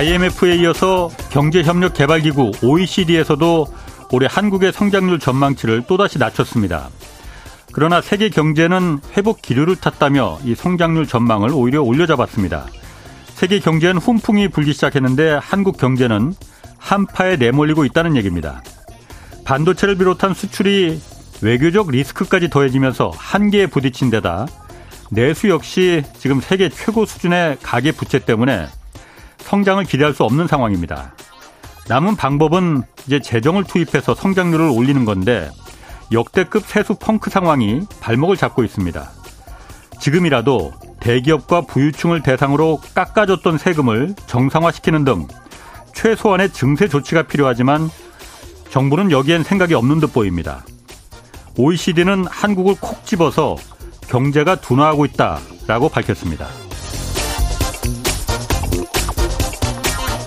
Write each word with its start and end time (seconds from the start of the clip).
IMF에 0.00 0.56
이어서 0.56 1.10
경제협력개발기구 1.30 2.52
OECD에서도 2.62 3.66
올해 4.12 4.26
한국의 4.30 4.72
성장률 4.72 5.18
전망치를 5.18 5.82
또다시 5.86 6.18
낮췄습니다. 6.18 6.88
그러나 7.74 8.00
세계 8.00 8.30
경제는 8.30 9.00
회복 9.14 9.42
기류를 9.42 9.76
탔다며 9.76 10.38
이 10.42 10.54
성장률 10.54 11.06
전망을 11.06 11.50
오히려 11.52 11.82
올려잡았습니다. 11.82 12.64
세계 13.34 13.58
경제는 13.58 14.00
훈풍이 14.00 14.48
불기 14.48 14.72
시작했는데 14.72 15.38
한국 15.42 15.76
경제는 15.76 16.32
한파에 16.78 17.36
내몰리고 17.36 17.84
있다는 17.84 18.16
얘기입니다. 18.16 18.62
반도체를 19.44 19.96
비롯한 19.98 20.32
수출이 20.32 20.98
외교적 21.42 21.90
리스크까지 21.90 22.48
더해지면서 22.48 23.12
한계에 23.14 23.66
부딪힌 23.66 24.08
데다 24.08 24.46
내수 25.10 25.50
역시 25.50 26.04
지금 26.18 26.40
세계 26.40 26.70
최고 26.70 27.04
수준의 27.04 27.58
가계 27.62 27.92
부채 27.92 28.18
때문에 28.18 28.68
성장을 29.42 29.82
기대할 29.84 30.14
수 30.14 30.24
없는 30.24 30.46
상황입니다. 30.46 31.14
남은 31.88 32.16
방법은 32.16 32.82
이제 33.06 33.20
재정을 33.20 33.64
투입해서 33.64 34.14
성장률을 34.14 34.68
올리는 34.68 35.04
건데 35.04 35.50
역대급 36.12 36.64
세수 36.66 36.94
펑크 36.94 37.30
상황이 37.30 37.82
발목을 38.00 38.36
잡고 38.36 38.64
있습니다. 38.64 39.10
지금이라도 40.00 40.72
대기업과 41.00 41.62
부유층을 41.62 42.22
대상으로 42.22 42.80
깎아줬던 42.94 43.58
세금을 43.58 44.14
정상화시키는 44.26 45.04
등 45.04 45.28
최소한의 45.94 46.52
증세 46.52 46.88
조치가 46.88 47.24
필요하지만 47.24 47.90
정부는 48.70 49.10
여기엔 49.10 49.42
생각이 49.42 49.74
없는 49.74 50.00
듯 50.00 50.12
보입니다. 50.12 50.64
OECD는 51.56 52.26
한국을 52.26 52.76
콕 52.80 53.04
집어서 53.04 53.56
경제가 54.08 54.56
둔화하고 54.56 55.04
있다라고 55.06 55.88
밝혔습니다. 55.88 56.46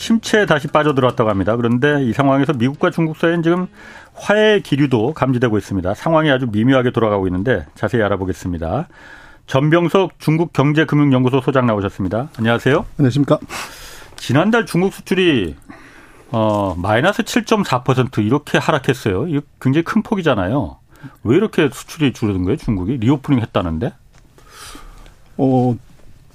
침체에 0.00 0.46
다시 0.46 0.66
빠져들었다고 0.66 1.28
합니다. 1.28 1.56
그런데 1.56 2.02
이 2.02 2.12
상황에서 2.14 2.54
미국과 2.54 2.90
중국 2.90 3.18
사이엔 3.18 3.42
지금 3.42 3.68
화해 4.14 4.60
기류도 4.60 5.12
감지되고 5.12 5.58
있습니다. 5.58 5.94
상황이 5.94 6.30
아주 6.30 6.48
미묘하게 6.50 6.90
돌아가고 6.90 7.26
있는데 7.28 7.66
자세히 7.74 8.02
알아보겠습니다. 8.02 8.88
전병석 9.46 10.18
중국 10.18 10.54
경제금융연구소 10.54 11.42
소장 11.42 11.66
나오셨습니다. 11.66 12.30
안녕하세요. 12.38 12.86
안녕하십니까. 12.98 13.38
지난달 14.16 14.64
중국 14.64 14.94
수출이 14.94 15.56
어, 16.32 16.74
마이너스 16.78 17.22
7.4% 17.22 18.24
이렇게 18.24 18.56
하락했어요. 18.56 19.26
이거 19.28 19.42
굉장히 19.60 19.84
큰 19.84 20.02
폭이잖아요. 20.02 20.78
왜 21.24 21.36
이렇게 21.36 21.68
수출이 21.70 22.12
줄어든 22.14 22.44
거예요, 22.44 22.56
중국이? 22.56 22.96
reopening 22.96 23.40
했다는데? 23.40 23.92
어, 25.36 25.76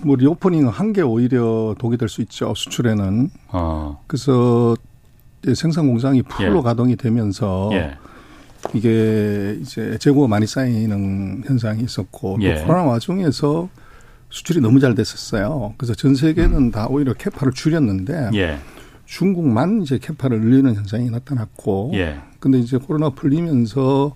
뭐 0.01 0.15
reopening 0.15 0.67
한 0.67 0.93
게 0.93 1.01
오히려 1.01 1.75
독이 1.79 1.97
될 1.97 2.09
수 2.09 2.21
있죠 2.21 2.53
수출에는. 2.55 3.29
어. 3.49 4.01
그래서 4.07 4.75
생산 5.55 5.87
공장이 5.87 6.21
full로 6.23 6.57
예. 6.59 6.61
가동이 6.63 6.95
되면서 6.95 7.69
예. 7.73 7.97
이게 8.73 9.57
이제 9.61 9.97
재고가 9.99 10.27
많이 10.27 10.47
쌓이는 10.47 11.43
현상이 11.45 11.83
있었고 11.83 12.37
예. 12.41 12.55
또 12.55 12.65
코로나 12.65 12.83
와중에서 12.83 13.69
수출이 14.29 14.59
너무 14.59 14.79
잘 14.79 14.95
됐었어요. 14.95 15.73
그래서 15.77 15.93
전 15.93 16.15
세계는 16.15 16.57
음. 16.57 16.71
다 16.71 16.87
오히려 16.87 17.13
캐파를 17.13 17.53
줄였는데 17.53 18.31
예. 18.33 18.57
중국만 19.05 19.83
이제 19.83 19.99
캐파를 19.99 20.41
늘리는 20.41 20.73
현상이 20.73 21.09
나타났고 21.11 21.91
예. 21.93 22.19
근데 22.39 22.57
이제 22.59 22.77
코로나 22.77 23.11
풀리면서 23.11 24.15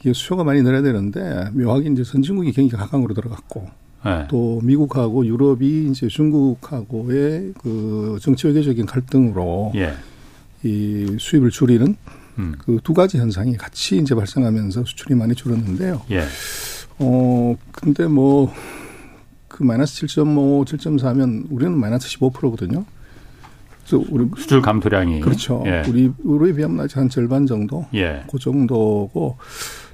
이게 0.00 0.12
수요가 0.12 0.44
많이 0.44 0.62
늘어야 0.62 0.82
되는데 0.82 1.50
묘하게 1.54 1.88
이제 1.90 2.04
선진국이 2.04 2.52
경기가 2.52 2.76
가강으로 2.78 3.14
들어갔고 3.14 3.68
네. 4.04 4.26
또 4.28 4.60
미국하고 4.62 5.26
유럽이 5.26 5.90
이제 5.90 6.06
중국하고의 6.08 7.54
그 7.60 8.18
정치 8.20 8.46
외교적인 8.46 8.86
갈등으로 8.86 9.72
예. 9.74 9.94
이 10.62 11.16
수입을 11.18 11.50
줄이는 11.50 11.96
음. 12.38 12.54
그두 12.58 12.94
가지 12.94 13.18
현상이 13.18 13.56
같이 13.56 13.98
이제 13.98 14.14
발생하면서 14.14 14.84
수출이 14.84 15.14
많이 15.14 15.34
줄었는데요. 15.34 16.02
예. 16.10 16.24
어 16.98 17.56
근데 17.72 18.06
뭐 18.06 18.52
그 19.58 19.64
마이너스 19.64 20.06
7.5, 20.06 20.64
7.4면 20.64 21.46
우리는 21.50 21.76
마이너스 21.76 22.08
15%거든요. 22.16 22.84
그래서 23.84 24.04
우리 24.08 24.28
수출 24.36 24.62
감소량이 24.62 25.20
그렇죠. 25.20 25.64
예. 25.66 25.82
우리 25.88 26.12
우리에 26.22 26.52
비하면 26.52 26.80
아직 26.84 26.96
한 26.98 27.08
절반 27.08 27.44
정도. 27.44 27.86
예. 27.92 28.22
그 28.30 28.38
정도고 28.38 29.36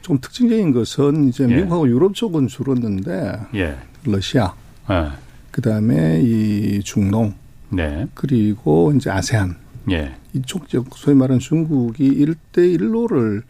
좀 0.05 0.19
특징적인 0.21 0.73
것은 0.73 1.31
이제 1.31 1.45
예. 1.45 1.57
미국하고 1.57 1.89
유럽 1.89 2.15
쪽은 2.15 2.47
줄었는데 2.47 3.41
예. 3.55 3.79
러시아, 4.05 4.55
예. 4.91 5.09
그 5.51 5.63
다음에 5.63 6.21
이 6.23 6.83
중동, 6.85 7.33
네. 7.71 8.07
그리고 8.13 8.93
이제 8.95 9.11
아세안 9.11 9.57
예. 9.91 10.15
이쪽 10.35 10.69
지역 10.69 10.95
소위 10.95 11.17
말하는 11.17 11.41
중국이 11.41 12.05
일대일로를 12.05 13.45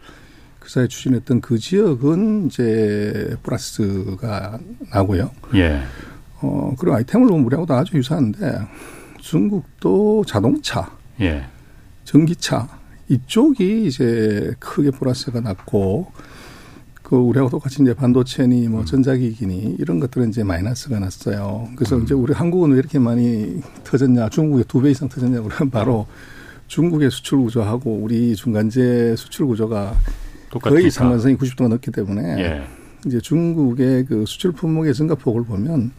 그 0.60 0.70
사이에 0.70 0.86
추진했던 0.86 1.40
그 1.40 1.58
지역은 1.58 2.46
이제 2.46 3.36
플러스가 3.42 4.60
나고요. 4.92 5.32
예. 5.56 5.82
어 6.40 6.72
그리고 6.78 6.96
아이템을 6.96 7.26
보면 7.26 7.46
우리하고도 7.46 7.74
아주 7.74 7.96
유사한데 7.96 8.60
중국도 9.18 10.24
자동차, 10.24 10.88
예. 11.20 11.46
전기차 12.04 12.68
이쪽이 13.08 13.86
이제 13.86 14.54
크게 14.60 14.92
플러스가 14.92 15.40
났고 15.40 16.12
그 17.04 17.16
우리하고 17.16 17.50
똑같이 17.50 17.82
이제 17.82 17.92
반도체니 17.92 18.66
뭐 18.68 18.80
음. 18.80 18.84
전자기기니 18.86 19.76
이런 19.78 20.00
것들은 20.00 20.30
이제 20.30 20.42
마이너스가 20.42 20.98
났어요. 20.98 21.68
그래서 21.76 21.96
음. 21.96 22.02
이제 22.02 22.14
우리 22.14 22.32
한국은 22.32 22.72
왜 22.72 22.78
이렇게 22.78 22.98
많이 22.98 23.60
터졌냐, 23.84 24.30
중국의 24.30 24.64
두배 24.64 24.90
이상 24.90 25.10
터졌냐 25.10 25.42
그러면 25.42 25.70
바로 25.70 26.06
중국의 26.66 27.10
수출 27.10 27.40
구조하고 27.40 27.94
우리 27.94 28.34
중간재 28.34 29.16
수출 29.16 29.46
구조가 29.46 29.94
똑같으니까. 30.48 30.70
거의 30.70 30.90
상관성이 30.90 31.36
90도가 31.36 31.68
넘기 31.68 31.90
때문에 31.90 32.42
예. 32.42 32.62
이제 33.06 33.20
중국의 33.20 34.06
그 34.06 34.24
수출 34.24 34.52
품목의 34.52 34.94
증가폭을 34.94 35.44
보면 35.44 35.92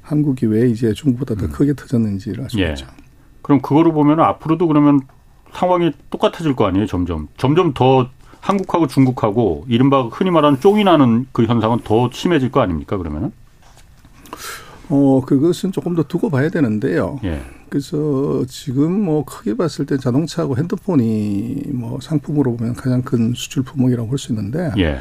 한국이 0.00 0.46
왜 0.46 0.70
이제 0.70 0.94
중국보다 0.94 1.34
더 1.34 1.46
음. 1.46 1.50
크게 1.50 1.74
터졌는지를 1.74 2.44
알수 2.44 2.58
예. 2.60 2.70
있죠. 2.70 2.86
그럼 3.42 3.60
그거를 3.60 3.92
보면 3.92 4.20
앞으로도 4.20 4.68
그러면 4.68 5.00
상황이 5.52 5.92
똑같아질 6.08 6.56
거 6.56 6.64
아니에요, 6.66 6.86
점점. 6.86 7.28
점점 7.36 7.74
더 7.74 8.08
한국하고 8.40 8.86
중국하고 8.86 9.64
이른바 9.68 10.02
흔히 10.04 10.30
말하는 10.30 10.60
쫑이 10.60 10.84
나는 10.84 11.26
그 11.32 11.44
현상은 11.44 11.78
더 11.84 12.10
심해질 12.12 12.50
거 12.50 12.60
아닙니까 12.60 12.96
그러면은? 12.96 13.32
어 14.88 15.22
그것은 15.24 15.70
조금 15.72 15.94
더 15.94 16.02
두고 16.02 16.30
봐야 16.30 16.48
되는데요. 16.48 17.20
예. 17.22 17.42
그래서 17.68 18.44
지금 18.48 19.04
뭐 19.04 19.24
크게 19.24 19.56
봤을 19.56 19.86
때 19.86 19.96
자동차하고 19.96 20.56
핸드폰이 20.56 21.62
뭐 21.72 22.00
상품으로 22.00 22.56
보면 22.56 22.74
가장 22.74 23.02
큰 23.02 23.32
수출 23.34 23.62
품목이라고 23.62 24.08
볼 24.08 24.18
수 24.18 24.32
있는데 24.32 24.72
예. 24.78 24.98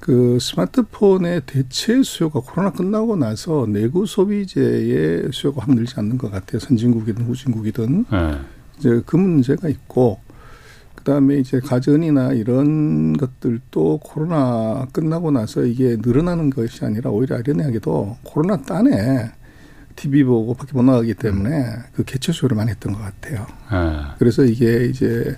그 0.00 0.38
스마트폰의 0.40 1.42
대체 1.46 2.02
수요가 2.02 2.40
코로나 2.40 2.70
끝나고 2.70 3.16
나서 3.16 3.66
내구 3.68 4.06
소비재의 4.06 5.30
수요가 5.32 5.62
확 5.62 5.74
늘지 5.74 5.94
않는 5.98 6.16
것 6.16 6.30
같아요. 6.30 6.60
선진국이든 6.60 7.26
후진국이든 7.26 8.04
예. 8.12 8.38
이제 8.78 9.02
그 9.04 9.16
문제가 9.16 9.68
있고 9.68 10.20
그다음에 11.06 11.36
이제 11.36 11.60
가전이나 11.60 12.32
이런 12.32 13.16
것들도 13.16 14.00
코로나 14.02 14.86
끝나고 14.92 15.30
나서 15.30 15.64
이게 15.64 15.96
늘어나는 16.00 16.50
것이 16.50 16.84
아니라 16.84 17.10
오히려 17.10 17.36
아련하게도 17.36 18.18
코로나 18.24 18.56
딴에 18.56 19.30
TV 19.94 20.24
보고 20.24 20.54
밖에 20.54 20.72
못 20.74 20.82
나가기 20.82 21.14
때문에 21.14 21.50
음. 21.50 21.82
그 21.94 22.04
개체 22.04 22.32
수요를 22.32 22.56
많이 22.56 22.70
했던 22.70 22.92
것 22.92 22.98
같아요. 22.98 23.46
아. 23.68 24.16
그래서 24.18 24.44
이게 24.44 24.86
이제 24.86 25.36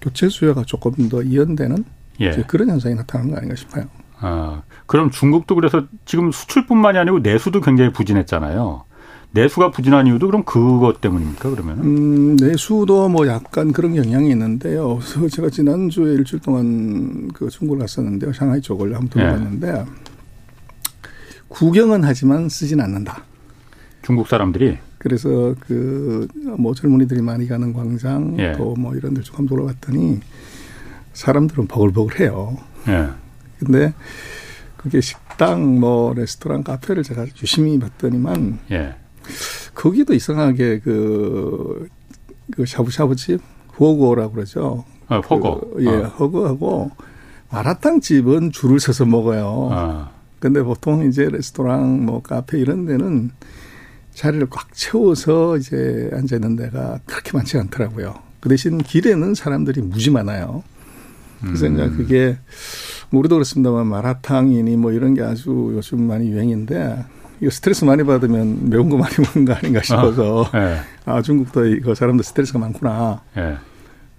교체 0.00 0.30
수요가 0.30 0.64
조금 0.64 1.08
더 1.10 1.22
이연되는 1.22 1.84
예. 2.20 2.30
그런 2.48 2.70
현상이 2.70 2.94
나타나는 2.94 3.32
거 3.32 3.36
아닌가 3.36 3.54
싶어요. 3.54 3.84
아, 4.18 4.62
그럼 4.86 5.10
중국도 5.10 5.54
그래서 5.54 5.86
지금 6.04 6.32
수출뿐만이 6.32 6.98
아니고 6.98 7.18
내수도 7.18 7.60
굉장히 7.60 7.92
부진했잖아요. 7.92 8.84
내수가 9.32 9.70
부진한 9.70 10.06
이유도 10.06 10.26
그럼 10.26 10.44
그것 10.44 11.00
때문입니까 11.00 11.50
그러면? 11.50 11.78
음, 11.80 12.36
내수도 12.36 13.08
뭐 13.08 13.26
약간 13.26 13.72
그런 13.72 13.96
영향이 13.96 14.30
있는데요. 14.30 14.98
그래서 14.98 15.28
제가 15.28 15.48
지난 15.50 15.88
주에 15.88 16.12
일주일 16.14 16.42
동안 16.42 17.28
그 17.32 17.48
중국을 17.48 17.80
갔었는데요. 17.80 18.32
샹하이 18.32 18.60
쪽을 18.60 18.94
한번 18.94 19.08
돌아봤는데 19.08 19.72
네. 19.72 19.84
구경은 21.48 22.04
하지만 22.04 22.48
쓰진 22.48 22.80
않는다. 22.80 23.24
중국 24.02 24.28
사람들이? 24.28 24.78
그래서 24.98 25.54
그 25.60 26.28
뭐 26.58 26.74
젊은이들이 26.74 27.22
많이 27.22 27.48
가는 27.48 27.72
광장 27.72 28.36
예. 28.38 28.52
또뭐 28.52 28.94
이런 28.94 29.14
데좀 29.14 29.36
한번 29.36 29.56
돌아봤더니 29.56 30.20
사람들은 31.12 31.66
버글버글해요. 31.66 32.56
예. 32.88 33.08
근데 33.58 33.92
그게 34.76 35.00
식당 35.00 35.80
뭐 35.80 36.14
레스토랑 36.14 36.62
카페를 36.62 37.02
제가 37.02 37.26
유심히 37.40 37.78
봤더니만 37.78 38.58
예. 38.70 38.94
거기도 39.74 40.14
이상하게 40.14 40.80
그, 40.80 41.88
그 42.52 42.66
샤브샤브집 42.66 43.40
호거라고 43.78 44.32
그러죠. 44.32 44.84
아, 45.08 45.18
허거. 45.18 45.60
그, 45.74 45.84
예, 45.84 45.88
어. 45.88 46.02
허거하고 46.08 46.90
마라탕 47.50 48.00
집은 48.00 48.52
줄을 48.52 48.80
서서 48.80 49.04
먹어요. 49.04 49.68
아. 49.72 50.10
근데 50.38 50.62
보통 50.62 51.06
이제 51.06 51.28
레스토랑 51.28 52.04
뭐 52.04 52.22
카페 52.22 52.58
이런 52.58 52.86
데는 52.86 53.30
자리를 54.14 54.48
꽉 54.50 54.72
채워서 54.74 55.56
이제 55.56 56.10
앉아 56.12 56.36
있는 56.36 56.56
데가 56.56 56.98
그렇게 57.06 57.30
많지 57.32 57.58
않더라고요. 57.58 58.14
그 58.40 58.48
대신 58.48 58.78
길에는 58.78 59.34
사람들이 59.34 59.82
무지 59.82 60.10
많아요. 60.10 60.64
그래서 61.40 61.66
음. 61.66 61.74
이제 61.74 61.88
그게 61.90 62.38
뭐 63.10 63.20
우리도 63.20 63.36
그렇습니다만 63.36 63.86
마라탕이니 63.86 64.76
뭐 64.76 64.92
이런 64.92 65.14
게 65.14 65.22
아주 65.22 65.72
요즘 65.76 66.02
많이 66.02 66.28
유행인데 66.28 67.04
이거 67.42 67.50
스트레스 67.50 67.84
많이 67.84 68.04
받으면 68.04 68.70
매운 68.70 68.88
거 68.88 68.96
많이 68.96 69.14
먹는 69.18 69.44
거 69.44 69.52
아닌가 69.52 69.82
싶어서 69.82 70.48
아, 70.52 70.58
네. 70.60 70.76
아 71.04 71.20
중국도 71.22 71.66
이거 71.66 71.92
사람들 71.92 72.24
스트레스가 72.24 72.60
많구나. 72.60 73.20
네. 73.34 73.56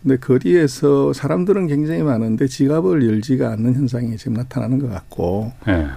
근데 0.01 0.17
거리에서 0.17 1.13
사람들은 1.13 1.67
굉장히 1.67 2.03
많은데 2.03 2.47
지갑을 2.47 3.07
열지가 3.07 3.49
않는 3.53 3.75
현상이 3.75 4.17
지금 4.17 4.33
나타나는 4.33 4.79
것 4.79 4.89
같고 4.89 5.53
네. 5.65 5.87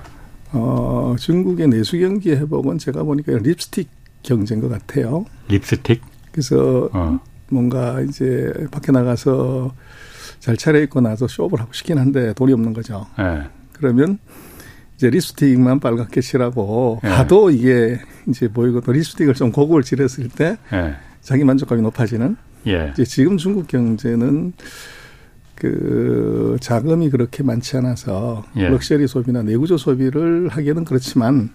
어, 0.52 1.16
중국의 1.18 1.66
내수 1.66 1.98
경기 1.98 2.30
회복은 2.30 2.78
제가 2.78 3.02
보니까 3.02 3.32
립스틱 3.38 3.88
경제인 4.22 4.60
것 4.60 4.68
같아요. 4.68 5.24
립스틱? 5.48 6.00
그래서 6.30 6.88
어. 6.92 7.18
뭔가 7.50 8.00
이제 8.02 8.52
밖에 8.70 8.92
나가서 8.92 9.74
잘 10.38 10.56
차려입고 10.56 11.00
나서 11.00 11.26
쇼업을 11.26 11.58
하고 11.60 11.72
싶긴 11.72 11.98
한데 11.98 12.32
돈이 12.34 12.52
없는 12.52 12.72
거죠. 12.72 13.08
네. 13.18 13.42
그러면 13.72 14.20
이제 14.96 15.10
립스틱만 15.10 15.80
빨갛게 15.80 16.20
칠하고 16.20 17.00
네. 17.02 17.10
하도 17.10 17.50
이게 17.50 18.00
이제 18.28 18.48
보이고 18.48 18.80
또 18.80 18.92
립스틱을 18.92 19.34
좀 19.34 19.52
고급을 19.52 19.82
칠했을 19.82 20.28
때 20.28 20.56
네. 20.72 20.94
자기 21.20 21.44
만족감이 21.44 21.82
높아지는. 21.82 22.36
예. 22.66 22.90
이제 22.92 23.04
지금 23.04 23.36
중국 23.36 23.68
경제는 23.68 24.52
그 25.54 26.56
자금이 26.60 27.10
그렇게 27.10 27.42
많지 27.42 27.76
않아서 27.76 28.44
예. 28.56 28.68
럭셔리 28.68 29.06
소비나 29.06 29.42
내구조 29.42 29.76
소비를 29.76 30.48
하기에는 30.48 30.84
그렇지만 30.84 31.50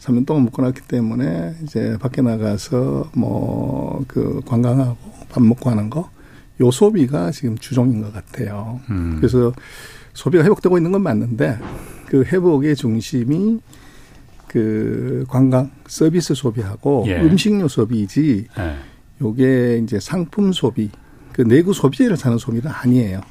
3년 0.00 0.26
동안 0.26 0.42
묶어놨기 0.44 0.82
때문에 0.88 1.54
이제 1.62 1.96
밖에 2.00 2.22
나가서 2.22 3.10
뭐 3.14 4.02
그 4.08 4.40
관광하고 4.46 4.96
밥 5.28 5.42
먹고 5.42 5.70
하는 5.70 5.90
거 5.90 6.10
요 6.60 6.70
소비가 6.70 7.30
지금 7.30 7.56
주종인 7.58 8.02
것 8.02 8.12
같아요. 8.12 8.80
음. 8.90 9.16
그래서 9.16 9.52
소비가 10.20 10.44
회복되고 10.44 10.76
있는 10.76 10.92
건 10.92 11.02
맞는데 11.02 11.58
그 12.04 12.24
회복의 12.24 12.76
중심이 12.76 13.58
그 14.46 15.24
관광 15.28 15.70
서비스 15.86 16.34
소비하고 16.34 17.04
예. 17.06 17.20
음식료 17.22 17.68
소비이지 17.68 18.46
예. 18.58 18.76
요게 19.22 19.80
이제 19.82 19.98
상품 19.98 20.52
소비 20.52 20.90
그 21.32 21.40
내구 21.40 21.72
소비재를 21.72 22.18
사는 22.18 22.36
소비는 22.36 22.70
아니에요. 22.70 23.22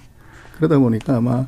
그러다 0.55 0.79
보니까 0.79 1.17
아마 1.17 1.45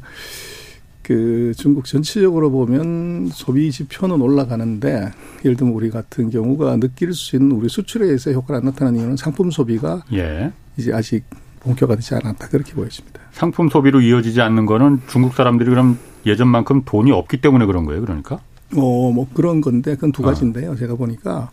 그 1.01 1.53
중국 1.57 1.85
전체적으로 1.85 2.51
보면 2.51 3.29
소비 3.33 3.71
지표는 3.71 4.21
올라가는데 4.21 5.11
예를 5.43 5.57
들면 5.57 5.73
우리 5.73 5.89
같은 5.89 6.29
경우가 6.29 6.77
느낄 6.77 7.15
수 7.15 7.35
있는 7.35 7.53
우리 7.53 7.67
수출에서 7.67 8.31
효과가 8.31 8.59
안 8.59 8.65
나타나는 8.65 8.99
이유는 8.99 9.17
상품 9.17 9.49
소비가 9.49 10.03
예. 10.13 10.51
이제 10.77 10.93
아직 10.93 11.23
본격화되지 11.61 12.13
않았다 12.15 12.49
그렇게 12.49 12.73
보여집니다. 12.73 13.20
상품 13.31 13.69
소비로 13.69 14.01
이어지지 14.01 14.41
않는 14.41 14.65
거는 14.65 15.01
중국 15.07 15.33
사람들이 15.33 15.69
그럼 15.69 15.97
예전만큼 16.25 16.83
돈이 16.85 17.11
없기 17.11 17.37
때문에 17.37 17.65
그런 17.65 17.85
거예요, 17.85 18.01
그러니까? 18.01 18.35
어, 18.75 19.11
뭐 19.11 19.27
그런 19.33 19.61
건데 19.61 19.95
그건 19.95 20.11
두 20.11 20.23
아. 20.23 20.27
가지인데요. 20.27 20.71
어. 20.71 20.75
제가 20.75 20.95
보니까 20.95 21.49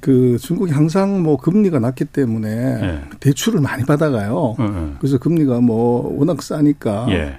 그 0.00 0.38
중국이 0.38 0.72
항상 0.72 1.22
뭐 1.22 1.36
금리가 1.36 1.80
낮기 1.80 2.04
때문에 2.04 2.80
네. 2.80 3.04
대출을 3.20 3.60
많이 3.60 3.84
받아가요. 3.84 4.54
네. 4.58 4.92
그래서 5.00 5.18
금리가 5.18 5.60
뭐 5.60 6.14
워낙 6.16 6.42
싸니까. 6.42 7.06
예. 7.10 7.38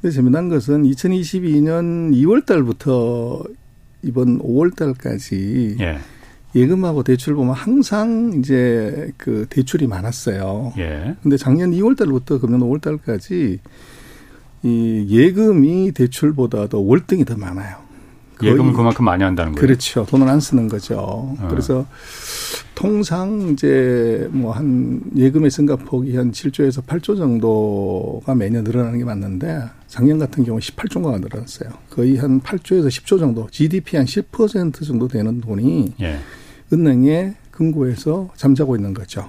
근데 0.00 0.14
재미난 0.14 0.48
것은 0.48 0.84
2022년 0.84 2.14
2월 2.14 2.46
달부터 2.46 3.44
이번 4.02 4.38
5월 4.38 4.74
달까지 4.74 5.76
예. 5.80 5.98
예금하고 6.54 7.02
대출 7.02 7.34
보면 7.34 7.54
항상 7.54 8.32
이제 8.38 9.12
그 9.16 9.46
대출이 9.48 9.86
많았어요. 9.86 10.72
예. 10.78 11.14
근데 11.22 11.36
작년 11.36 11.70
2월 11.72 11.96
달부터 11.96 12.40
금년 12.40 12.60
5월 12.60 12.80
달까지 12.80 13.60
이 14.62 15.06
예금이 15.08 15.92
대출보다도 15.92 16.84
월등히 16.86 17.24
더 17.24 17.36
많아요. 17.36 17.76
예금을 18.42 18.72
그만큼 18.72 19.04
많이 19.04 19.22
한다는 19.22 19.52
거예요. 19.52 19.60
그렇죠. 19.60 20.06
돈을 20.06 20.26
안 20.26 20.40
쓰는 20.40 20.66
거죠. 20.68 20.96
어. 20.98 21.46
그래서 21.50 21.86
통상 22.74 23.50
이제 23.52 24.26
뭐 24.32 24.52
한 24.52 25.02
예금의 25.14 25.50
증가폭이 25.50 26.16
한 26.16 26.32
7조에서 26.32 26.82
8조 26.86 27.18
정도가 27.18 28.34
매년 28.34 28.64
늘어나는 28.64 28.98
게 28.98 29.04
맞는데 29.04 29.64
작년 29.86 30.18
같은 30.18 30.44
경우 30.44 30.58
18조가 30.58 31.20
늘어났어요. 31.20 31.70
거의 31.90 32.16
한 32.16 32.40
8조에서 32.40 32.88
10조 32.88 33.18
정도, 33.18 33.46
GDP 33.50 33.98
한 33.98 34.06
10% 34.06 34.86
정도 34.86 35.06
되는 35.06 35.40
돈이 35.42 35.92
예. 36.00 36.18
은행에 36.72 37.34
금고에서 37.50 38.30
잠자고 38.36 38.76
있는 38.76 38.94
거죠. 38.94 39.28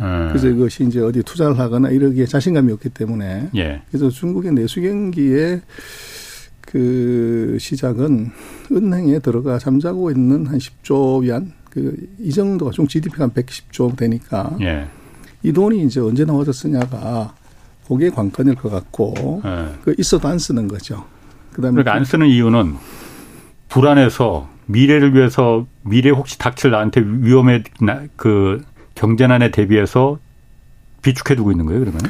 음. 0.00 0.28
그래서 0.28 0.48
이것이 0.48 0.84
이제 0.84 1.00
어디 1.00 1.22
투자를 1.22 1.58
하거나 1.58 1.88
이러기에 1.88 2.26
자신감이 2.26 2.72
없기 2.72 2.90
때문에 2.90 3.50
예. 3.56 3.82
그래서 3.88 4.10
중국의 4.10 4.52
내수 4.52 4.80
경기에 4.80 5.62
그 6.60 7.56
시작은 7.58 8.30
은행에 8.72 9.20
들어가 9.20 9.58
잠자고 9.58 10.10
있는 10.10 10.46
한 10.46 10.58
10조 10.58 11.22
위안 11.22 11.52
그이 11.70 12.30
정도가 12.30 12.72
중 12.72 12.86
GDP가 12.86 13.24
한 13.24 13.30
110조 13.30 13.96
되니까 13.96 14.56
예. 14.60 14.86
이 15.42 15.52
돈이 15.52 15.84
이제 15.84 16.00
언제 16.00 16.24
나와서 16.24 16.52
쓰냐가 16.52 17.34
그게 17.86 18.10
관건일 18.10 18.56
것 18.56 18.68
같고 18.68 19.42
예. 19.44 19.68
그 19.82 19.94
있어도 19.98 20.28
안 20.28 20.38
쓰는 20.38 20.68
거죠. 20.68 21.04
그다음에 21.52 21.82
그러니까 21.82 21.94
안 21.94 22.04
쓰는 22.04 22.26
이유는 22.26 22.74
불안해서 23.68 24.55
미래를 24.66 25.14
위해서 25.14 25.66
미래 25.82 26.10
혹시 26.10 26.38
닥칠 26.38 26.70
나한테 26.70 27.02
위험에 27.04 27.62
그 28.16 28.62
경제난에 28.94 29.50
대비해서 29.50 30.18
비축해 31.02 31.36
두고 31.36 31.52
있는 31.52 31.66
거예요, 31.66 31.80
그러면? 31.80 32.00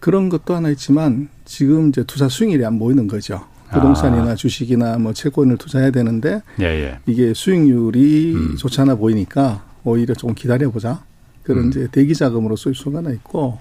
그런 0.00 0.28
것도 0.28 0.54
하나 0.54 0.70
있지만 0.70 1.28
지금 1.44 1.90
이제 1.90 2.02
투자 2.04 2.28
수익률이 2.28 2.64
안 2.64 2.78
보이는 2.78 3.06
거죠. 3.06 3.44
부동산이나 3.72 4.32
아. 4.32 4.34
주식이나 4.34 4.98
뭐 4.98 5.12
채권을 5.12 5.56
투자해야 5.56 5.92
되는데 5.92 6.42
예, 6.60 6.64
예. 6.64 6.98
이게 7.06 7.32
수익률이 7.32 8.34
음. 8.34 8.56
좋지 8.56 8.80
않아 8.80 8.96
보이니까 8.96 9.64
오히려 9.84 10.14
조금 10.14 10.34
기다려보자. 10.34 11.04
그런 11.44 11.64
음. 11.64 11.68
이제 11.68 11.86
대기 11.92 12.14
자금으로 12.14 12.56
쓸 12.56 12.74
수가 12.74 12.98
하나 12.98 13.10
있고 13.10 13.58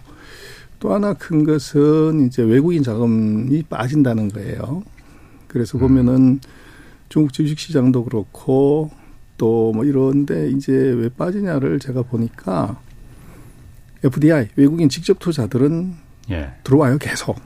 또 0.79 0.93
하나 0.93 1.13
큰 1.13 1.43
것은 1.43 2.25
이제 2.25 2.41
외국인 2.41 2.81
자금이 2.81 3.63
빠진다는 3.63 4.29
거예요. 4.29 4.83
그래서 5.47 5.77
음. 5.77 5.81
보면은 5.81 6.39
중국 7.09 7.33
주식 7.33 7.59
시장도 7.59 8.05
그렇고 8.05 8.91
또 9.37 9.71
뭐 9.73 9.85
이런데 9.85 10.49
이제 10.49 10.73
왜 10.73 11.09
빠지냐를 11.09 11.79
제가 11.79 12.03
보니까 12.03 12.79
FDI 14.03 14.49
외국인 14.55 14.89
직접 14.89 15.19
투자들은 15.19 15.93
예. 16.31 16.51
들어와요 16.63 16.97
계속 16.97 17.39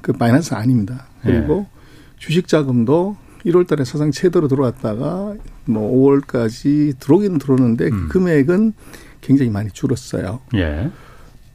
그 0.00 0.12
마이너스 0.18 0.54
아닙니다. 0.54 1.06
그리고 1.22 1.66
예. 1.66 1.80
주식 2.18 2.48
자금도 2.48 3.16
1월 3.46 3.66
달에 3.66 3.84
사상 3.84 4.10
최대로 4.10 4.48
들어왔다가 4.48 5.34
뭐 5.64 6.20
5월까지 6.20 6.98
들어오긴 6.98 7.38
들어오는데 7.38 7.86
음. 7.88 8.08
금액은 8.10 8.74
굉장히 9.20 9.50
많이 9.50 9.70
줄었어요. 9.70 10.40
예. 10.54 10.90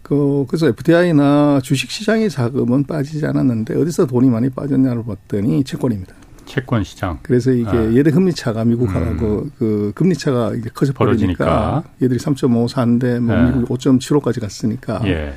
그, 0.01 0.45
그래서 0.47 0.67
FDI나 0.67 1.59
주식 1.63 1.89
시장의 1.89 2.29
자금은 2.29 2.83
빠지지 2.85 3.25
않았는데 3.25 3.75
어디서 3.79 4.05
돈이 4.05 4.29
많이 4.29 4.49
빠졌냐를 4.49 5.03
봤더니 5.03 5.63
채권입니다. 5.63 6.15
채권 6.45 6.83
시장. 6.83 7.19
그래서 7.23 7.51
이게 7.51 7.69
아. 7.69 7.93
얘들 7.93 8.11
금리 8.11 8.33
차가 8.33 8.63
미국하고 8.63 9.09
음. 9.09 9.17
그, 9.17 9.51
그 9.57 9.91
금리 9.95 10.15
차가 10.15 10.53
이게 10.53 10.69
커져 10.73 10.93
버리니까 10.93 11.83
얘들이 12.01 12.19
3.54인데 12.19 13.19
뭐 13.19 13.35
예. 13.35 13.51
미국 13.51 13.69
5.75까지 13.77 14.39
갔으니까 14.39 15.01
예. 15.05 15.33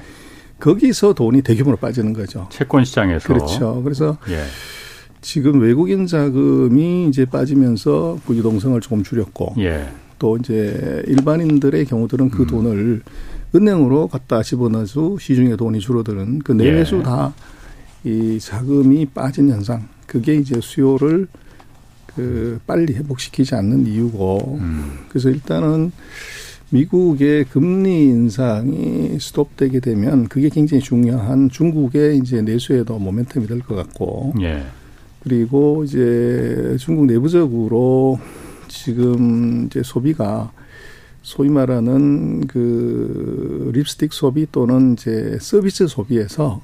거기서 0.60 1.14
돈이 1.14 1.42
대규모로 1.42 1.76
빠지는 1.76 2.12
거죠. 2.12 2.46
채권 2.50 2.84
시장에서. 2.84 3.28
그렇죠. 3.28 3.82
그래서 3.82 4.18
예. 4.28 4.42
지금 5.20 5.60
외국인 5.60 6.06
자금이 6.06 7.08
이제 7.08 7.24
빠지면서 7.24 8.18
그 8.26 8.36
유동성을 8.36 8.80
조금 8.80 9.02
줄였고 9.02 9.54
예. 9.58 9.88
또 10.18 10.36
이제 10.36 11.02
일반인들의 11.06 11.84
경우들은 11.86 12.30
그 12.30 12.42
음. 12.42 12.46
돈을 12.46 13.02
은행으로 13.54 14.08
갖다 14.08 14.42
집어넣어서 14.42 15.16
시중에 15.18 15.56
돈이 15.56 15.80
줄어드는 15.80 16.40
그 16.40 16.52
내외수 16.52 16.98
예. 16.98 17.02
다이 17.02 18.38
자금이 18.40 19.06
빠진 19.06 19.48
현상 19.48 19.88
그게 20.08 20.34
이제 20.34 20.60
수요를 20.60 21.28
그 22.06 22.58
빨리 22.66 22.94
회복시키지 22.94 23.54
않는 23.54 23.86
이유고 23.86 24.58
음. 24.60 24.98
그래서 25.08 25.30
일단은 25.30 25.92
미국의 26.70 27.44
금리 27.44 28.06
인상이 28.06 29.18
스톱되게 29.20 29.78
되면 29.80 30.26
그게 30.28 30.48
굉장히 30.48 30.82
중요한 30.82 31.48
중국의 31.48 32.18
이제 32.18 32.42
내수에도 32.42 32.98
모멘텀이 32.98 33.46
될 33.46 33.60
것 33.60 33.76
같고 33.76 34.34
예. 34.40 34.64
그리고 35.22 35.84
이제 35.84 36.76
중국 36.80 37.06
내부적으로 37.06 38.18
지금 38.68 39.66
이제 39.66 39.82
소비가 39.84 40.50
소위 41.22 41.48
말하는 41.48 42.46
그 42.46 43.70
립스틱 43.74 44.12
소비 44.12 44.46
또는 44.50 44.94
이제 44.94 45.38
서비스 45.40 45.86
소비에서 45.86 46.60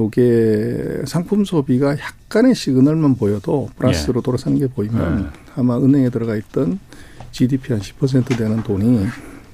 요게 0.00 1.02
상품 1.06 1.44
소비가 1.44 1.96
약간의 1.98 2.54
시그널만 2.54 3.16
보여도 3.16 3.68
플러스로 3.76 4.20
예. 4.20 4.22
돌아서는 4.22 4.58
게 4.58 4.66
보이면 4.68 5.24
예. 5.24 5.50
아마 5.56 5.76
은행에 5.76 6.10
들어가 6.10 6.36
있던 6.36 6.78
GDP 7.32 7.72
한 7.72 7.82
10% 7.82 8.36
되는 8.36 8.62
돈이 8.62 9.06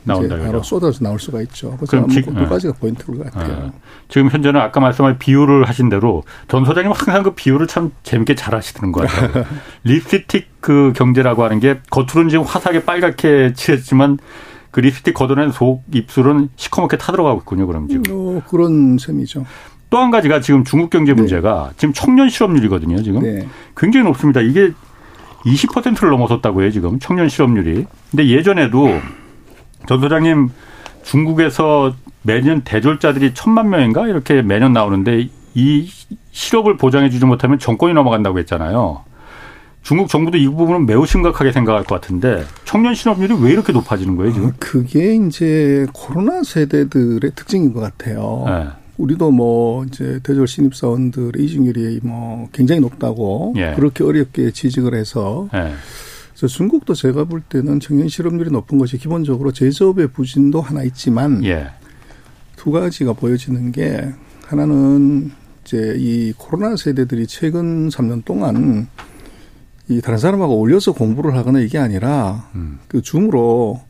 나온다 0.05 0.37
바로 0.39 0.63
쏟아져 0.63 0.99
나올 1.03 1.19
수가 1.19 1.41
있죠. 1.43 1.77
그래서 1.79 2.07
지금, 2.09 2.35
두 2.35 2.47
가지가 2.47 2.75
예. 2.77 2.79
포인트인 2.79 3.19
것 3.19 3.33
같아요. 3.33 3.73
예. 3.75 3.81
지금 4.09 4.29
현재는 4.29 4.61
아까 4.61 4.81
말씀하신 4.81 5.19
비율을 5.19 5.67
하신 5.67 5.89
대로 5.89 6.25
전 6.47 6.65
소장님 6.65 6.93
항상 6.93 7.23
그 7.23 7.31
비율을 7.35 7.67
참 7.67 7.91
재밌게 8.03 8.35
잘 8.35 8.55
하시는 8.55 8.93
것 8.93 9.09
같아요. 9.09 9.45
립스틱 9.85 10.61
그 10.61 10.93
경제라고 10.95 11.43
하는 11.43 11.59
게 11.59 11.81
겉으로는 11.91 12.29
지금 12.29 12.45
화사하게 12.45 12.85
빨갛게 12.85 13.55
칠했지만 13.55 14.19
그 14.71 14.81
립스틱 14.81 15.15
걷어낸 15.15 15.53
속 15.53 15.85
입술은 15.93 16.49
시커멓게 16.57 16.99
타들어가고 16.99 17.41
있군요. 17.41 17.67
그럼 17.67 17.89
지금. 17.89 18.03
어, 18.11 18.43
그런 18.49 18.99
셈이죠. 18.99 19.47
또 19.91 19.99
한 19.99 20.11
가지가 20.11 20.41
지금 20.41 20.64
중국 20.64 20.91
경제 20.91 21.12
네. 21.12 21.21
문제가 21.21 21.69
네. 21.71 21.75
지금 21.76 21.95
청년 21.95 22.29
실업률이거든요. 22.29 23.03
지금 23.03 23.23
네. 23.23 23.47
굉장히 23.76 24.05
높습니다. 24.07 24.41
이게 24.41 24.73
20%를 25.45 26.11
넘어섰다고 26.11 26.62
해요. 26.62 26.71
지금 26.71 26.99
청년 26.99 27.29
실업률이. 27.29 27.87
근데 28.11 28.29
예전에도 28.29 28.88
전 29.87 30.00
소장님 30.00 30.50
중국에서 31.03 31.95
매년 32.23 32.62
대졸자들이 32.62 33.35
천만 33.35 33.69
명인가 33.69 34.09
이렇게 34.09 34.43
매년 34.43 34.73
나오는데 34.73 35.29
이 35.55 35.91
실업을 36.33 36.76
보장해 36.76 37.11
주지 37.11 37.25
못하면 37.26 37.59
정권이 37.59 37.95
넘어간다고 37.95 38.38
했잖아요. 38.41 39.05
중국 39.83 40.09
정부도 40.09 40.38
이 40.38 40.49
부분은 40.49 40.87
매우 40.87 41.05
심각하게 41.07 41.53
생각할 41.53 41.85
것 41.85 42.00
같은데 42.00 42.43
청년 42.64 42.95
실업률이 42.95 43.35
왜 43.41 43.53
이렇게 43.53 43.71
높아지는 43.73 44.17
거예요 44.17 44.33
지금? 44.33 44.53
그게 44.59 45.14
이제 45.14 45.87
코로나 45.93 46.43
세대들의 46.43 47.33
특징인 47.37 47.75
것 47.75 47.81
같아요. 47.81 48.45
네. 48.47 48.84
우리도 48.97 49.31
뭐 49.31 49.85
이제 49.85 50.21
대졸 50.23 50.47
신입 50.47 50.75
사원들의 50.75 51.43
이직률이 51.45 52.01
뭐 52.03 52.49
굉장히 52.53 52.81
높다고 52.81 53.55
예. 53.57 53.73
그렇게 53.75 54.05
어렵게 54.05 54.53
지적을 54.53 54.95
해서 54.95 55.49
예. 55.55 55.73
그래서 56.31 56.47
중국도 56.47 56.95
제가 56.95 57.25
볼 57.25 57.41
때는 57.41 57.81
청년 57.81 58.09
실업률이 58.09 58.51
높은 58.51 58.79
것이 58.79 58.99
기본적으로 58.99 59.53
제조업의 59.53 60.09
부진도 60.09 60.61
하나 60.61 60.83
있지만 60.85 61.45
예. 61.45 61.69
두 62.57 62.71
가지가 62.71 63.15
보여지는 63.15 63.73
게 63.73 64.13
하나는 64.47 65.33
이제 65.65 65.95
이 65.99 66.33
코로나 66.37 66.77
세대들이 66.77 67.27
최근 67.27 67.89
3년 67.89 68.25
동안 68.25 68.89
이 69.89 70.01
다른 70.01 70.19
사람하고 70.19 70.59
올려서 70.59 70.93
공부를 70.93 71.35
하거나 71.37 71.61
이게 71.61 71.79
아니라 71.79 72.49
음. 72.55 72.79
그 72.89 73.03
줌으로 73.03 73.83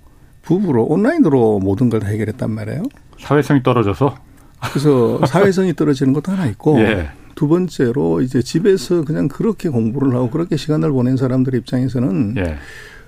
부부로 0.42 0.84
온라인으로 0.84 1.60
모든 1.60 1.88
걸다 1.88 2.08
해결했단 2.08 2.50
말이에요. 2.50 2.82
사회성이 3.18 3.62
떨어져서 3.62 4.16
그래서 4.70 5.24
사회성이 5.26 5.74
떨어지는 5.74 6.12
것도 6.12 6.32
하나 6.32 6.46
있고 6.46 6.78
예. 6.80 7.10
두 7.34 7.48
번째로 7.48 8.20
이제 8.20 8.42
집에서 8.42 9.04
그냥 9.04 9.28
그렇게 9.28 9.68
공부를 9.68 10.14
하고 10.14 10.30
그렇게 10.30 10.56
시간을 10.56 10.90
보낸 10.92 11.16
사람들 11.16 11.54
입장에서는 11.54 12.34
예. 12.38 12.56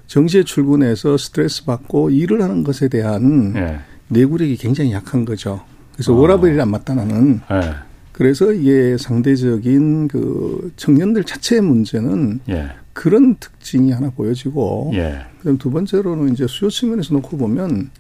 정시에 0.07 0.43
출근해서 0.45 1.17
스트레스 1.17 1.65
받고 1.65 2.11
일을 2.11 2.43
하는 2.43 2.65
것에 2.65 2.89
대한 2.89 3.55
예. 3.57 3.81
내구력이 4.09 4.57
굉장히 4.57 4.93
약한 4.93 5.25
거죠. 5.25 5.63
그래서 5.95 6.13
어. 6.13 6.17
워라벨이 6.17 6.61
안 6.61 6.71
맞다 6.71 6.95
나는. 6.95 7.41
예. 7.51 7.75
그래서 8.13 8.53
이게 8.53 8.97
상대적인 8.99 10.09
그 10.09 10.73
청년들 10.77 11.25
자체의 11.25 11.61
문제는 11.61 12.41
예. 12.49 12.71
그런 12.93 13.37
특징이 13.37 13.93
하나 13.93 14.11
보여지고 14.11 14.93
예. 14.95 15.19
그다음 15.39 15.59
두 15.59 15.71
번째로는 15.71 16.33
이제 16.33 16.47
수요 16.47 16.71
측면에서 16.71 17.15
놓고 17.15 17.37
보면 17.37 17.91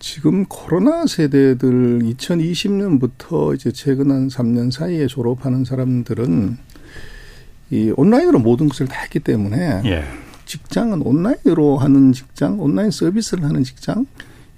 지금 0.00 0.46
코로나 0.46 1.06
세대들 1.06 2.00
2020년부터 2.00 3.54
이제 3.54 3.70
최근 3.70 4.10
한 4.10 4.28
3년 4.28 4.70
사이에 4.70 5.06
졸업하는 5.06 5.64
사람들은 5.64 6.56
이 7.70 7.92
온라인으로 7.96 8.38
모든 8.40 8.68
것을 8.68 8.88
다 8.88 8.98
했기 9.02 9.20
때문에 9.20 9.82
예. 9.84 10.04
직장은 10.46 11.02
온라인으로 11.02 11.76
하는 11.76 12.12
직장, 12.12 12.60
온라인 12.60 12.90
서비스를 12.90 13.44
하는 13.44 13.62
직장 13.62 14.06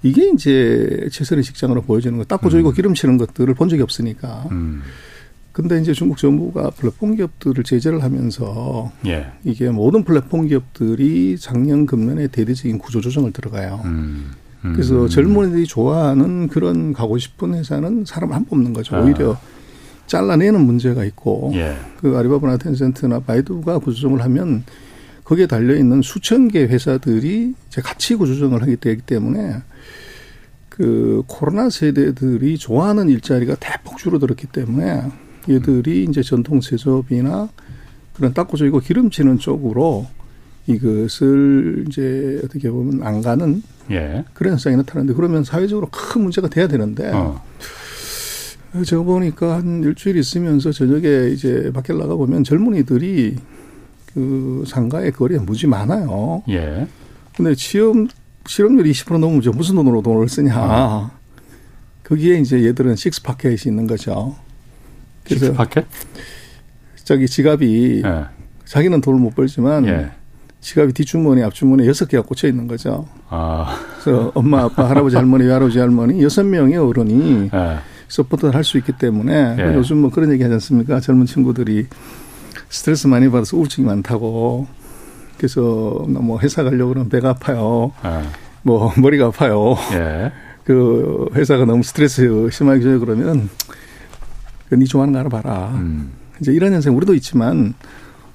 이게 0.01 0.31
이제 0.33 1.07
최선의 1.11 1.43
직장으로 1.43 1.83
보여지는 1.83 2.17
거 2.17 2.23
닦고 2.23 2.49
조이고 2.49 2.69
음. 2.69 2.73
기름치는 2.73 3.17
것들을 3.17 3.53
본 3.53 3.69
적이 3.69 3.83
없으니까. 3.83 4.47
음. 4.51 4.81
근데 5.51 5.79
이제 5.79 5.93
중국 5.93 6.17
정부가 6.17 6.71
플랫폼 6.71 7.15
기업들을 7.15 7.63
제재를 7.63 8.01
하면서 8.01 8.91
예. 9.05 9.27
이게 9.43 9.69
모든 9.69 10.03
플랫폼 10.03 10.47
기업들이 10.47 11.37
작년 11.37 11.85
금년에 11.85 12.27
대대적인 12.27 12.79
구조 12.79 13.01
조정을 13.01 13.33
들어가요. 13.33 13.81
음. 13.85 14.31
그래서 14.71 15.03
음. 15.03 15.09
젊은이들이 15.09 15.65
좋아하는 15.65 16.47
그런 16.47 16.93
가고 16.93 17.17
싶은 17.17 17.53
회사는 17.53 18.05
사람을 18.05 18.33
안 18.33 18.45
뽑는 18.45 18.71
거죠. 18.71 18.95
아. 18.95 19.01
오히려 19.01 19.37
잘라내는 20.07 20.61
문제가 20.61 21.03
있고 21.05 21.51
예. 21.55 21.75
그 21.99 22.17
아리바바나 22.17 22.57
텐센트나 22.57 23.19
바이두가 23.19 23.79
구조정을 23.79 24.21
하면 24.23 24.63
거기에 25.23 25.47
달려 25.47 25.75
있는 25.75 26.01
수천 26.01 26.49
개 26.49 26.63
회사들이 26.63 27.53
이제 27.67 27.81
같이 27.81 28.15
구조정을 28.15 28.61
하게 28.61 28.75
되기 28.75 29.01
때문에 29.01 29.55
그 30.69 31.23
코로나 31.27 31.69
세대들이 31.69 32.57
좋아하는 32.57 33.09
일자리가 33.09 33.55
대폭 33.59 33.97
줄어들었기 33.97 34.47
때문에 34.47 35.03
얘들이 35.49 36.05
이제 36.09 36.21
전통 36.21 36.59
제조업이나 36.59 37.49
그런 38.13 38.33
닦고 38.33 38.57
조이고 38.57 38.79
기름치는 38.79 39.39
쪽으로 39.39 40.07
이것을 40.67 41.85
이제 41.87 42.41
어떻게 42.43 42.69
보면 42.69 43.05
안 43.05 43.21
가는 43.21 43.61
예. 43.91 44.23
그런 44.33 44.53
현상이 44.53 44.77
나타나는데 44.77 45.13
그러면 45.13 45.43
사회적으로 45.43 45.89
큰 45.91 46.21
문제가 46.21 46.47
돼야 46.47 46.67
되는데 46.67 47.11
어. 47.11 47.43
제가 48.85 49.03
보니까 49.03 49.57
한 49.57 49.83
일주일 49.83 50.17
있으면서 50.17 50.71
저녁에 50.71 51.29
이제 51.29 51.71
밖에 51.73 51.93
나가 51.93 52.15
보면 52.15 52.43
젊은이들이 52.43 53.35
그 54.13 54.63
상가의 54.67 55.11
거리에 55.11 55.39
무지 55.39 55.67
많아요. 55.67 56.43
예. 56.49 56.87
근데 57.35 57.55
취업 57.55 57.95
실업률 58.47 58.85
20% 58.85 59.17
넘으면 59.19 59.41
무슨 59.55 59.75
돈으로 59.75 60.01
돈을 60.01 60.27
쓰냐. 60.27 60.55
어. 60.59 61.11
거기에 62.03 62.39
이제 62.39 62.63
얘들은 62.65 62.95
식스 62.95 63.21
파켓이 63.23 63.59
있는 63.67 63.87
거죠. 63.87 64.35
그래서 65.23 65.45
six 65.45 65.57
pocket? 65.57 65.85
저기 67.03 67.27
지갑이 67.27 68.01
예. 68.05 68.25
자기는 68.65 69.01
돈을 69.01 69.19
못 69.19 69.35
벌지만 69.35 69.85
예. 69.87 70.11
지갑이 70.63 70.93
뒷주머니, 70.93 71.43
앞주머니 71.43 71.85
여섯 71.87 72.07
개가 72.07 72.23
꽂혀 72.23 72.47
있는 72.47 72.67
거죠. 72.67 73.05
아. 73.29 73.77
그래서 74.01 74.31
엄마, 74.33 74.63
아빠, 74.63 74.89
할아버지, 74.89 75.15
할머니, 75.17 75.45
할아버지, 75.45 75.77
할머니 75.77 76.23
여섯 76.23 76.43
명의 76.45 76.77
어른이 76.77 77.49
네. 77.51 77.77
support를 78.07 78.55
할 78.55 78.63
수 78.63 78.77
있기 78.77 78.93
때문에 78.93 79.55
네. 79.57 79.75
요즘 79.75 79.97
뭐 79.97 80.09
그런 80.09 80.31
얘기 80.31 80.41
하지 80.41 80.53
않습니까? 80.53 81.01
젊은 81.01 81.25
친구들이 81.25 81.87
스트레스 82.69 83.07
많이 83.07 83.29
받아서 83.29 83.57
우울증이 83.57 83.85
많다고. 83.85 84.67
그래서 85.37 85.61
뭐 86.07 86.39
회사 86.39 86.63
가려고 86.63 86.89
그러면 86.93 87.09
배가 87.09 87.31
아파요. 87.31 87.91
네. 88.01 88.21
뭐 88.61 88.93
머리가 88.97 89.25
아파요. 89.27 89.75
예. 89.93 90.31
그 90.63 91.27
회사가 91.35 91.65
너무 91.65 91.83
스트레스 91.83 92.47
심하게 92.51 92.79
줘요 92.81 93.01
그러면 93.01 93.49
그네 94.69 94.85
좋아하는 94.85 95.13
거 95.13 95.19
알아봐라. 95.19 95.71
음. 95.75 96.11
이제 96.39 96.53
이런 96.53 96.71
현상 96.71 96.95
우리도 96.95 97.13
있지만 97.15 97.73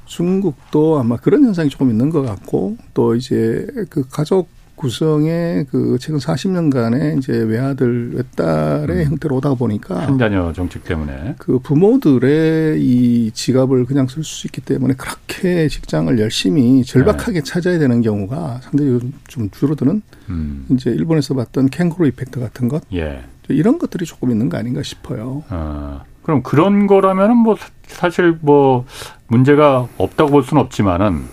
중국도 0.09 0.99
아마 0.99 1.17
그런 1.17 1.45
현상이 1.45 1.69
조금 1.69 1.91
있는 1.91 2.11
것 2.11 2.23
같고 2.23 2.77
또 2.95 3.15
이제 3.15 3.67
그 3.91 4.09
가족 4.09 4.49
구성의 4.79 5.67
그 5.71 5.99
최근 6.01 6.21
40년간의 6.21 7.19
이제 7.19 7.33
외아들 7.33 8.15
외딸의 8.15 8.89
음. 8.89 9.05
형태로 9.05 9.37
오다 9.37 9.55
보니까 9.55 10.07
한 10.07 10.19
자녀 10.19 10.53
정책 10.53 10.85
때문에 10.85 11.35
그 11.39 11.59
부모들의 11.59 12.81
이 12.81 13.31
지갑을 13.33 13.87
그냥 13.87 14.07
쓸 14.07 14.23
수 14.23 14.47
있기 14.47 14.61
때문에 14.61 14.95
그렇게 14.95 15.69
직장을 15.69 16.17
열심히 16.21 16.85
절박하게 16.85 17.41
네. 17.41 17.43
찾아야 17.43 17.79
되는 17.79 18.03
경우가 18.03 18.61
상당히 18.63 19.01
좀 19.27 19.51
줄어드는 19.51 20.01
음. 20.31 20.67
이제 20.71 20.91
일본에서 20.91 21.35
봤던 21.35 21.71
캥거루 21.71 22.07
이펙트 22.09 22.39
같은 22.39 22.69
것 22.69 22.83
예. 22.95 23.25
이런 23.49 23.79
것들이 23.79 24.05
조금 24.05 24.31
있는 24.31 24.49
거 24.49 24.59
아닌가 24.59 24.83
싶어요. 24.83 25.43
아, 25.49 26.05
그럼 26.23 26.43
그런 26.43 26.87
거라면은 26.87 27.37
뭐 27.37 27.57
사실 27.89 28.39
뭐 28.41 28.85
문제가 29.27 29.89
없다고 29.99 30.31
볼 30.31 30.43
수는 30.43 30.63
없지만은 30.63 31.25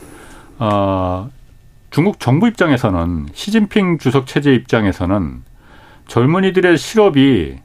어, 0.58 1.30
중국 1.92 2.20
정부 2.20 2.48
입장에서는 2.48 3.28
시진핑 3.34 4.00
주석 4.00 4.28
체제 4.28 4.54
입장에서는 4.54 5.44
젊은이들의 6.08 6.78
실업이 6.78 7.58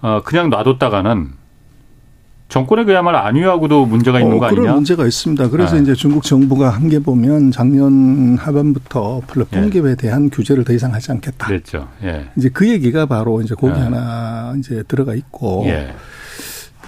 어, 0.00 0.22
그냥 0.24 0.50
놔뒀다가는 0.50 1.38
정권에 2.48 2.84
그야말로 2.84 3.18
안위하고도 3.18 3.84
문제가 3.84 4.20
있는 4.20 4.36
어, 4.36 4.40
거 4.40 4.46
아니냐? 4.46 4.60
그런 4.62 4.74
문제가 4.76 5.06
있습니다. 5.06 5.50
그래서 5.50 5.76
네. 5.76 5.82
이제 5.82 5.94
중국 5.94 6.22
정부가 6.22 6.70
한 6.70 6.88
게 6.88 6.98
보면 6.98 7.50
작년 7.50 8.38
하반부터 8.38 9.20
플랫폼 9.26 9.70
예. 9.74 9.94
대한 9.96 10.30
규제를 10.30 10.64
더 10.64 10.72
이상 10.72 10.94
하지 10.94 11.12
않겠다. 11.12 11.46
그랬죠. 11.46 11.88
예. 12.02 12.30
이제 12.36 12.48
그 12.48 12.66
얘기가 12.66 13.04
바로 13.04 13.42
이제 13.42 13.54
거기 13.54 13.78
예. 13.78 13.82
하나 13.84 14.54
이제 14.58 14.82
들어가 14.88 15.14
있고. 15.14 15.64
예. 15.66 15.94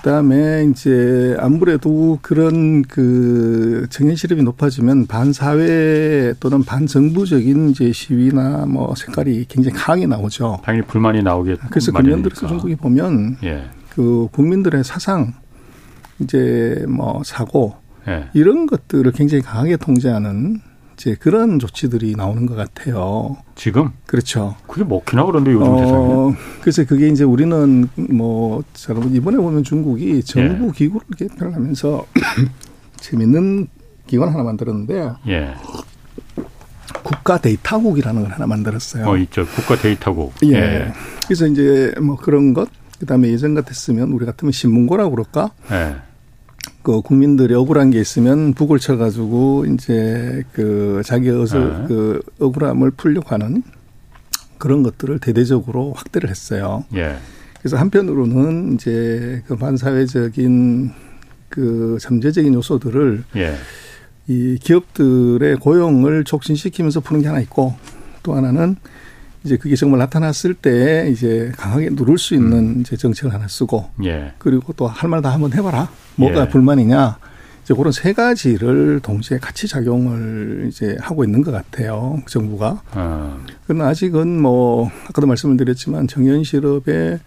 그다음에 0.02 0.64
이제 0.70 1.36
아무래도 1.38 2.18
그런 2.22 2.82
그 2.82 3.86
청년 3.90 4.16
실업이 4.16 4.42
높아지면 4.42 5.06
반사회 5.06 6.34
또는 6.40 6.64
반정부적인 6.64 7.70
이제 7.70 7.92
시위나 7.92 8.64
뭐 8.66 8.94
색깔이 8.94 9.44
굉장히 9.48 9.76
강하게 9.76 10.06
나오죠. 10.06 10.60
당연히 10.64 10.86
불만이 10.86 11.22
나오겠. 11.22 11.60
그래서 11.68 11.92
금년 11.92 12.22
들어서 12.22 12.46
중국이 12.46 12.76
보면 12.76 13.36
예. 13.44 13.64
그 13.90 14.28
국민들의 14.32 14.84
사상 14.84 15.34
이제 16.18 16.82
뭐 16.88 17.22
사고 17.24 17.74
예. 18.08 18.28
이런 18.32 18.66
것들을 18.66 19.12
굉장히 19.12 19.42
강하게 19.42 19.76
통제하는 19.76 20.60
이제 21.00 21.16
그런 21.18 21.58
조치들이 21.58 22.14
나오는 22.14 22.44
것 22.44 22.54
같아요. 22.56 23.38
지금? 23.54 23.88
그렇죠. 24.04 24.54
그게 24.66 24.84
먹히나 24.84 25.24
그런데 25.24 25.50
요즘 25.52 25.66
어, 25.66 25.78
세상에. 25.78 26.36
그래서 26.60 26.84
그게 26.84 27.08
이제 27.08 27.24
우리는 27.24 27.88
뭐 27.96 28.62
이번에 29.10 29.38
보면 29.38 29.64
중국이 29.64 30.22
정부 30.22 30.68
예. 30.68 30.72
기구를 30.72 31.06
개편을 31.16 31.54
하면서 31.54 32.04
재밌는 33.00 33.68
기관 34.06 34.28
하나 34.28 34.42
만들었는데 34.42 35.12
예. 35.28 35.54
국가 37.02 37.38
데이터국이라는 37.38 38.20
걸 38.22 38.32
하나 38.32 38.46
만들었어요. 38.46 39.08
어, 39.08 39.16
있죠. 39.16 39.46
국가 39.46 39.76
데이터국. 39.76 40.34
예. 40.44 40.52
예. 40.52 40.92
그래서 41.24 41.46
이제 41.46 41.94
뭐 41.98 42.16
그런 42.16 42.52
것, 42.52 42.68
그 42.98 43.06
다음에 43.06 43.28
예전 43.28 43.54
같았으면 43.54 44.12
우리 44.12 44.26
같으면 44.26 44.52
신문고라고 44.52 45.12
그럴까? 45.12 45.52
예. 45.72 46.09
그 46.82 47.02
국민들이 47.02 47.54
억울한 47.54 47.90
게 47.90 48.00
있으면 48.00 48.54
북을 48.54 48.78
쳐가지고 48.78 49.66
이제 49.66 50.42
그 50.52 51.02
자기 51.04 51.28
어서 51.30 51.58
네. 51.58 51.84
그 51.88 52.22
억울함을 52.38 52.92
풀려고 52.92 53.28
하는 53.30 53.62
그런 54.58 54.82
것들을 54.82 55.18
대대적으로 55.18 55.92
확대를 55.94 56.30
했어요. 56.30 56.84
예. 56.94 57.16
그래서 57.58 57.76
한편으로는 57.76 58.74
이제 58.74 59.42
그 59.46 59.56
반사회적인 59.56 60.90
그 61.50 61.98
잠재적인 62.00 62.54
요소들을 62.54 63.24
예. 63.36 63.54
이 64.28 64.56
기업들의 64.60 65.56
고용을 65.56 66.24
촉진시키면서 66.24 67.00
푸는 67.00 67.22
게 67.22 67.28
하나 67.28 67.40
있고 67.40 67.74
또 68.22 68.34
하나는 68.34 68.76
이제 69.44 69.56
그게 69.56 69.74
정말 69.76 69.98
나타났을 70.00 70.52
때 70.54 71.08
이제 71.10 71.50
강하게 71.56 71.90
누를 71.92 72.18
수 72.18 72.34
있는 72.34 72.52
음. 72.76 72.80
이제 72.80 72.96
정책을 72.96 73.32
하나 73.34 73.48
쓰고 73.48 73.90
예. 74.04 74.32
그리고 74.38 74.72
또 74.74 74.86
할 74.86 75.08
말 75.10 75.22
다 75.22 75.30
한번 75.32 75.52
해봐라 75.52 75.90
뭐가 76.20 76.42
예. 76.42 76.48
불만이냐 76.48 77.18
이제 77.64 77.74
그런 77.74 77.92
세 77.92 78.12
가지를 78.12 79.00
동시에 79.00 79.38
같이 79.38 79.66
작용을 79.66 80.66
이제 80.68 80.96
하고 81.00 81.24
있는 81.24 81.42
것 81.42 81.50
같아요 81.50 82.22
정부가 82.26 82.82
아. 82.92 83.38
그러나 83.66 83.88
아직은 83.88 84.40
뭐 84.40 84.90
아까도 85.08 85.26
말씀을 85.26 85.56
드렸지만 85.56 86.06
정연 86.06 86.44
실업의 86.44 87.20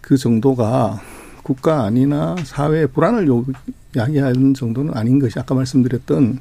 그 0.00 0.16
정도가 0.16 1.00
국가 1.42 1.84
아니나 1.84 2.36
사회 2.44 2.86
불안을 2.86 3.28
야기하는 3.96 4.54
정도는 4.54 4.96
아닌 4.96 5.18
것이 5.18 5.38
아까 5.38 5.54
말씀드렸던 5.54 6.38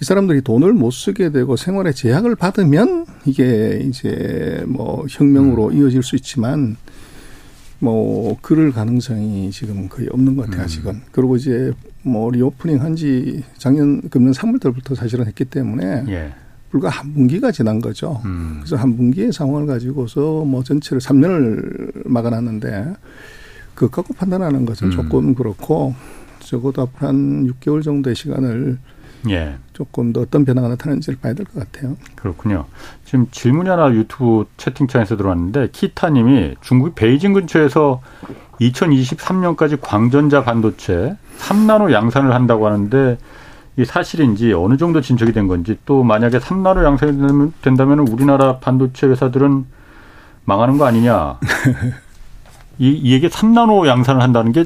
이 0.00 0.04
사람들이 0.04 0.42
돈을 0.42 0.72
못 0.72 0.92
쓰게 0.92 1.30
되고 1.30 1.56
생활에 1.56 1.92
제약을 1.92 2.36
받으면 2.36 3.06
이게 3.24 3.82
이제 3.84 4.64
뭐 4.68 5.04
혁명으로 5.08 5.68
음. 5.68 5.78
이어질 5.78 6.02
수 6.02 6.14
있지만 6.16 6.76
뭐 7.80 8.36
그럴 8.42 8.72
가능성이 8.72 9.50
지금 9.50 9.88
거의 9.88 10.08
없는 10.10 10.36
것 10.36 10.46
같아요, 10.46 10.62
음. 10.62 10.64
아직은. 10.64 11.00
그리고 11.12 11.36
이제 11.36 11.72
뭐 12.02 12.30
reopening 12.30 12.80
한 12.82 12.94
지 12.96 13.44
작년 13.58 14.00
금년 14.08 14.32
3월달부터 14.32 14.94
사실은 14.96 15.26
했기 15.26 15.44
때문에 15.44 16.04
예. 16.08 16.32
불과 16.70 16.88
한 16.88 17.12
분기가 17.14 17.50
지난 17.52 17.80
거죠. 17.80 18.20
음. 18.24 18.56
그래서 18.60 18.76
한 18.76 18.96
분기의 18.96 19.32
상황을 19.32 19.66
가지고서 19.66 20.44
뭐 20.44 20.62
전체를 20.64 21.00
3년을 21.00 22.08
막아놨는데 22.08 22.94
그 23.74 23.88
갖고 23.88 24.12
판단하는 24.14 24.64
것은 24.66 24.88
음. 24.88 24.90
조금 24.90 25.34
그렇고 25.34 25.94
적어도 26.40 26.82
앞으로 26.82 27.08
한 27.08 27.46
6개월 27.46 27.82
정도의 27.82 28.16
시간을 28.16 28.78
예. 29.30 29.56
조금 29.72 30.12
더 30.12 30.20
어떤 30.20 30.44
변화가 30.44 30.68
나타나는지를 30.68 31.18
봐야 31.20 31.34
될 31.34 31.46
것 31.46 31.58
같아요. 31.72 31.96
그렇군요. 32.14 32.66
지금 33.04 33.26
질문이 33.30 33.68
하나 33.68 33.90
유튜브 33.92 34.46
채팅창에서 34.56 35.16
들어왔는데 35.16 35.68
키타님이 35.72 36.56
중국 36.60 36.94
베이징 36.94 37.32
근처에서 37.32 38.00
2023년까지 38.60 39.78
광전자 39.80 40.42
반도체 40.44 41.16
3나노 41.38 41.92
양산을 41.92 42.34
한다고 42.34 42.66
하는데 42.66 43.18
이 43.76 43.84
사실인지 43.84 44.52
어느 44.52 44.76
정도 44.76 45.00
진척이 45.00 45.32
된 45.32 45.46
건지 45.46 45.78
또 45.86 46.02
만약에 46.02 46.38
3나노 46.38 46.84
양산이 46.84 47.52
된다면 47.62 48.00
우리나라 48.00 48.58
반도체 48.58 49.06
회사들은 49.06 49.64
망하는 50.44 50.78
거 50.78 50.86
아니냐. 50.86 51.38
이, 52.78 52.90
이게 52.90 53.28
3나노 53.28 53.86
양산을 53.86 54.22
한다는 54.22 54.52
게 54.52 54.64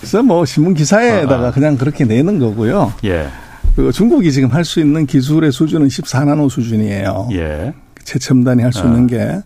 그래서 0.00 0.22
뭐 0.22 0.44
신문 0.44 0.74
기사에다가 0.74 1.46
아, 1.46 1.48
아. 1.48 1.50
그냥 1.50 1.76
그렇게 1.76 2.04
내는 2.04 2.38
거고요. 2.38 2.92
예. 3.04 3.28
그 3.76 3.92
중국이 3.92 4.32
지금 4.32 4.50
할 4.50 4.64
수 4.64 4.80
있는 4.80 5.06
기술의 5.06 5.52
수준은 5.52 5.88
14나노 5.88 6.50
수준이에요. 6.50 7.28
예. 7.32 7.72
최첨단이 8.04 8.62
할수 8.62 8.84
있는 8.84 9.04
아. 9.04 9.06
게. 9.06 9.40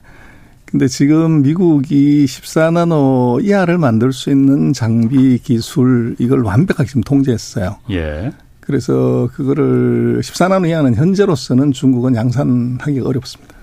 근데 0.64 0.88
지금 0.88 1.42
미국이 1.42 2.25
14나노 2.25 3.44
이하를 3.44 3.77
만들 3.77 4.12
수 4.12 4.31
있는 4.31 4.72
장비 4.72 5.38
기술 5.38 6.16
이걸 6.18 6.42
완벽하게 6.42 6.88
지금 6.88 7.03
통제했어요. 7.03 7.77
예. 7.90 8.33
그래서 8.61 9.29
그거를 9.35 10.20
14나노 10.22 10.68
이하는 10.68 10.94
현재로서는 10.94 11.72
중국은 11.72 12.14
양산하기 12.14 13.01
어렵습니다. 13.01 13.55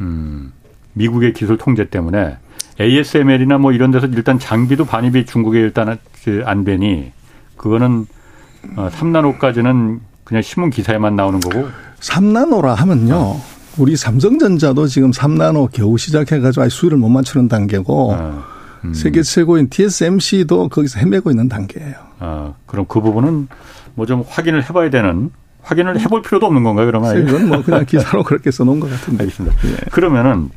음. 0.00 0.52
미국의 0.94 1.34
기술 1.34 1.58
통제 1.58 1.88
때문에 1.90 2.36
ASML이나 2.80 3.58
뭐 3.58 3.72
이런 3.72 3.90
데서 3.90 4.06
일단 4.06 4.38
장비도 4.38 4.86
반입이 4.86 5.26
중국에 5.26 5.58
일단 5.60 5.98
안 6.44 6.64
되니 6.64 7.12
그거는 7.56 8.06
3나노까지는 8.76 9.96
어, 9.96 10.00
그냥 10.24 10.42
신문 10.42 10.70
기사에만 10.70 11.16
나오는 11.16 11.40
거고. 11.40 11.68
3나노라 12.00 12.74
하면요. 12.74 13.14
어. 13.16 13.44
우리 13.76 13.96
삼성전자도 13.96 14.86
지금 14.86 15.10
3나노 15.10 15.70
겨우 15.72 15.98
시작해가지고 15.98 16.62
아직 16.64 16.74
수위를 16.76 16.96
못 16.98 17.08
맞추는 17.08 17.48
단계고 17.48 18.12
어. 18.12 18.44
음. 18.84 18.94
세계 18.94 19.22
최고인 19.22 19.68
TSMC도 19.70 20.68
거기서 20.68 21.00
헤매고 21.00 21.30
있는 21.30 21.48
단계예요. 21.48 21.94
아, 22.20 22.52
그럼 22.66 22.84
그 22.86 23.00
부분은 23.00 23.48
뭐 23.94 24.06
좀 24.06 24.22
확인을 24.28 24.62
해봐야 24.68 24.90
되는 24.90 25.30
확인을 25.62 25.98
해볼 26.00 26.20
필요도 26.22 26.44
없는 26.46 26.62
건가요, 26.62 26.86
그러면? 26.86 27.26
이건 27.26 27.48
뭐 27.48 27.62
그냥 27.62 27.86
기사로 27.86 28.22
그렇게 28.22 28.50
써놓은 28.50 28.80
것 28.80 28.90
같은데. 28.90 29.24
알겠습니다. 29.24 29.56
예. 29.66 29.76
그러면은 29.90 30.50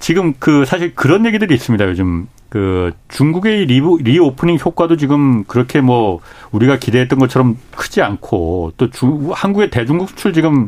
지금 0.00 0.34
그 0.38 0.64
사실 0.64 0.94
그런 0.94 1.26
얘기들이 1.26 1.54
있습니다. 1.54 1.86
요즘 1.86 2.26
그 2.48 2.92
중국의 3.08 3.66
리브, 3.66 3.98
reopening 4.00 4.58
효과도 4.64 4.96
지금 4.96 5.44
그렇게 5.44 5.80
뭐 5.80 6.20
우리가 6.50 6.78
기대했던 6.78 7.18
것처럼 7.18 7.56
크지 7.76 8.02
않고 8.02 8.72
또 8.76 8.90
중, 8.90 9.30
한국의 9.32 9.70
대중국 9.70 10.08
수출 10.08 10.32
지금 10.32 10.66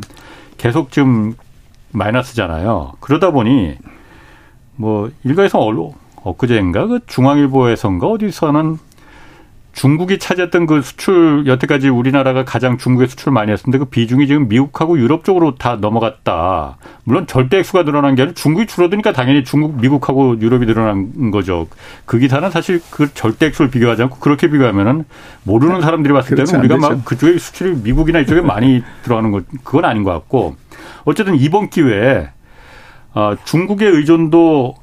계속 0.57 0.91
좀 0.91 1.35
마이너스잖아요. 1.91 2.93
그러다 3.01 3.31
보니 3.31 3.75
뭐 4.75 5.11
일각에서 5.23 5.59
얼 5.59 5.77
엊그제인가 6.23 6.87
그 6.87 6.99
중앙일보에선가 7.05 8.07
어디서는 8.07 8.77
중국이 9.73 10.19
차지했던 10.19 10.67
그 10.67 10.81
수출 10.81 11.45
여태까지 11.47 11.89
우리나라가 11.89 12.45
가장 12.45 12.77
중국에 12.77 13.07
수출 13.07 13.33
많이 13.33 13.51
했었는데 13.51 13.79
그 13.79 13.85
비중이 13.85 14.27
지금 14.27 14.47
미국하고 14.47 14.99
유럽 14.99 15.23
쪽으로 15.23 15.55
다 15.55 15.77
넘어갔다. 15.81 16.77
물론 17.03 17.25
절대 17.25 17.57
액수가 17.57 17.83
늘어난 17.83 18.13
게 18.13 18.21
아니라 18.21 18.35
중국이 18.35 18.67
줄어드니까 18.67 19.13
당연히 19.13 19.43
중국, 19.43 19.81
미국하고 19.81 20.39
유럽이 20.39 20.67
늘어난 20.67 21.31
거죠. 21.31 21.67
그 22.05 22.19
기사는 22.19 22.49
사실 22.51 22.81
그 22.91 23.11
절대 23.15 23.47
액수를 23.47 23.71
비교하지 23.71 24.03
않고 24.03 24.19
그렇게 24.19 24.47
비교하면은 24.47 25.05
모르는 25.43 25.81
사람들이 25.81 26.13
봤을 26.13 26.37
때는 26.37 26.59
우리가 26.59 26.77
막 26.77 27.03
그쪽에 27.03 27.37
수출이 27.39 27.81
미국이나 27.83 28.19
이쪽에 28.19 28.41
많이 28.41 28.83
들어가는 29.03 29.31
것 29.31 29.43
그건 29.63 29.85
아닌 29.85 30.03
것 30.03 30.11
같고 30.11 30.55
어쨌든 31.03 31.35
이번 31.35 31.69
기회에 31.71 32.29
어, 33.15 33.35
중국의 33.43 33.89
의존도 33.89 34.75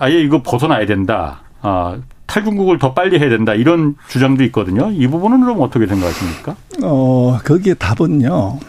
아예 0.00 0.20
이거 0.20 0.42
벗어나야 0.42 0.86
된다. 0.86 1.42
아, 1.62 1.98
탈중국을 2.30 2.78
더 2.78 2.94
빨리 2.94 3.18
해야 3.18 3.28
된다 3.28 3.54
이런 3.54 3.96
주장도 4.08 4.44
있거든요. 4.44 4.90
이 4.92 5.08
부분은 5.08 5.40
그럼 5.40 5.60
어떻게 5.60 5.86
생각하십니까? 5.86 6.54
어 6.82 7.38
거기에 7.44 7.74
답은요. 7.74 8.60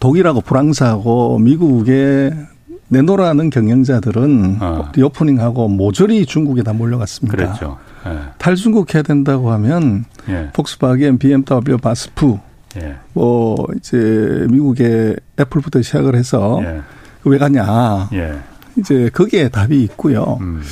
독일하고 0.00 0.40
프랑스하고 0.40 1.38
미국에 1.38 2.32
내놓으라는 2.88 3.50
경영자들은 3.50 4.58
어. 4.60 4.90
리오프닝하고 4.94 5.68
모조리 5.68 6.24
중국에 6.26 6.62
다 6.62 6.72
몰려갔습니다. 6.72 7.36
그렇죠. 7.36 7.78
예. 8.06 8.18
탈중국 8.38 8.94
해야 8.94 9.02
된다고 9.02 9.52
하면 9.52 10.04
예. 10.28 10.48
폭스바겐, 10.52 11.18
BMW, 11.18 11.78
바스프, 11.78 12.38
예. 12.78 12.96
뭐 13.12 13.56
이제 13.76 14.46
미국의 14.50 15.16
애플부터 15.38 15.82
시작을 15.82 16.16
해서 16.16 16.60
예. 16.64 16.80
왜 17.24 17.38
가냐. 17.38 18.08
예. 18.12 18.38
이제 18.76 19.08
거기에 19.12 19.48
답이 19.48 19.82
있고요. 19.84 20.38
음. 20.40 20.62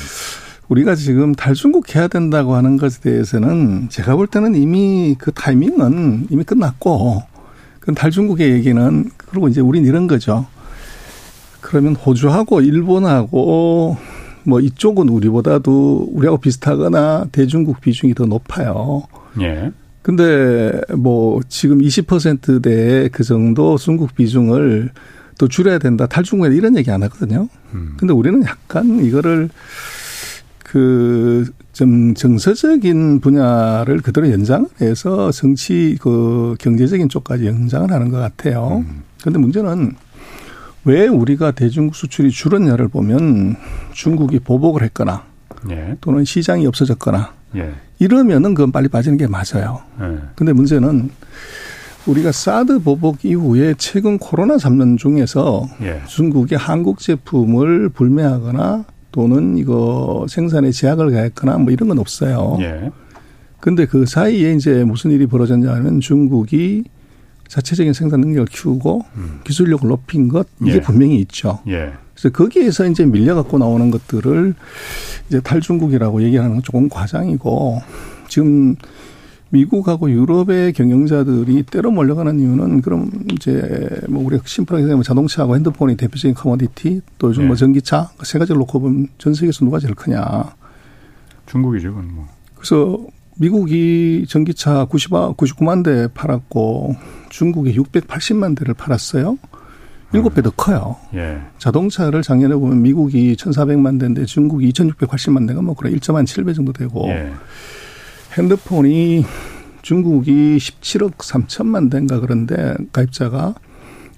우리가 0.71 0.95
지금 0.95 1.35
탈중국 1.35 1.93
해야 1.95 2.07
된다고 2.07 2.55
하는 2.55 2.77
것에 2.77 3.01
대해서는 3.01 3.89
제가 3.89 4.15
볼 4.15 4.25
때는 4.25 4.55
이미 4.55 5.17
그 5.19 5.33
타이밍은 5.33 6.27
이미 6.29 6.45
끝났고 6.45 7.23
그 7.81 7.93
탈중국의 7.93 8.51
얘기는 8.51 9.11
그리고 9.17 9.49
이제 9.49 9.59
우린 9.59 9.85
이런 9.85 10.07
거죠. 10.07 10.45
그러면 11.59 11.95
호주하고 11.95 12.61
일본하고 12.61 13.97
뭐 14.43 14.59
이쪽은 14.61 15.09
우리보다도 15.09 16.07
우리하고 16.13 16.37
비슷하거나 16.37 17.27
대중국 17.33 17.81
비중이 17.81 18.13
더 18.13 18.25
높아요. 18.25 19.03
예. 19.41 19.73
근데 20.01 20.79
뭐 20.95 21.41
지금 21.49 21.79
20%대 21.79 23.09
그 23.11 23.25
정도 23.25 23.77
중국 23.77 24.15
비중을 24.15 24.91
또 25.37 25.49
줄여야 25.49 25.79
된다. 25.79 26.07
탈중국에 26.07 26.55
이런 26.55 26.77
얘기 26.77 26.89
안 26.91 27.03
하거든요. 27.03 27.49
음. 27.73 27.95
근데 27.97 28.13
우리는 28.13 28.41
약간 28.45 29.03
이거를 29.03 29.49
그 30.71 31.51
좀 31.73 32.13
정서적인 32.13 33.21
분야를 33.21 34.01
그대로 34.01 34.29
연장을 34.29 34.67
해서 34.81 35.31
정치 35.31 35.97
그 36.01 36.55
경제적인 36.59 37.09
쪽까지 37.09 37.47
연장을 37.47 37.91
하는 37.91 38.09
것 38.09 38.17
같아요. 38.17 38.83
음. 38.85 39.03
근데 39.23 39.39
문제는 39.39 39.95
왜 40.83 41.07
우리가 41.07 41.51
대중국 41.51 41.95
수출이 41.95 42.31
줄었냐를 42.31 42.87
보면 42.87 43.55
중국이 43.93 44.39
보복을 44.39 44.83
했거나 44.83 45.23
예. 45.69 45.95
또는 46.01 46.25
시장이 46.25 46.65
없어졌거나 46.65 47.33
예. 47.55 47.73
이러면은 47.99 48.53
그건 48.55 48.71
빨리 48.71 48.87
빠지는 48.87 49.17
게 49.17 49.27
맞아요. 49.27 49.81
예. 50.01 50.17
근데 50.35 50.53
문제는 50.53 51.11
우리가 52.07 52.31
사드 52.31 52.79
보복 52.79 53.23
이후에 53.23 53.75
최근 53.77 54.17
코로나 54.17 54.55
3년 54.55 54.97
중에서 54.97 55.69
예. 55.83 56.01
중국이 56.07 56.55
한국 56.55 56.99
제품을 56.99 57.89
불매하거나 57.89 58.85
또는 59.11 59.57
이거 59.57 60.25
생산에 60.29 60.71
제약을 60.71 61.11
가했거나 61.11 61.57
뭐 61.57 61.71
이런 61.71 61.89
건 61.89 61.99
없어요. 61.99 62.57
예. 62.61 62.91
근데 63.59 63.85
그 63.85 64.05
사이에 64.05 64.53
이제 64.53 64.83
무슨 64.83 65.11
일이 65.11 65.27
벌어졌냐 65.27 65.71
하면 65.71 65.99
중국이 65.99 66.83
자체적인 67.47 67.93
생산 67.93 68.21
능력을 68.21 68.47
키우고 68.47 69.05
음. 69.15 69.39
기술력을 69.43 69.87
높인 69.87 70.29
것 70.29 70.47
이게 70.61 70.75
예. 70.75 70.81
분명히 70.81 71.19
있죠. 71.19 71.59
예. 71.67 71.91
그래서 72.13 72.29
거기에서 72.29 72.87
이제 72.87 73.05
밀려 73.05 73.35
갖고 73.35 73.57
나오는 73.57 73.91
것들을 73.91 74.53
이제 75.27 75.39
탈중국이라고 75.41 76.23
얘기하는 76.23 76.53
건 76.53 76.63
조금 76.63 76.87
과장이고 76.87 77.81
지금 78.27 78.75
미국하고 79.51 80.09
유럽의 80.09 80.73
경영자들이 80.73 81.63
때로 81.63 81.91
몰려가는 81.91 82.39
이유는 82.39 82.81
그럼 82.81 83.11
이제 83.33 84.01
뭐 84.09 84.23
우리가 84.25 84.43
심플하게 84.45 84.83
생각하면 84.83 85.03
자동차하고 85.03 85.55
핸드폰이 85.55 85.97
대표적인 85.97 86.33
커머디티 86.35 87.01
또 87.19 87.29
요즘 87.29 87.43
뭐 87.43 87.43
네. 87.43 87.47
뭐 87.49 87.55
전기차 87.57 88.11
세 88.23 88.39
가지를 88.39 88.59
놓고 88.59 88.79
보면 88.79 89.07
전 89.17 89.33
세계에서 89.33 89.65
누가 89.65 89.79
제일 89.79 89.93
크냐. 89.93 90.55
중국이죠, 91.47 91.89
그건 91.89 92.15
뭐. 92.15 92.27
그래서 92.55 92.97
미국이 93.37 94.25
전기차 94.27 94.85
90, 94.85 95.11
99만 95.11 95.83
대 95.83 96.07
팔았고 96.13 96.95
중국이 97.29 97.75
680만 97.77 98.57
대를 98.57 98.73
팔았어요. 98.73 99.37
일곱 100.13 100.33
배 100.35 100.41
더 100.41 100.49
커요. 100.51 100.97
예. 101.13 101.39
자동차를 101.57 102.21
작년에 102.21 102.53
보면 102.55 102.81
미국이 102.81 103.35
1,400만 103.35 103.99
대인데 103.99 104.25
중국이 104.25 104.69
2,680만 104.71 105.47
대가 105.47 105.61
뭐 105.61 105.73
그래 105.73 105.89
1.7배 105.91 106.53
정도 106.53 106.73
되고 106.73 107.07
예. 107.09 107.31
핸드폰이 108.37 109.25
중국이 109.81 110.57
17억 110.57 111.17
3천만 111.17 111.91
대인가 111.91 112.19
그런데 112.19 112.75
가입자가 112.91 113.55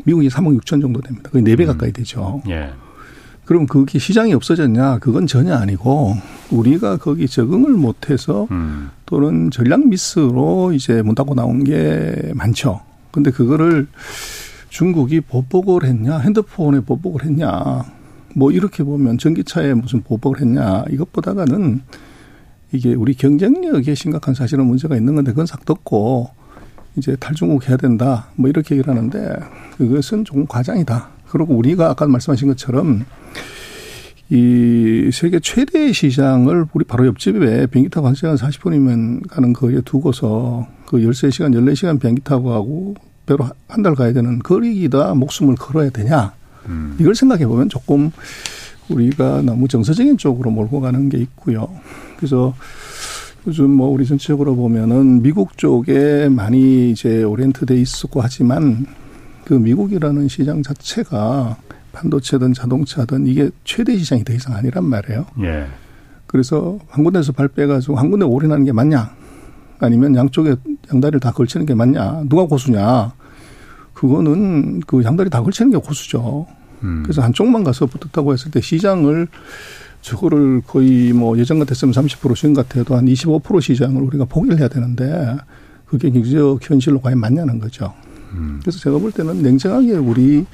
미국이 0.06 0.28
3억 0.28 0.60
6천 0.62 0.82
정도 0.82 1.02
됩니다. 1.02 1.30
거의 1.32 1.44
4배 1.44 1.62
음. 1.62 1.68
가까이 1.68 1.92
되죠. 1.92 2.42
예. 2.50 2.72
그럼 3.46 3.66
그게 3.66 4.00
시장이 4.00 4.34
없어졌냐? 4.34 5.00
그건 5.00 5.28
전혀 5.28 5.56
아니고 5.56 6.16
우리가 6.50 6.98
거기 6.98 7.28
적응을 7.28 7.72
못해서 7.72 8.48
음. 8.52 8.90
또는 9.06 9.52
전략 9.52 9.86
미스로 9.86 10.72
이제 10.74 11.02
문 11.02 11.16
닫고 11.16 11.36
나온 11.36 11.64
게 11.64 12.32
많죠. 12.36 12.82
근데 13.12 13.32
그거를 13.32 13.88
중국이 14.70 15.22
보복을 15.22 15.84
했냐? 15.84 16.20
핸드폰에 16.20 16.80
보복을 16.80 17.26
했냐? 17.26 17.84
뭐 18.36 18.52
이렇게 18.52 18.84
보면 18.84 19.18
전기차에 19.18 19.74
무슨 19.74 20.02
보복을 20.02 20.42
했냐? 20.42 20.86
이것보다는 20.90 21.82
이게 22.74 22.94
우리 22.96 23.14
경쟁력에 23.14 23.94
심각한 23.96 24.34
사실은 24.34 24.66
문제가 24.66 24.98
있는 24.98 25.16
건데 25.16 25.32
그건 25.32 25.46
삭뒀고 25.46 26.30
이제 26.98 27.16
탈중국 27.20 27.70
해야 27.70 27.78
된다. 27.78 28.28
뭐 28.36 28.50
이렇게 28.50 28.76
얘기를 28.76 28.94
하는데 28.94 29.38
그것은 29.78 30.26
조금 30.26 30.46
과장이다. 30.48 31.10
그리고 31.30 31.56
우리가 31.56 31.90
아까 31.92 32.08
말씀하신 32.08 32.48
것처럼 32.50 33.06
이 34.30 35.10
세계 35.14 35.40
최대 35.40 35.92
시장을 35.92 36.66
우리 36.74 36.84
바로 36.86 37.06
옆집에 37.08 37.68
비행기 37.68 37.90
타고 37.90 38.08
한 38.08 38.16
시간 38.16 38.36
40분이면 38.36 39.28
가는 39.30 39.54
거리에 39.54 39.82
두고서 39.82 40.68
그 40.88 40.98
13시간, 40.98 41.54
14시간 41.56 42.00
비행기 42.00 42.22
타고 42.24 42.50
가고 42.50 42.96
배로 43.26 43.48
한 43.68 43.84
달 43.84 43.96
가야 43.96 44.14
되는 44.14 44.40
거리기다 44.40 45.14
목숨을 45.16 45.56
걸어야 45.56 45.90
되냐. 45.90 46.34
음. 46.68 46.96
이걸 47.00 47.16
생각해 47.16 47.46
보면 47.46 47.70
조금 47.70 48.12
우리가 48.90 49.42
너무 49.44 49.68
정서적인 49.68 50.18
쪽으로 50.18 50.52
몰고 50.52 50.82
가는 50.82 51.10
게 51.10 51.18
있고요. 51.20 51.70
그래서 52.18 52.54
요즘 53.46 53.72
뭐 53.72 53.90
우리 53.90 54.06
전체적으로 54.06 54.56
보면은 54.56 55.22
미국 55.22 55.58
쪽에 55.58 56.30
많이 56.30 56.92
이제 56.92 57.24
오리엔트 57.24 57.66
돼 57.66 57.76
있었고 57.76 58.22
하지만 58.22 58.86
그 59.44 59.54
미국이라는 59.54 60.28
시장 60.30 60.64
자체가 60.64 61.58
반도체든 61.92 62.54
자동차든 62.54 63.28
이게 63.28 63.50
최대 63.64 63.98
시장이 63.98 64.24
더 64.24 64.34
이상 64.34 64.56
아니란 64.56 64.86
말이에요. 64.86 65.26
예. 65.42 65.66
그래서 66.26 66.80
한 66.90 67.04
군데서 67.04 67.32
발 67.32 67.48
빼가지고 67.48 67.96
한 67.96 68.10
군데 68.10 68.26
올인하는 68.26 68.66
게 68.66 68.72
맞냐? 68.72 69.14
아니면 69.80 70.16
양쪽에 70.16 70.56
양다리를 70.92 71.20
다 71.20 71.32
걸치는 71.32 71.66
게 71.66 71.76
맞냐? 71.76 72.24
누가 72.28 72.46
고수냐? 72.46 73.14
그거는 73.94 74.80
그 74.82 75.04
양다리 75.04 75.30
다 75.30 75.42
걸치는 75.42 75.72
게 75.72 75.78
고수죠. 75.78 76.48
음. 76.82 77.04
그래서 77.04 77.22
한쪽만 77.22 77.64
가서 77.64 77.86
붙었다고 77.86 78.34
했을 78.34 78.50
때 78.52 78.62
시장을 78.62 79.28
저거를 80.04 80.62
거의 80.68 81.14
뭐 81.14 81.38
예전 81.38 81.60
같았으면 81.60 81.94
30% 81.94 82.36
시행 82.36 82.54
같아도 82.54 82.96
한 82.96 83.06
25% 83.06 83.62
시장을 83.62 84.02
우리가 84.04 84.26
포기를 84.26 84.60
해야 84.60 84.68
되는데 84.68 85.38
그게 85.86 86.10
경제적 86.12 86.60
현실로 86.70 87.00
과연 87.00 87.20
맞냐는 87.20 87.58
거죠. 87.58 87.94
음. 88.34 88.60
그래서 88.62 88.80
제가 88.80 88.98
볼 88.98 89.12
때는 89.12 89.42
냉정하게 89.42 89.94
우리 89.94 90.46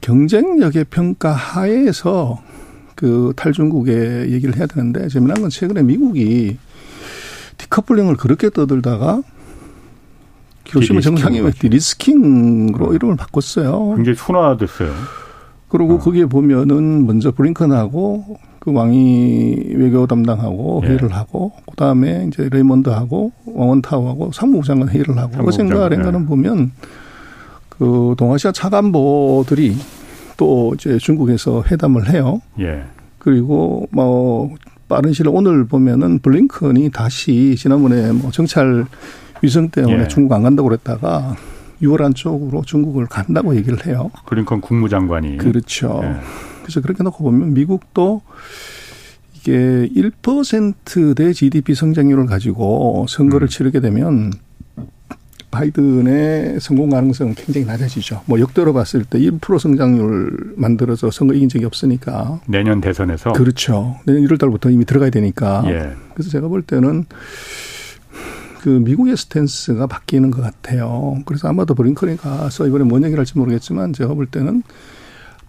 경쟁력의 0.00 0.84
평가 0.84 1.32
하에서 1.32 2.40
그 2.94 3.32
탈중국의 3.34 4.30
얘기를 4.30 4.56
해야 4.56 4.66
되는데 4.66 5.08
재미난 5.08 5.40
건 5.40 5.50
최근에 5.50 5.82
미국이 5.82 6.56
디커플링을 7.58 8.16
그렇게 8.16 8.50
떠들다가 8.50 9.22
기로시마 10.64 11.00
정상회의 11.00 11.50
디리스킹으로 11.52 12.94
이름을 12.94 13.16
바꿨어요. 13.16 13.94
굉장히 13.96 14.16
순화됐어요. 14.16 14.92
그리고 15.68 15.94
어. 15.94 15.98
거기에 15.98 16.26
보면은 16.26 17.06
먼저 17.06 17.32
브링컨하고 17.32 18.49
그 18.60 18.72
왕이 18.72 19.70
외교 19.74 20.06
담당하고 20.06 20.82
예. 20.84 20.88
회의를 20.88 21.12
하고 21.12 21.52
그다음에 21.70 22.26
이제 22.28 22.48
레이먼드하고 22.50 23.32
왕원타우하고 23.46 24.32
상무부 24.32 24.66
장관 24.66 24.90
회의를 24.90 25.16
하고 25.18 25.44
그 25.44 25.50
생각을 25.50 25.92
예. 25.92 26.26
보면 26.26 26.72
그 27.70 28.14
동아시아 28.18 28.52
차관보들이 28.52 29.76
또 30.36 30.74
이제 30.74 30.98
중국에서 30.98 31.64
회담을 31.70 32.10
해요. 32.10 32.42
예. 32.60 32.84
그리고 33.18 33.88
뭐 33.90 34.54
빠른 34.88 35.12
시일 35.14 35.28
오늘 35.28 35.64
보면은 35.64 36.18
블링컨이 36.18 36.90
다시 36.90 37.56
지난번에 37.56 38.12
뭐 38.12 38.30
정찰 38.30 38.84
위성 39.42 39.70
때문에 39.70 40.02
예. 40.02 40.08
중국 40.08 40.34
안 40.34 40.42
간다고 40.42 40.68
그랬다가 40.68 41.34
6월 41.80 42.02
안쪽으로 42.02 42.62
중국을 42.62 43.06
간다고 43.06 43.56
얘기를 43.56 43.86
해요. 43.86 44.10
블링컨 44.26 44.60
국무장관이. 44.60 45.38
그렇죠. 45.38 46.00
예. 46.04 46.16
그래서 46.62 46.80
그렇게 46.80 47.02
놓고 47.02 47.22
보면 47.22 47.54
미국도 47.54 48.22
이게 49.34 49.88
1%대 49.94 51.32
GDP 51.32 51.74
성장률을 51.74 52.26
가지고 52.26 53.06
선거를 53.08 53.46
음. 53.46 53.48
치르게 53.48 53.80
되면 53.80 54.32
바이든의 55.50 56.60
성공 56.60 56.90
가능성은 56.90 57.34
굉장히 57.34 57.66
낮아지죠. 57.66 58.22
뭐 58.26 58.38
역대로 58.38 58.72
봤을 58.72 59.04
때 59.04 59.18
1% 59.18 59.58
성장률 59.58 60.54
만들어서 60.56 61.10
선거 61.10 61.34
이긴 61.34 61.48
적이 61.48 61.64
없으니까. 61.64 62.40
내년 62.46 62.80
대선에서? 62.80 63.32
그렇죠. 63.32 63.96
내년 64.06 64.24
1월 64.26 64.38
달부터 64.38 64.70
이미 64.70 64.84
들어가야 64.84 65.10
되니까. 65.10 65.64
예. 65.66 65.92
그래서 66.14 66.30
제가 66.30 66.46
볼 66.48 66.62
때는 66.62 67.04
그 68.60 68.68
미국의 68.68 69.16
스탠스가 69.16 69.86
바뀌는 69.86 70.30
것 70.30 70.42
같아요. 70.42 71.16
그래서 71.24 71.48
아마도 71.48 71.74
브링컨이 71.74 72.18
가서 72.18 72.66
이번에 72.66 72.84
뭔 72.84 73.02
얘기를 73.02 73.18
할지 73.18 73.36
모르겠지만 73.36 73.92
제가 73.92 74.14
볼 74.14 74.26
때는 74.26 74.62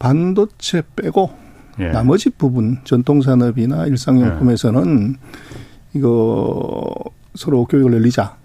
반도체 0.01 0.81
빼고 0.95 1.31
예. 1.79 1.91
나머지 1.91 2.31
부분 2.31 2.79
전통산업이나 2.83 3.85
일상용품에서는 3.85 5.15
예. 5.15 5.97
이거 5.97 6.93
서로 7.35 7.65
교육을 7.65 7.91
늘리자. 7.91 8.35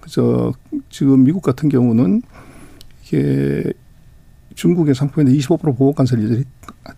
그래서 0.00 0.52
지금 0.90 1.24
미국 1.24 1.42
같은 1.42 1.68
경우는 1.68 2.22
이게 3.04 3.72
중국의 4.54 4.94
상품인데 4.94 5.38
25% 5.38 5.60
보복 5.62 5.96
관세를 5.96 6.44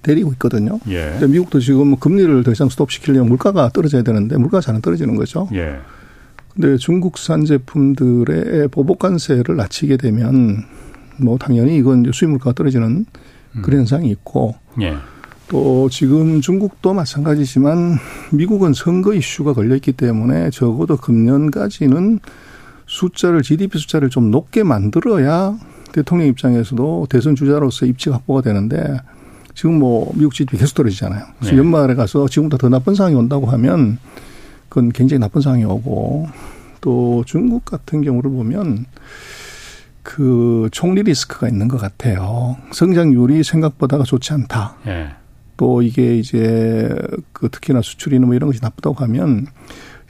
때리고 0.02 0.32
있거든요. 0.32 0.78
예. 0.88 1.10
근데 1.18 1.26
미국도 1.26 1.60
지금 1.60 1.96
금리를 1.96 2.42
더 2.44 2.52
이상 2.52 2.68
스톱시키려면 2.68 3.28
물가가 3.28 3.68
떨어져야 3.68 4.02
되는데 4.02 4.36
물가가 4.36 4.60
잘 4.62 4.74
안 4.74 4.80
떨어지는 4.80 5.16
거죠. 5.16 5.48
예. 5.52 5.78
근데 6.54 6.76
중국산 6.76 7.44
제품들의 7.44 8.68
보복 8.68 8.98
관세를 9.00 9.56
낮추게 9.56 9.96
되면 9.96 10.64
뭐 11.18 11.36
당연히 11.36 11.76
이건 11.76 12.10
수입 12.12 12.30
물가가 12.30 12.52
떨어지는 12.52 12.86
음. 12.88 13.04
그런 13.62 13.80
현상이 13.80 14.10
있고 14.10 14.54
예. 14.80 14.96
또 15.48 15.88
지금 15.88 16.40
중국도 16.40 16.92
마찬가지지만 16.92 17.96
미국은 18.32 18.74
선거 18.74 19.14
이슈가 19.14 19.54
걸려 19.54 19.74
있기 19.76 19.92
때문에 19.92 20.50
적어도 20.50 20.96
금년까지는 20.96 22.20
숫자를 22.86 23.42
GDP 23.42 23.78
숫자를 23.78 24.10
좀 24.10 24.30
높게 24.30 24.62
만들어야 24.62 25.58
대통령 25.92 26.28
입장에서도 26.28 27.06
대선 27.08 27.34
주자로서 27.34 27.86
입지 27.86 28.10
확보가 28.10 28.42
되는데 28.42 28.98
지금 29.54 29.78
뭐 29.78 30.12
미국 30.14 30.34
GDP 30.34 30.58
계속 30.58 30.74
떨어지잖아요. 30.74 31.24
그래서 31.38 31.52
네. 31.52 31.58
연말에 31.58 31.94
가서 31.94 32.28
지금보다 32.28 32.58
더 32.58 32.68
나쁜 32.68 32.94
상황이 32.94 33.16
온다고 33.16 33.46
하면 33.46 33.98
그건 34.68 34.90
굉장히 34.90 35.18
나쁜 35.18 35.40
상황이 35.40 35.64
오고 35.64 36.28
또 36.80 37.24
중국 37.26 37.64
같은 37.64 38.02
경우를 38.02 38.30
보면 38.30 38.84
그 40.08 40.70
총리 40.72 41.02
리스크가 41.02 41.48
있는 41.48 41.68
것 41.68 41.78
같아요. 41.78 42.56
성장률이 42.72 43.44
생각보다가 43.44 44.04
좋지 44.04 44.32
않다. 44.32 44.76
네. 44.86 45.10
또 45.58 45.82
이게 45.82 46.16
이제 46.16 46.88
그 47.34 47.50
특히나 47.50 47.82
수출이나 47.82 48.24
뭐 48.24 48.34
이런 48.34 48.48
것이 48.48 48.58
나쁘다고 48.62 49.04
하면 49.04 49.48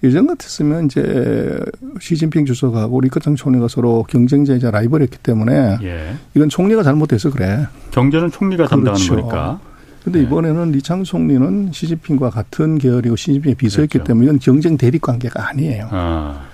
예전 0.04 0.28
같았으면 0.28 0.84
이제 0.84 1.58
시진핑 2.00 2.46
주석하고 2.46 3.00
리커창 3.00 3.34
총리가 3.34 3.66
서로 3.66 4.04
경쟁자이자 4.04 4.70
라이벌이었기 4.70 5.18
때문에 5.18 5.78
예. 5.82 6.14
이건 6.36 6.48
총리가 6.48 6.84
잘못해서 6.84 7.30
그래. 7.30 7.66
경제는 7.90 8.30
총리가 8.30 8.68
그렇죠. 8.68 8.84
담당하는 8.84 9.08
거니까. 9.08 9.60
근데 10.04 10.20
네. 10.20 10.26
이번에는 10.26 10.70
리창 10.70 11.02
총리는 11.02 11.72
시진핑과 11.72 12.30
같은 12.30 12.78
계열이고 12.78 13.16
시진핑의 13.16 13.56
비서였기 13.56 13.94
그렇죠. 13.94 14.06
때문에 14.06 14.26
이건 14.26 14.38
경쟁 14.38 14.76
대립 14.76 15.02
관계가 15.02 15.48
아니에요. 15.48 15.88
아. 15.90 16.46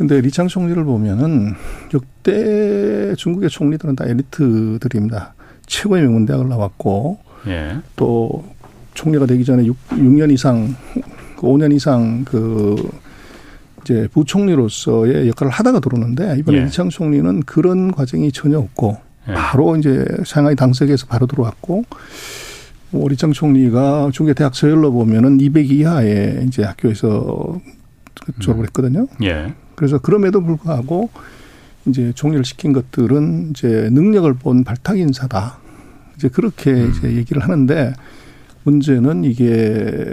근데 0.00 0.18
리창 0.22 0.48
총리를 0.48 0.82
보면은 0.82 1.52
역대 1.92 3.14
중국의 3.16 3.50
총리들은 3.50 3.96
다 3.96 4.06
엘리트들입니다. 4.06 5.34
최고의 5.66 6.04
명문대학을 6.04 6.48
나왔고 6.48 7.18
예. 7.48 7.76
또 7.96 8.42
총리가 8.94 9.26
되기 9.26 9.44
전에 9.44 9.66
6, 9.66 9.76
6년 9.90 10.32
이상 10.32 10.74
그 11.36 11.42
5년 11.42 11.74
이상 11.74 12.24
그 12.24 12.76
이제 13.82 14.08
부총리로서의 14.14 15.28
역할을 15.28 15.52
하다가 15.52 15.80
들어오는데 15.80 16.36
이번에 16.38 16.62
예. 16.62 16.64
이창 16.64 16.88
총리는 16.88 17.40
그런 17.40 17.92
과정이 17.92 18.32
전혀 18.32 18.58
없고 18.58 18.96
예. 19.28 19.34
바로 19.34 19.76
이제 19.76 20.06
상하이 20.24 20.56
당석에서 20.56 21.08
바로 21.08 21.26
들어왔고 21.26 21.84
뭐 22.88 23.06
리창 23.06 23.32
총리가 23.34 24.08
중계 24.14 24.32
대학 24.32 24.54
서열로 24.54 24.92
보면은 24.92 25.38
200 25.42 25.70
이하의 25.70 26.46
이제 26.46 26.62
학교에서 26.64 27.60
졸업을 28.38 28.62
음. 28.62 28.64
했거든요. 28.64 29.06
예. 29.24 29.52
그래서 29.80 29.96
그럼에도 29.96 30.42
불구하고 30.42 31.08
이제 31.86 32.12
총리를 32.14 32.44
시킨 32.44 32.74
것들은 32.74 33.48
이제 33.48 33.88
능력을 33.90 34.30
본 34.34 34.62
발탁 34.62 34.98
인사다. 34.98 35.56
이제 36.16 36.28
그렇게 36.28 36.70
음. 36.70 36.90
이제 36.90 37.16
얘기를 37.16 37.42
하는데 37.42 37.94
문제는 38.64 39.24
이게 39.24 39.46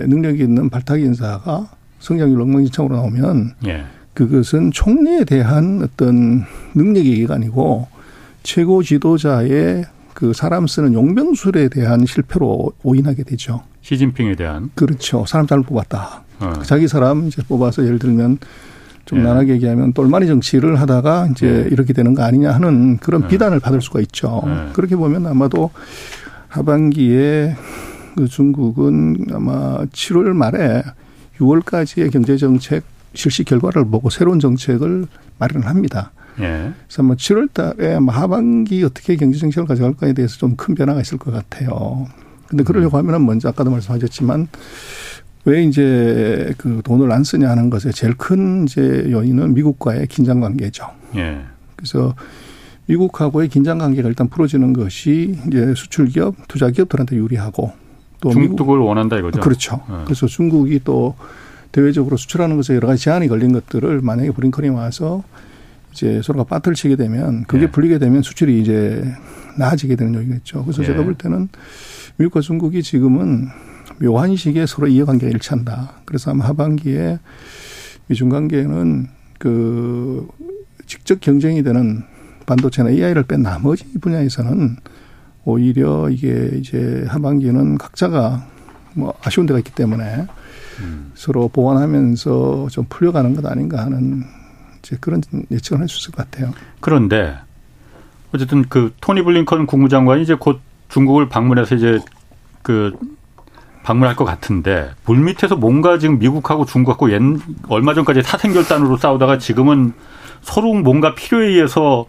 능력이 0.08 0.42
있는 0.42 0.70
발탁 0.70 1.02
인사가 1.02 1.70
성장률 2.00 2.40
엉망진창으로 2.44 2.96
나오면 2.96 3.56
예. 3.68 3.84
그것은 4.14 4.72
총리에 4.72 5.26
대한 5.26 5.82
어떤 5.84 6.46
능력 6.74 7.04
얘기가 7.04 7.36
아니고 7.36 7.90
최고 8.44 8.82
지도자의 8.82 9.84
그 10.14 10.32
사람 10.32 10.66
쓰는 10.66 10.94
용병술에 10.94 11.68
대한 11.68 12.06
실패로 12.06 12.72
오인하게 12.84 13.24
되죠. 13.24 13.64
시진핑에 13.82 14.38
대한. 14.38 14.70
그렇죠. 14.76 15.26
사람 15.26 15.46
잘못 15.46 15.66
뽑았다. 15.66 16.24
어. 16.40 16.54
자기 16.64 16.88
사람 16.88 17.28
이제 17.28 17.42
뽑아서 17.46 17.84
예를 17.84 18.00
들면 18.00 18.38
좀 19.08 19.20
예. 19.20 19.24
나하게 19.24 19.54
얘기하면 19.54 19.94
똘마니 19.94 20.28
정치를 20.28 20.80
하다가 20.80 21.30
이제 21.32 21.48
예. 21.48 21.70
이렇게 21.72 21.94
되는 21.94 22.14
거 22.14 22.24
아니냐 22.24 22.52
하는 22.52 22.98
그런 22.98 23.24
예. 23.24 23.28
비단을 23.28 23.60
받을 23.60 23.82
수가 23.82 24.02
있죠. 24.02 24.44
예. 24.46 24.74
그렇게 24.74 24.96
보면 24.96 25.26
아마도 25.26 25.72
하반기에 26.50 27.56
그 28.16 28.28
중국은 28.28 29.26
아마 29.32 29.78
7월 29.86 30.34
말에 30.34 30.84
6월까지의 31.40 32.12
경제 32.12 32.38
정책 32.38 32.84
실시 33.14 33.44
결과를 33.44 33.86
보고 33.86 34.10
새로운 34.10 34.40
정책을 34.40 35.08
마련을 35.40 35.68
합니다. 35.68 36.12
예. 36.40 36.72
그래서 36.88 37.04
뭐 37.04 37.16
7월 37.16 37.52
달에 37.54 37.98
하반기 38.10 38.84
어떻게 38.84 39.16
경제 39.16 39.40
정책을 39.40 39.68
가져갈까에 39.68 40.14
대해서 40.14 40.38
좀 40.38 40.56
큰 40.58 40.76
변화가 40.76 41.00
있을 41.02 41.18
것 41.18 41.32
같아요. 41.32 42.08
근데 42.48 42.64
그러려고 42.64 42.98
음. 42.98 43.00
하면은 43.00 43.26
먼저 43.26 43.50
아까도 43.50 43.72
말씀하셨지만 43.72 44.48
왜 45.46 45.64
이제 45.64 46.54
그 46.58 46.82
돈을 46.84 47.12
안 47.12 47.24
쓰냐 47.24 47.50
하는 47.50 47.70
것에 47.70 47.92
제일 47.92 48.16
큰 48.16 48.66
이제 48.66 49.08
요인은 49.10 49.54
미국과의 49.54 50.08
긴장 50.08 50.42
관계죠. 50.42 50.86
예. 51.16 51.40
그래서 51.76 52.16
미국하고의 52.88 53.50
긴장 53.50 53.78
관계가 53.78 54.10
일단 54.10 54.28
풀어지는 54.30 54.74
것이 54.74 55.38
이제 55.48 55.74
수출 55.76 56.08
기업, 56.08 56.36
투자 56.48 56.70
기업들한테 56.70 57.16
유리하고 57.16 57.72
또 58.20 58.30
그걸 58.30 58.80
원한다 58.80 59.18
이거죠. 59.18 59.40
그렇죠. 59.42 59.82
네. 59.90 59.96
그래서 60.06 60.26
중국이 60.26 60.82
또 60.84 61.16
대외적으로 61.72 62.18
수출하는 62.18 62.56
것에 62.56 62.76
여러 62.76 62.88
가지 62.88 63.04
제한이 63.04 63.28
걸린 63.28 63.54
것들을 63.54 64.02
만약에 64.02 64.32
브링컨이 64.32 64.70
와서 64.70 65.24
이제 65.92 66.22
서로가 66.24 66.46
빠트를 66.46 66.76
치게 66.76 66.96
되면 66.96 67.44
그게 67.44 67.66
네. 67.66 67.72
풀리게 67.72 68.00
되면 68.00 68.22
수출이 68.22 68.60
이제 68.62 69.04
나아지게 69.58 69.96
되는 69.96 70.16
요인이겠죠. 70.16 70.64
그래서 70.64 70.82
네. 70.82 70.88
제가 70.88 71.04
볼 71.04 71.16
때는 71.16 71.50
미국과 72.18 72.42
중국이 72.42 72.82
지금은 72.82 73.48
묘한 74.00 74.36
시기에 74.36 74.66
서로 74.66 74.88
이해관계가 74.88 75.32
일치한다. 75.32 75.94
그래서 76.06 76.32
아마 76.32 76.46
하반기에 76.46 77.20
미중 78.08 78.30
관계는 78.30 79.08
그 79.40 80.28
직접 80.86 81.20
경쟁이 81.20 81.64
되는 81.64 82.04
반도체나 82.46 82.90
AI를 82.92 83.24
뺀 83.24 83.42
나머지 83.42 83.86
분야에서는 84.00 84.78
오히려 85.44 86.10
이게 86.10 86.52
이제 86.56 87.06
하반기는 87.08 87.78
각자가 87.78 88.48
뭐 88.94 89.14
아쉬운 89.24 89.46
데가 89.46 89.60
있기 89.60 89.72
때문에 89.74 90.28
음. 90.80 91.12
서로 91.16 91.48
보완하면서 91.50 92.68
좀 92.72 92.86
풀려가는 92.90 93.36
것 93.36 93.46
아닌가 93.46 93.84
하는 93.84 94.24
이제 94.80 94.98
그런 95.00 95.22
예측을 95.52 95.80
할 95.80 95.88
수 95.88 96.00
있을 96.00 96.12
것 96.12 96.30
같아요. 96.30 96.54
그런데 96.80 97.36
어쨌든 98.34 98.64
그 98.70 98.94
토니 99.02 99.24
블링컨 99.24 99.66
국무장관이 99.66 100.22
이제 100.22 100.36
곧 100.36 100.60
중국을 100.90 101.28
방문해서 101.30 101.76
이제 101.76 102.00
그 102.62 102.98
방문할 103.88 104.18
것 104.18 104.26
같은데 104.26 104.90
물 105.06 105.20
밑에서 105.20 105.56
뭔가 105.56 105.98
지금 105.98 106.20
미국하고 106.20 106.66
중국하고 106.66 107.10
옛 107.14 107.22
얼마 107.70 107.94
전까지 107.94 108.22
사생결단으로 108.22 108.98
싸우다가 108.98 109.38
지금은 109.38 109.94
서로 110.42 110.74
뭔가 110.74 111.16
필요에 111.16 111.48
의해서 111.48 112.06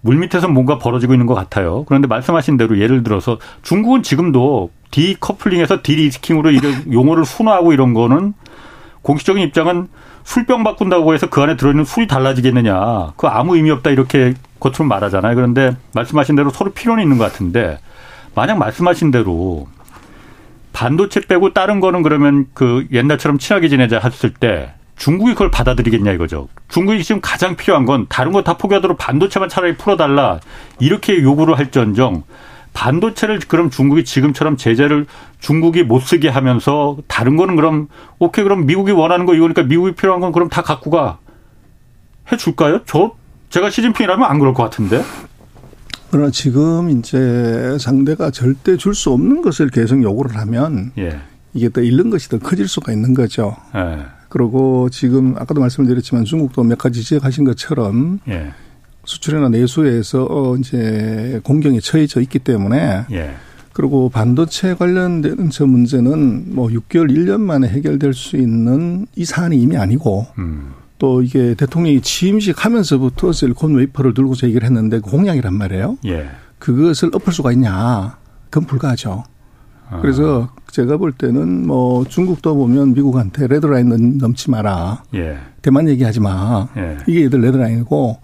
물 0.00 0.16
밑에서 0.18 0.46
뭔가 0.46 0.78
벌어지고 0.78 1.14
있는 1.14 1.26
것 1.26 1.34
같아요. 1.34 1.84
그런데 1.88 2.06
말씀하신 2.06 2.56
대로 2.56 2.78
예를 2.78 3.02
들어서 3.02 3.38
중국은 3.62 4.04
지금도 4.04 4.70
디커플링에서 4.92 5.80
디리스킹으로 5.82 6.52
이런 6.52 6.84
용어를 6.94 7.24
순화하고 7.24 7.72
이런 7.72 7.94
거는 7.94 8.34
공식적인 9.02 9.42
입장은 9.42 9.88
술병 10.22 10.62
바꾼다고 10.62 11.14
해서 11.14 11.28
그 11.28 11.42
안에 11.42 11.56
들어있는 11.56 11.84
술이 11.84 12.06
달라지겠느냐. 12.06 13.14
그 13.16 13.26
아무 13.26 13.56
의미 13.56 13.72
없다 13.72 13.90
이렇게 13.90 14.34
겉으로 14.60 14.84
말하잖아요. 14.84 15.34
그런데 15.34 15.76
말씀하신 15.94 16.36
대로 16.36 16.50
서로 16.50 16.70
필요는 16.70 17.02
있는 17.02 17.18
것 17.18 17.24
같은데 17.24 17.80
만약 18.36 18.58
말씀하신 18.58 19.10
대로 19.10 19.66
반도체 20.72 21.20
빼고 21.20 21.52
다른 21.52 21.80
거는 21.80 22.02
그러면 22.02 22.46
그 22.54 22.86
옛날처럼 22.92 23.38
친하게 23.38 23.68
지내자 23.68 23.98
했을 23.98 24.32
때 24.32 24.72
중국이 24.96 25.32
그걸 25.32 25.50
받아들이겠냐 25.50 26.12
이거죠. 26.12 26.48
중국이 26.68 27.02
지금 27.04 27.20
가장 27.20 27.56
필요한 27.56 27.84
건 27.84 28.06
다른 28.08 28.32
거 28.32 28.42
다 28.42 28.56
포기하도록 28.56 28.98
반도체만 28.98 29.48
차라리 29.48 29.76
풀어달라 29.76 30.40
이렇게 30.80 31.22
요구를 31.22 31.58
할지언정 31.58 32.24
반도체를 32.74 33.40
그럼 33.48 33.70
중국이 33.70 34.04
지금처럼 34.04 34.56
제재를 34.56 35.06
중국이 35.40 35.82
못 35.82 36.00
쓰게 36.00 36.28
하면서 36.28 36.96
다른 37.08 37.36
거는 37.36 37.56
그럼 37.56 37.88
오케이 38.18 38.44
그럼 38.44 38.66
미국이 38.66 38.92
원하는 38.92 39.26
거 39.26 39.34
이거니까 39.34 39.62
미국이 39.64 39.92
필요한 39.92 40.20
건 40.20 40.32
그럼 40.32 40.48
다 40.48 40.62
갖고 40.62 40.90
가 40.90 41.18
해줄까요? 42.30 42.80
저 42.84 43.12
제가 43.50 43.70
시진핑이라면 43.70 44.28
안 44.28 44.38
그럴 44.38 44.52
것 44.52 44.62
같은데. 44.64 45.02
그러나 46.10 46.30
지금 46.30 46.90
이제 46.90 47.76
상대가 47.78 48.30
절대 48.30 48.76
줄 48.76 48.94
수 48.94 49.10
없는 49.12 49.42
것을 49.42 49.68
계속 49.68 50.02
요구를 50.02 50.36
하면 50.38 50.92
예. 50.98 51.18
이게 51.54 51.68
더 51.68 51.80
잃는 51.80 52.10
것이 52.10 52.28
더 52.28 52.38
커질 52.38 52.66
수가 52.68 52.92
있는 52.92 53.14
거죠. 53.14 53.56
예. 53.74 53.98
그리고 54.28 54.88
지금 54.90 55.34
아까도 55.36 55.60
말씀드렸지만 55.60 56.24
중국도 56.24 56.62
몇 56.64 56.78
가지 56.78 57.02
지적하신 57.02 57.44
것처럼 57.44 58.20
예. 58.28 58.52
수출이나 59.04 59.48
내수에서 59.48 60.26
어, 60.28 60.56
이제 60.56 61.40
공경에 61.44 61.80
처해져 61.80 62.20
있기 62.22 62.38
때문에 62.40 63.04
예. 63.12 63.34
그리고 63.72 64.08
반도체 64.08 64.74
관련된 64.74 65.50
저 65.50 65.64
문제는 65.66 66.54
뭐 66.54 66.68
6개월, 66.68 67.10
1년 67.10 67.40
만에 67.40 67.68
해결될 67.68 68.12
수 68.12 68.36
있는 68.36 69.06
이 69.14 69.24
사안이 69.24 69.56
이미 69.56 69.76
아니고 69.76 70.26
음. 70.38 70.72
또 70.98 71.22
이게 71.22 71.54
대통령이 71.54 72.00
취임식 72.00 72.64
하면서부터 72.64 73.32
실리콘 73.32 73.74
웨이퍼를 73.76 74.14
들고서 74.14 74.46
얘기를 74.48 74.66
했는데 74.66 75.00
그 75.00 75.10
공약이란 75.10 75.54
말이에요. 75.54 75.98
예. 76.06 76.28
그것을 76.58 77.10
엎을 77.14 77.32
수가 77.32 77.52
있냐? 77.52 78.16
그건 78.50 78.66
불가하죠. 78.66 79.24
아. 79.90 80.00
그래서 80.00 80.50
제가 80.72 80.96
볼 80.96 81.12
때는 81.12 81.66
뭐 81.66 82.04
중국도 82.04 82.54
보면 82.56 82.94
미국한테 82.94 83.46
레드라인 83.46 84.18
넘지 84.18 84.50
마라. 84.50 85.02
예. 85.14 85.38
대만 85.62 85.88
얘기하지 85.88 86.20
마. 86.20 86.68
예. 86.76 86.98
이게 87.06 87.24
얘들 87.24 87.40
레드라인이고 87.42 88.18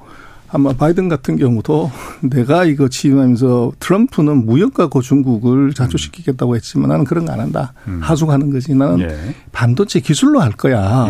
아마 0.50 0.72
바이든 0.72 1.08
같은 1.08 1.36
경우도 1.36 1.90
내가 2.30 2.64
이거 2.64 2.88
취임하면서 2.88 3.72
트럼프는 3.80 4.46
무역과 4.46 4.88
고 4.88 5.00
중국을 5.00 5.72
자초시키겠다고 5.74 6.56
했지만 6.56 6.88
나는 6.90 7.04
그런 7.04 7.24
거 7.24 7.32
안 7.32 7.40
한다. 7.40 7.72
음. 7.86 8.00
하숙하는 8.02 8.50
거지. 8.50 8.74
나는 8.74 9.00
예. 9.00 9.34
반도체 9.52 10.00
기술로 10.00 10.40
할 10.40 10.52
거야. 10.52 11.08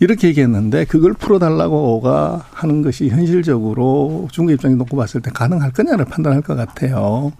예. 0.00 0.04
이렇게 0.04 0.28
얘기했는데 0.28 0.84
그걸 0.84 1.12
풀어달라고가 1.12 2.46
하는 2.50 2.82
것이 2.82 3.08
현실적으로 3.08 4.28
중국 4.32 4.52
입장에 4.52 4.74
놓고 4.74 4.96
봤을 4.96 5.20
때 5.20 5.30
가능할 5.32 5.72
거냐를 5.72 6.04
판단할 6.04 6.42
것 6.42 6.54
같아요. 6.54 7.32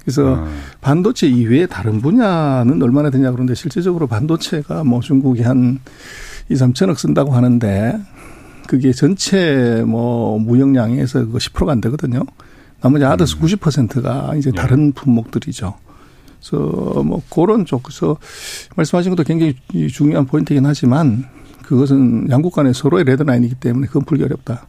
그래서 0.00 0.34
음. 0.34 0.60
반도체 0.80 1.28
이외에 1.28 1.66
다른 1.66 2.00
분야는 2.00 2.82
얼마나 2.82 3.10
되냐 3.10 3.30
그런데 3.30 3.54
실질적으로 3.54 4.06
반도체가 4.06 4.84
뭐 4.84 5.00
중국이 5.00 5.42
한 5.42 5.78
2, 6.48 6.54
3천억 6.54 6.98
쓴다고 6.98 7.32
하는데 7.32 8.00
그게 8.66 8.92
전체 8.92 9.84
뭐 9.86 10.38
무역량에서 10.38 11.26
그거 11.26 11.38
10%가 11.38 11.72
안 11.72 11.80
되거든요. 11.80 12.24
나머지 12.80 13.04
아더스 13.04 13.36
음. 13.36 13.42
90%가 13.42 14.34
이제 14.36 14.50
예. 14.52 14.60
다른 14.60 14.92
품목들이죠. 14.92 15.74
그래서 16.40 17.02
뭐 17.04 17.22
그런 17.30 17.64
쪽에서 17.64 18.16
말씀하신 18.74 19.14
것도 19.14 19.22
굉장히 19.22 19.54
중요한 19.92 20.26
포인트이긴 20.26 20.66
하지만 20.66 21.24
그것은 21.62 22.28
양국 22.30 22.54
간의 22.54 22.74
서로의 22.74 23.04
레드라인이기 23.04 23.56
때문에 23.56 23.86
그건 23.86 24.04
풀기 24.04 24.24
어렵다. 24.24 24.66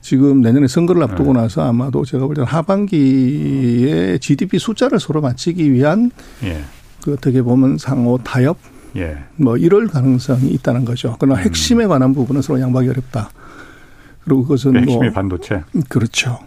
지금 0.00 0.42
내년에 0.42 0.66
선거를 0.66 1.02
앞두고 1.02 1.32
네. 1.32 1.40
나서 1.40 1.62
아마도 1.62 2.04
제가 2.04 2.26
볼 2.26 2.34
때는 2.34 2.46
하반기에 2.46 4.18
GDP 4.18 4.58
숫자를 4.58 5.00
서로 5.00 5.22
맞추기 5.22 5.72
위한 5.72 6.10
예. 6.42 6.62
그 7.02 7.14
어떻게 7.14 7.40
보면 7.40 7.78
상호 7.78 8.18
타협 8.18 8.58
예. 8.96 9.16
뭐 9.36 9.56
이럴 9.56 9.86
가능성이 9.86 10.48
있다는 10.50 10.84
거죠. 10.84 11.16
그러나 11.18 11.40
음. 11.40 11.44
핵심에 11.44 11.86
관한 11.86 12.14
부분은 12.14 12.42
서로 12.42 12.60
양보하기 12.60 12.90
어렵다. 12.90 13.30
그리고 14.24 14.42
그것은 14.42 14.72
네, 14.72 14.80
핵심이 14.80 15.04
뭐 15.04 15.12
반도체. 15.12 15.62
그렇죠. 15.88 16.38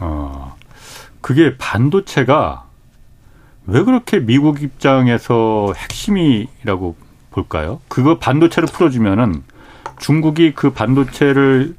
어 0.00 0.56
그게 1.20 1.56
반도체가 1.56 2.64
왜 3.66 3.84
그렇게 3.84 4.18
미국 4.18 4.62
입장에서 4.62 5.72
핵심이라고 5.76 6.96
볼까요? 7.30 7.80
그거 7.88 8.18
반도체를 8.18 8.68
풀어주면은 8.72 9.42
중국이 9.98 10.52
그 10.54 10.70
반도체를 10.70 11.74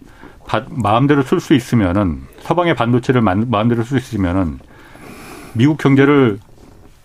마음대로 0.70 1.24
쓸 1.24 1.40
수 1.40 1.54
있으면은 1.54 2.22
서방의 2.42 2.76
반도체를 2.76 3.22
마음대로 3.22 3.84
쓸 3.84 4.00
수 4.00 4.16
있으면은 4.16 4.60
미국 5.54 5.78
경제를 5.78 6.40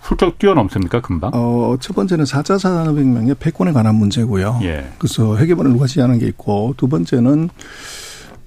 훌쩍 0.00 0.38
뛰어넘습니까 0.38 1.00
금방? 1.00 1.32
어, 1.34 1.76
첫 1.80 1.94
번째는 1.94 2.24
4차 2.24 2.58
산업혁명의 2.58 3.34
패권에 3.40 3.72
관한 3.72 3.96
문제고요. 3.96 4.60
예. 4.62 4.88
그래서 4.98 5.36
회계번을 5.36 5.72
누가 5.72 5.86
지하는 5.86 6.18
게 6.18 6.26
있고 6.26 6.74
두 6.76 6.86
번째는 6.88 7.48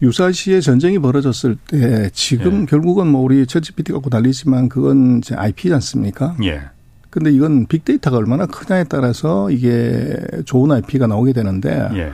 유사시에 0.01 0.61
전쟁이 0.61 0.99
벌어졌을 0.99 1.57
때 1.67 2.09
지금 2.13 2.61
예. 2.61 2.65
결국은 2.65 3.07
뭐 3.07 3.21
우리 3.21 3.45
챗 3.45 3.61
GPT 3.61 3.91
갖고 3.91 4.09
달리지만 4.09 4.69
그건 4.69 5.17
이제 5.17 5.35
IP지 5.35 5.73
않습니까? 5.73 6.37
예. 6.43 6.61
근데 7.09 7.31
이건 7.31 7.65
빅데이터가 7.65 8.17
얼마나 8.17 8.45
크냐에 8.45 8.83
따라서 8.83 9.49
이게 9.49 10.15
좋은 10.45 10.71
IP가 10.71 11.07
나오게 11.07 11.33
되는데 11.33 11.89
예. 11.93 12.11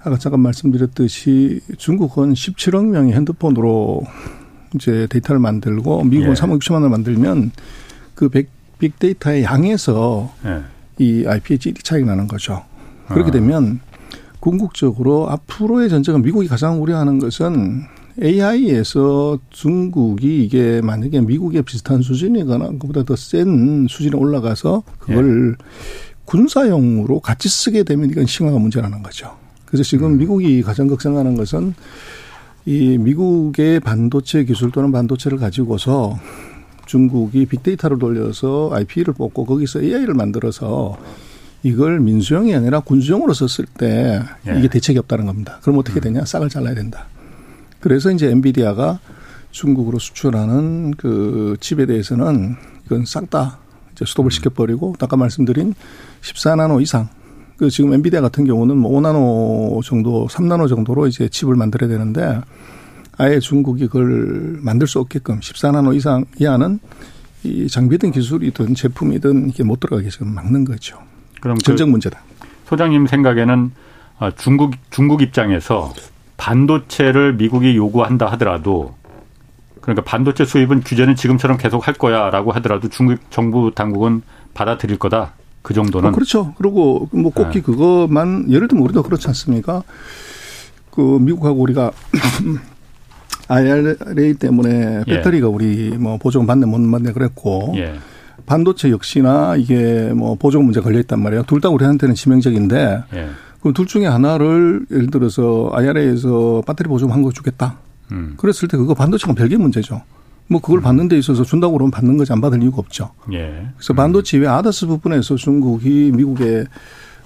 아까 0.00 0.18
잠깐 0.18 0.40
말씀드렸듯이 0.40 1.60
중국은 1.78 2.34
17억 2.34 2.86
명이 2.86 3.12
핸드폰으로 3.12 4.02
이제 4.74 5.06
데이터를 5.08 5.38
만들고 5.38 6.04
미국은 6.04 6.30
예. 6.30 6.34
3억 6.34 6.60
6천만을 6.60 6.88
만들면 6.88 7.52
그 8.14 8.28
빅데이터의 8.78 9.44
양에서 9.44 10.32
예. 10.44 10.62
이 10.98 11.24
IP의 11.26 11.58
질이 11.58 11.82
차이가 11.82 12.06
나는 12.06 12.26
거죠. 12.26 12.64
그렇게 13.08 13.28
아. 13.28 13.32
되면 13.32 13.80
궁극적으로 14.40 15.30
앞으로의 15.30 15.88
전쟁은 15.88 16.22
미국이 16.22 16.48
가장 16.48 16.82
우려하는 16.82 17.18
것은 17.18 17.82
AI에서 18.22 19.38
중국이 19.50 20.44
이게 20.44 20.80
만약에 20.82 21.20
미국의 21.20 21.62
비슷한 21.62 22.02
수준이거나 22.02 22.72
그보다 22.78 23.02
더 23.04 23.16
센 23.16 23.86
수준에 23.88 24.16
올라가서 24.16 24.82
그걸 24.98 25.56
예. 25.58 25.64
군사용으로 26.24 27.20
같이 27.20 27.48
쓰게 27.48 27.82
되면 27.82 28.10
이건 28.10 28.26
심각한 28.26 28.60
문제라는 28.60 29.02
거죠. 29.02 29.36
그래서 29.66 29.82
지금 29.82 30.12
음. 30.12 30.18
미국이 30.18 30.62
가장 30.62 30.86
걱정하는 30.86 31.36
것은 31.36 31.74
이 32.66 32.96
미국의 32.98 33.80
반도체 33.80 34.44
기술 34.44 34.70
또는 34.70 34.90
반도체를 34.92 35.38
가지고서 35.38 36.18
중국이 36.86 37.46
빅데이터를 37.46 37.98
돌려서 37.98 38.70
IP를 38.72 39.14
뽑고 39.14 39.44
거기서 39.44 39.82
AI를 39.82 40.14
만들어서 40.14 40.96
이걸 41.62 41.98
민수용이 42.00 42.54
아니라 42.54 42.80
군수용으로 42.80 43.32
썼을 43.34 43.66
때 43.76 44.22
예. 44.48 44.58
이게 44.58 44.68
대책이 44.68 44.98
없다는 45.00 45.26
겁니다. 45.26 45.58
그럼 45.62 45.78
어떻게 45.78 46.00
음. 46.00 46.02
되냐? 46.02 46.24
싹을 46.24 46.48
잘라야 46.48 46.74
된다. 46.74 47.06
그래서 47.84 48.10
이제 48.10 48.30
엔비디아가 48.30 48.98
중국으로 49.50 49.98
수출하는 49.98 50.92
그 50.92 51.54
칩에 51.60 51.84
대해서는 51.84 52.56
그건 52.84 53.04
싹 53.04 53.28
다 53.28 53.58
이제 53.92 54.06
스톱을 54.06 54.28
음. 54.28 54.30
시켜버리고 54.30 54.94
아까 55.00 55.18
말씀드린 55.18 55.74
14나노 56.22 56.80
이상 56.80 57.10
그 57.58 57.68
지금 57.68 57.92
엔비디아 57.92 58.22
같은 58.22 58.46
경우는 58.46 58.78
뭐 58.78 58.90
5나노 58.92 59.84
정도, 59.84 60.26
3나노 60.28 60.66
정도로 60.66 61.08
이제 61.08 61.28
칩을 61.28 61.56
만들어야 61.56 61.90
되는데 61.90 62.40
아예 63.18 63.38
중국이 63.38 63.88
그걸 63.88 64.58
만들 64.62 64.86
수 64.86 64.98
없게끔 65.00 65.40
14나노 65.40 65.94
이상 65.94 66.24
이하는 66.38 66.80
이 67.42 67.68
장비든 67.68 68.12
기술이든 68.12 68.74
제품이든 68.74 69.50
이게 69.50 69.62
못 69.62 69.80
들어가게 69.80 70.08
지금 70.08 70.34
막는 70.34 70.64
거죠. 70.64 70.98
그럼 71.42 71.58
전쟁 71.58 71.88
그 71.88 71.90
문제다. 71.90 72.18
소장님 72.66 73.06
생각에는 73.08 73.72
아, 74.20 74.30
중국 74.30 74.72
중국 74.88 75.20
입장에서 75.20 75.92
반도체를 76.36 77.34
미국이 77.34 77.76
요구한다 77.76 78.26
하더라도 78.32 78.94
그러니까 79.80 80.02
반도체 80.02 80.44
수입은 80.44 80.80
규제는 80.80 81.14
지금처럼 81.14 81.58
계속 81.58 81.86
할 81.86 81.94
거야라고 81.94 82.52
하더라도 82.52 82.88
중국 82.88 83.18
정부 83.30 83.70
당국은 83.74 84.22
받아들일 84.54 84.98
거다. 84.98 85.32
그 85.62 85.72
정도는. 85.74 86.10
어, 86.10 86.12
그렇죠. 86.12 86.54
그리고 86.58 87.08
뭐 87.12 87.30
꼭히 87.32 87.54
네. 87.54 87.60
그것만 87.60 88.46
예를 88.50 88.68
들면 88.68 88.84
우리도 88.84 89.02
그렇지 89.02 89.28
않습니까? 89.28 89.82
그 90.90 91.18
미국하고 91.20 91.60
우리가 91.60 91.90
IRA 93.48 94.34
때문에 94.34 95.02
예. 95.06 95.16
배터리가 95.16 95.46
예. 95.46 95.50
우리 95.50 95.90
뭐 95.98 96.18
보조금 96.18 96.46
받네 96.46 96.66
못 96.66 96.78
받네 96.90 97.12
그랬고 97.12 97.72
예. 97.76 97.94
반도체 98.46 98.90
역시나 98.90 99.56
이게 99.56 100.12
뭐 100.14 100.34
보조금 100.34 100.66
문제 100.66 100.80
걸려 100.80 100.98
있단 101.00 101.20
말이에요. 101.22 101.44
둘 101.44 101.60
다 101.60 101.68
우리한테는 101.70 102.14
치명적인데 102.14 103.04
예. 103.14 103.28
그럼 103.64 103.72
둘 103.72 103.86
중에 103.86 104.04
하나를 104.04 104.84
예를 104.90 105.06
들어서 105.06 105.70
IRA에서 105.72 106.62
배터리 106.66 106.86
보조금 106.86 107.14
한거 107.14 107.32
주겠다. 107.32 107.78
음. 108.12 108.34
그랬을 108.36 108.68
때 108.68 108.76
그거 108.76 108.92
반도체가 108.92 109.32
별개 109.32 109.56
문제죠. 109.56 110.02
뭐 110.48 110.60
그걸 110.60 110.80
음. 110.80 110.82
받는 110.82 111.08
데 111.08 111.16
있어서 111.16 111.44
준다고 111.44 111.72
그러면 111.72 111.90
받는 111.90 112.18
거지 112.18 112.30
안 112.30 112.42
받을 112.42 112.62
이유가 112.62 112.76
없죠. 112.80 113.12
예. 113.32 113.66
그래서 113.74 113.94
반도체 113.94 114.36
외 114.36 114.46
아더스 114.48 114.86
부분에서 114.86 115.36
중국이 115.36 116.12
미국에 116.14 116.66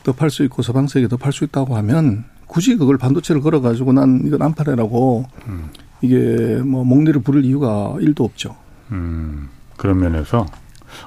더 0.04 0.12
팔 0.12 0.30
수 0.30 0.44
있고 0.44 0.62
서방 0.62 0.86
세계에 0.86 1.08
더 1.08 1.16
팔 1.16 1.32
수 1.32 1.42
있다고 1.42 1.76
하면 1.78 2.24
굳이 2.46 2.76
그걸 2.76 2.98
반도체를 2.98 3.42
걸어 3.42 3.60
가지고 3.60 3.92
난 3.92 4.22
이건 4.24 4.40
안 4.40 4.54
팔아라고 4.54 5.24
음. 5.48 5.70
이게 6.02 6.60
뭐 6.64 6.84
목리를 6.84 7.20
부를 7.22 7.44
이유가 7.44 7.96
일도 7.98 8.22
없죠. 8.22 8.54
음. 8.92 9.48
그런 9.76 9.98
면에서 9.98 10.46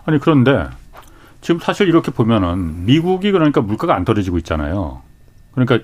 아니 0.04 0.20
그런데 0.20 0.66
지금 1.40 1.62
사실 1.62 1.88
이렇게 1.88 2.12
보면은 2.12 2.84
미국이 2.84 3.32
그러니까 3.32 3.62
물가가 3.62 3.96
안 3.96 4.04
떨어지고 4.04 4.38
있잖아요. 4.40 5.04
그러니까 5.54 5.80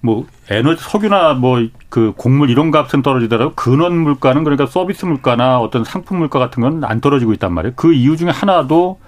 뭐 0.00 0.26
에너지 0.48 0.82
석유나 0.82 1.34
뭐 1.34 1.60
그 1.90 2.12
곡물 2.16 2.50
이런 2.50 2.70
값은 2.70 3.02
떨어지더라도 3.02 3.52
근원 3.54 3.98
물가는 3.98 4.44
그러니까 4.44 4.66
서비스 4.66 5.04
물가나 5.06 5.58
어떤 5.58 5.82
상품 5.84 6.18
물가 6.18 6.38
같은 6.38 6.62
건 6.62 6.84
안 6.84 7.00
떨어지고 7.00 7.32
있단 7.34 7.52
말이에요. 7.52 7.72
그 7.76 7.92
이유 7.92 8.16
중에 8.16 8.30
하나도 8.30 9.00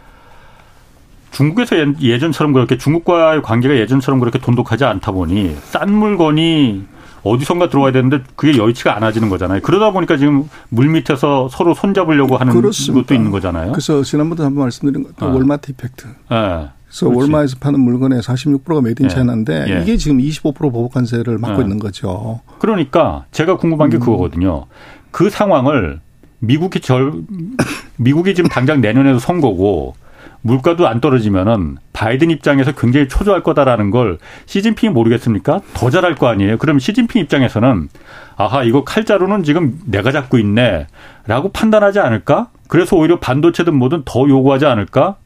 중국에서 1.31 1.77
예전처럼 2.01 2.53
그렇게 2.53 2.77
중국과의 2.77 3.41
관계가 3.43 3.77
예전처럼 3.77 4.19
그렇게 4.21 4.39
돈독하지 4.39 4.85
않다 4.85 5.13
보니 5.13 5.57
싼 5.63 5.95
물건이 5.95 6.85
어디선가 7.23 7.69
들어와야 7.69 7.93
되는데 7.93 8.23
그게 8.35 8.59
여의치가 8.59 8.97
않아지는 8.97 9.29
거잖아요. 9.31 9.61
그러다 9.63 9.93
보니까 9.93 10.17
지금 10.17 10.51
물 10.69 10.89
밑에서 10.89 11.49
서로 11.49 11.73
손잡으려고 11.73 12.37
하는 12.37 12.53
그렇습니다. 12.53 13.01
것도 13.01 13.15
있는 13.15 13.31
거잖아요. 13.31 13.71
그래서 13.73 14.03
지난번에 14.03 14.43
한번 14.43 14.65
말씀드린 14.65 15.05
것도 15.05 15.27
네. 15.31 15.33
월마트 15.37 15.71
effect. 15.71 16.07
네. 16.31 16.69
그래서 16.93 17.09
그렇지. 17.09 17.33
월마트에서 17.33 17.57
파는 17.59 17.81
물건의 17.81 18.21
46%가 18.21 18.83
made 18.83 19.03
in 19.03 19.09
China인데 19.09 19.65
예. 19.69 19.81
이게 19.81 19.97
지금 19.97 20.19
25% 20.19 20.55
보복관세를 20.55 21.39
맞고 21.39 21.61
예. 21.61 21.65
있는 21.65 21.79
거죠. 21.79 22.41
그러니까 22.59 23.25
제가 23.33 23.57
궁금한 23.57 23.89
게 23.89 23.97
음. 23.97 24.01
그거거든요. 24.01 24.67
그 25.11 25.31
상황을 25.31 26.01
미국이 26.39 26.81
절 26.81 27.13
미국이 27.97 28.35
지금 28.35 28.51
당장 28.51 28.81
내년에도 28.81 29.19
선거고 29.19 29.95
물가도 30.43 30.89
안 30.89 31.01
떨어지면은 31.01 31.79
바이든 31.93 32.31
입장에서 32.31 32.73
굉장히 32.73 33.09
초조할 33.09 33.43
거다라는 33.43 33.91
걸 33.91 34.19
시진핑이 34.47 34.93
모르겠습니까? 34.93 35.61
더 35.73 35.89
잘할 35.89 36.17
거 36.17 36.27
아니에요. 36.27 36.59
그럼 36.59 36.79
시진핑 36.79 37.23
입장에서는 37.23 37.89
아하 38.37 38.65
이거 38.65 38.85
칼자루는 38.85 39.45
지금 39.45 39.79
내가 39.87 40.11
잡고 40.11 40.39
있네라고 40.39 41.53
판단하지 41.53 42.01
않을까? 42.01 42.51
그래서 42.69 42.97
오히려 42.97 43.19
반도체든 43.21 43.75
뭐든 43.75 44.03
더 44.05 44.29
요구하지 44.29 44.67
않을까? 44.67 45.17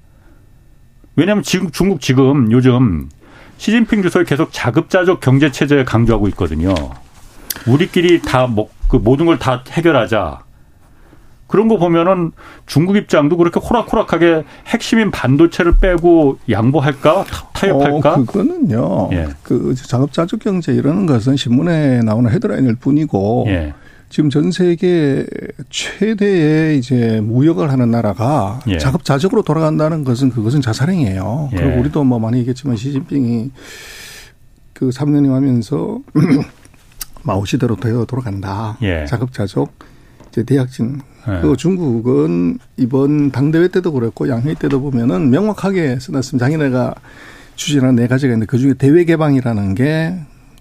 왜냐하면 1.17 1.43
지금 1.43 1.71
중국 1.71 2.01
지금 2.01 2.51
요즘 2.53 3.09
시진핑 3.59 4.03
주석이 4.03 4.27
계속 4.27 4.53
자급자족 4.53 5.21
경제 5.21 5.51
체제 5.51 5.83
강조하고 5.85 6.29
있거든요. 6.29 6.75
우리끼리 7.67 8.21
다 8.23 8.47
뭐 8.47 8.69
그 8.89 8.97
모든 8.99 9.27
걸 9.27 9.37
다 9.39 9.65
해결하자. 9.69 10.45
그런 11.49 11.67
거 11.69 11.77
보면은 11.77 12.31
중국 12.67 12.97
입장도 12.97 13.37
그렇게 13.37 13.59
호락호락하게 13.61 14.45
핵심인 14.69 15.11
반도체를 15.11 15.75
빼고 15.81 16.39
양보할까 16.51 17.25
타협할까? 17.53 18.13
어, 18.15 18.17
그거는요. 18.25 19.09
예. 19.13 19.29
그 19.43 19.75
작업자족 19.75 20.41
경제 20.41 20.73
이러는 20.73 21.07
것은 21.07 21.37
신문에 21.37 22.03
나오는 22.03 22.31
헤드라인일 22.31 22.77
뿐이고 22.77 23.45
예. 23.49 23.75
지금 24.09 24.31
전 24.31 24.51
세계 24.53 25.27
최대의 25.69 26.79
이제 26.79 27.21
무역을 27.21 27.71
하는 27.71 27.91
나라가 27.91 28.61
예. 28.69 28.79
작업자족으로 28.79 29.43
돌아간다는 29.43 30.05
것은 30.05 30.31
그것은 30.31 30.61
자살행위예요. 30.61 31.51
예. 31.53 31.57
그리고 31.57 31.81
우리도 31.81 32.05
뭐 32.05 32.19
많이 32.19 32.39
얘기했지만 32.39 32.77
시진핑이 32.77 33.51
그 34.73 34.91
3년이 34.91 35.31
하면서 35.31 36.01
마오시대로 37.25 37.77
되어 37.77 38.05
돌아간다. 38.05 38.79
예. 38.83 39.05
작업자족 39.07 39.73
이제 40.31 40.45
대약진 40.45 41.01
네. 41.27 41.41
그 41.41 41.57
중국은 41.57 42.59
이번 42.77 43.33
당대회 43.33 43.69
때도 43.69 43.93
그랬고 43.93 44.29
양회의 44.29 44.55
때도 44.55 44.81
보면은 44.81 45.31
명확하게 45.31 45.99
써놨습니다. 45.99 46.47
자기네가 46.47 46.95
추진한 47.57 47.97
네 47.97 48.07
가지가 48.07 48.33
있는데 48.33 48.47
그 48.47 48.59
중에 48.59 48.75
대외 48.75 49.05
개방이라는 49.05 49.75
게 49.75 50.15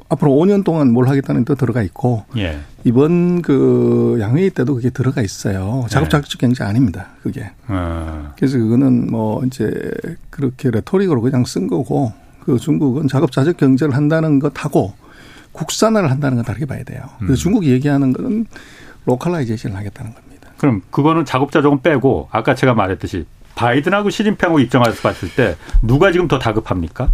앞으로 0.10 0.32
5년 0.32 0.64
동안 0.64 0.92
뭘 0.92 1.08
하겠다는 1.08 1.46
데 1.46 1.56
들어가 1.56 1.82
있고 1.82 2.26
예. 2.38 2.60
이번 2.84 3.42
그 3.42 4.18
양회의 4.20 4.52
때도 4.52 4.76
그게 4.76 4.90
들어가 4.90 5.22
있어요. 5.22 5.86
작업자극적 5.90 6.40
경제 6.40 6.64
아닙니다. 6.64 7.08
그게. 7.24 7.52
어. 7.68 8.32
그래서 8.38 8.58
그거는 8.58 9.10
뭐 9.10 9.44
이제 9.46 9.72
그렇게 10.30 10.70
레토릭으로 10.70 11.22
그냥 11.22 11.44
쓴 11.46 11.68
거고 11.68 12.14
그 12.42 12.60
중국은 12.60 13.08
자급자족 13.08 13.58
경제를 13.58 13.96
한다는 13.96 14.40
것하고 14.40 14.94
국산화를 15.52 16.12
한다는 16.12 16.36
건 16.36 16.46
다르게 16.46 16.66
봐야 16.66 16.84
돼요. 16.84 17.02
그래서 17.18 17.34
음. 17.34 17.36
중국이 17.36 17.72
얘기하는 17.72 18.14
거는 18.14 18.46
localization을 19.06 19.76
하겠다는 19.76 20.14
겁니다. 20.14 20.50
그럼 20.58 20.82
그거는 20.92 21.26
자급자족 21.26 21.62
그건 21.62 21.82
빼고 21.82 22.30
아까 22.32 22.54
제가 22.54 22.74
말했듯이 22.74 23.26
바이든하고 23.56 24.10
시진핑하고 24.10 24.60
입장에서 24.60 25.02
봤을 25.02 25.30
때 25.34 25.56
누가 25.82 26.12
지금 26.12 26.28
더 26.28 26.38
다급합니까? 26.38 27.10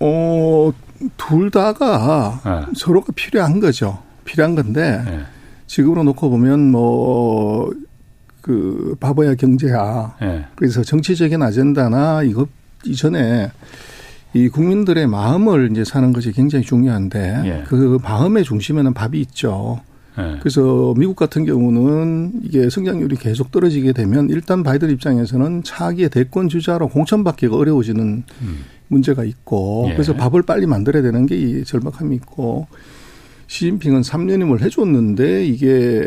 어, 0.00 0.72
둘 1.16 1.50
다가 1.50 2.40
네. 2.44 2.72
서로가 2.74 3.12
필요한 3.14 3.60
거죠. 3.60 4.02
필요한 4.24 4.54
건데 4.54 5.02
네. 5.04 5.20
지금으로 5.66 6.02
놓고 6.04 6.30
보면 6.30 6.70
뭐 6.70 7.70
그 8.44 8.94
바보야 9.00 9.34
경제야. 9.34 10.14
네. 10.20 10.44
그래서 10.54 10.82
정치적인 10.82 11.42
아젠다나 11.42 12.22
이것 12.24 12.50
이전에 12.84 13.50
이 14.34 14.50
국민들의 14.50 15.06
마음을 15.06 15.70
이제 15.70 15.82
사는 15.82 16.12
것이 16.12 16.30
굉장히 16.32 16.62
중요한데 16.62 17.42
예. 17.46 17.64
그 17.66 17.98
마음의 18.02 18.44
중심에는 18.44 18.92
밥이 18.92 19.18
있죠. 19.20 19.80
네. 20.18 20.36
그래서 20.40 20.92
미국 20.98 21.16
같은 21.16 21.46
경우는 21.46 22.42
이게 22.42 22.68
성장률이 22.68 23.16
계속 23.16 23.50
떨어지게 23.50 23.92
되면 23.92 24.28
일단 24.28 24.62
바이든 24.62 24.90
입장에서는 24.90 25.62
차기의 25.62 26.10
대권 26.10 26.50
주자로 26.50 26.88
공천받기가 26.88 27.56
어려워지는 27.56 28.24
음. 28.42 28.58
문제가 28.94 29.24
있고 29.24 29.86
예. 29.90 29.92
그래서 29.94 30.14
밥을 30.14 30.42
빨리 30.42 30.66
만들어야 30.66 31.02
되는 31.02 31.26
게 31.26 31.34
이 31.36 31.64
절박함이 31.64 32.14
있고 32.16 32.66
시진핑은 33.48 34.00
3년임을 34.00 34.60
해줬는데 34.62 35.44
이게 35.44 36.00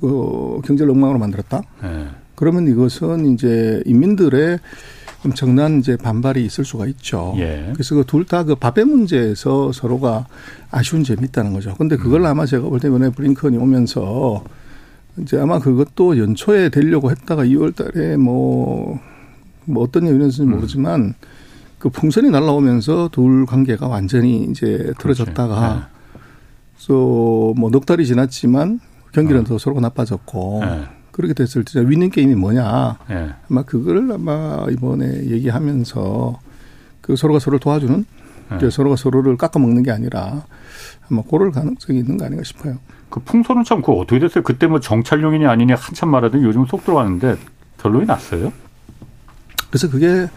그 0.00 0.60
경제를 0.64 0.90
엉망으로 0.92 1.18
만들었다. 1.18 1.62
예. 1.84 2.06
그러면 2.34 2.66
이것은 2.68 3.32
이제 3.32 3.82
인민들의 3.86 4.58
엄청난 5.24 5.78
이제 5.78 5.96
반발이 5.96 6.44
있을 6.44 6.64
수가 6.66 6.86
있죠. 6.88 7.34
예. 7.38 7.70
그래서 7.72 7.94
그 7.94 8.04
둘 8.04 8.26
다 8.26 8.44
그 8.44 8.54
밥의 8.56 8.84
문제에서 8.84 9.72
서로가 9.72 10.26
아쉬운 10.70 11.02
점이 11.04 11.20
있다는 11.28 11.54
거죠. 11.54 11.74
근데 11.78 11.96
그걸 11.96 12.20
음. 12.22 12.26
아마 12.26 12.44
제가 12.44 12.68
볼 12.68 12.78
때 12.80 12.88
이번에 12.88 13.08
브링컨이 13.10 13.56
오면서 13.56 14.44
이제 15.18 15.38
아마 15.38 15.58
그것도 15.60 16.18
연초에 16.18 16.68
되려고 16.68 17.10
했다가 17.10 17.44
2월 17.44 17.74
달에 17.74 18.16
뭐, 18.18 18.98
뭐 19.64 19.84
어떤 19.84 20.04
이유였는지 20.04 20.42
음. 20.42 20.50
모르지만 20.50 21.14
그 21.84 21.90
풍선이 21.90 22.30
날라오면서 22.30 23.10
둘 23.12 23.44
관계가 23.44 23.86
완전히 23.86 24.44
이제 24.44 24.94
틀어졌다가 24.98 25.74
네. 25.74 26.20
그래서 26.74 27.52
뭐넉 27.58 27.84
달이 27.84 28.06
지났지만 28.06 28.80
경기는 29.12 29.42
어. 29.42 29.44
더 29.44 29.58
서로가 29.58 29.82
나빠졌고 29.82 30.60
네. 30.64 30.84
그렇게 31.10 31.34
됐을 31.34 31.62
때 31.62 31.86
위닝 31.86 32.08
게임이 32.08 32.36
뭐냐. 32.36 32.96
예. 33.10 33.34
아마 33.50 33.64
그걸 33.64 34.10
아마 34.10 34.64
이번에 34.70 35.26
얘기하면서 35.26 36.40
그 37.02 37.16
서로가 37.16 37.38
서로를 37.38 37.60
도와주는 37.60 38.06
예. 38.62 38.70
서로가 38.70 38.96
서로를 38.96 39.36
깎아먹는 39.36 39.82
게 39.82 39.90
아니라 39.90 40.46
아마 41.10 41.20
그럴 41.30 41.52
가능성이 41.52 41.98
있는 41.98 42.16
거 42.16 42.24
아닌가 42.24 42.44
싶어요. 42.44 42.78
그 43.10 43.20
풍선은 43.20 43.62
참그 43.64 43.92
어떻게 43.92 44.20
됐어요? 44.20 44.42
그때 44.42 44.66
뭐 44.66 44.80
정찰용이냐 44.80 45.50
아니냐 45.50 45.74
한참 45.74 46.08
말하더니 46.08 46.44
요즘 46.44 46.64
속 46.64 46.82
들어가는데 46.82 47.36
결론이 47.76 48.06
났어요? 48.06 48.54
그래서 49.68 49.90
그게 49.90 50.28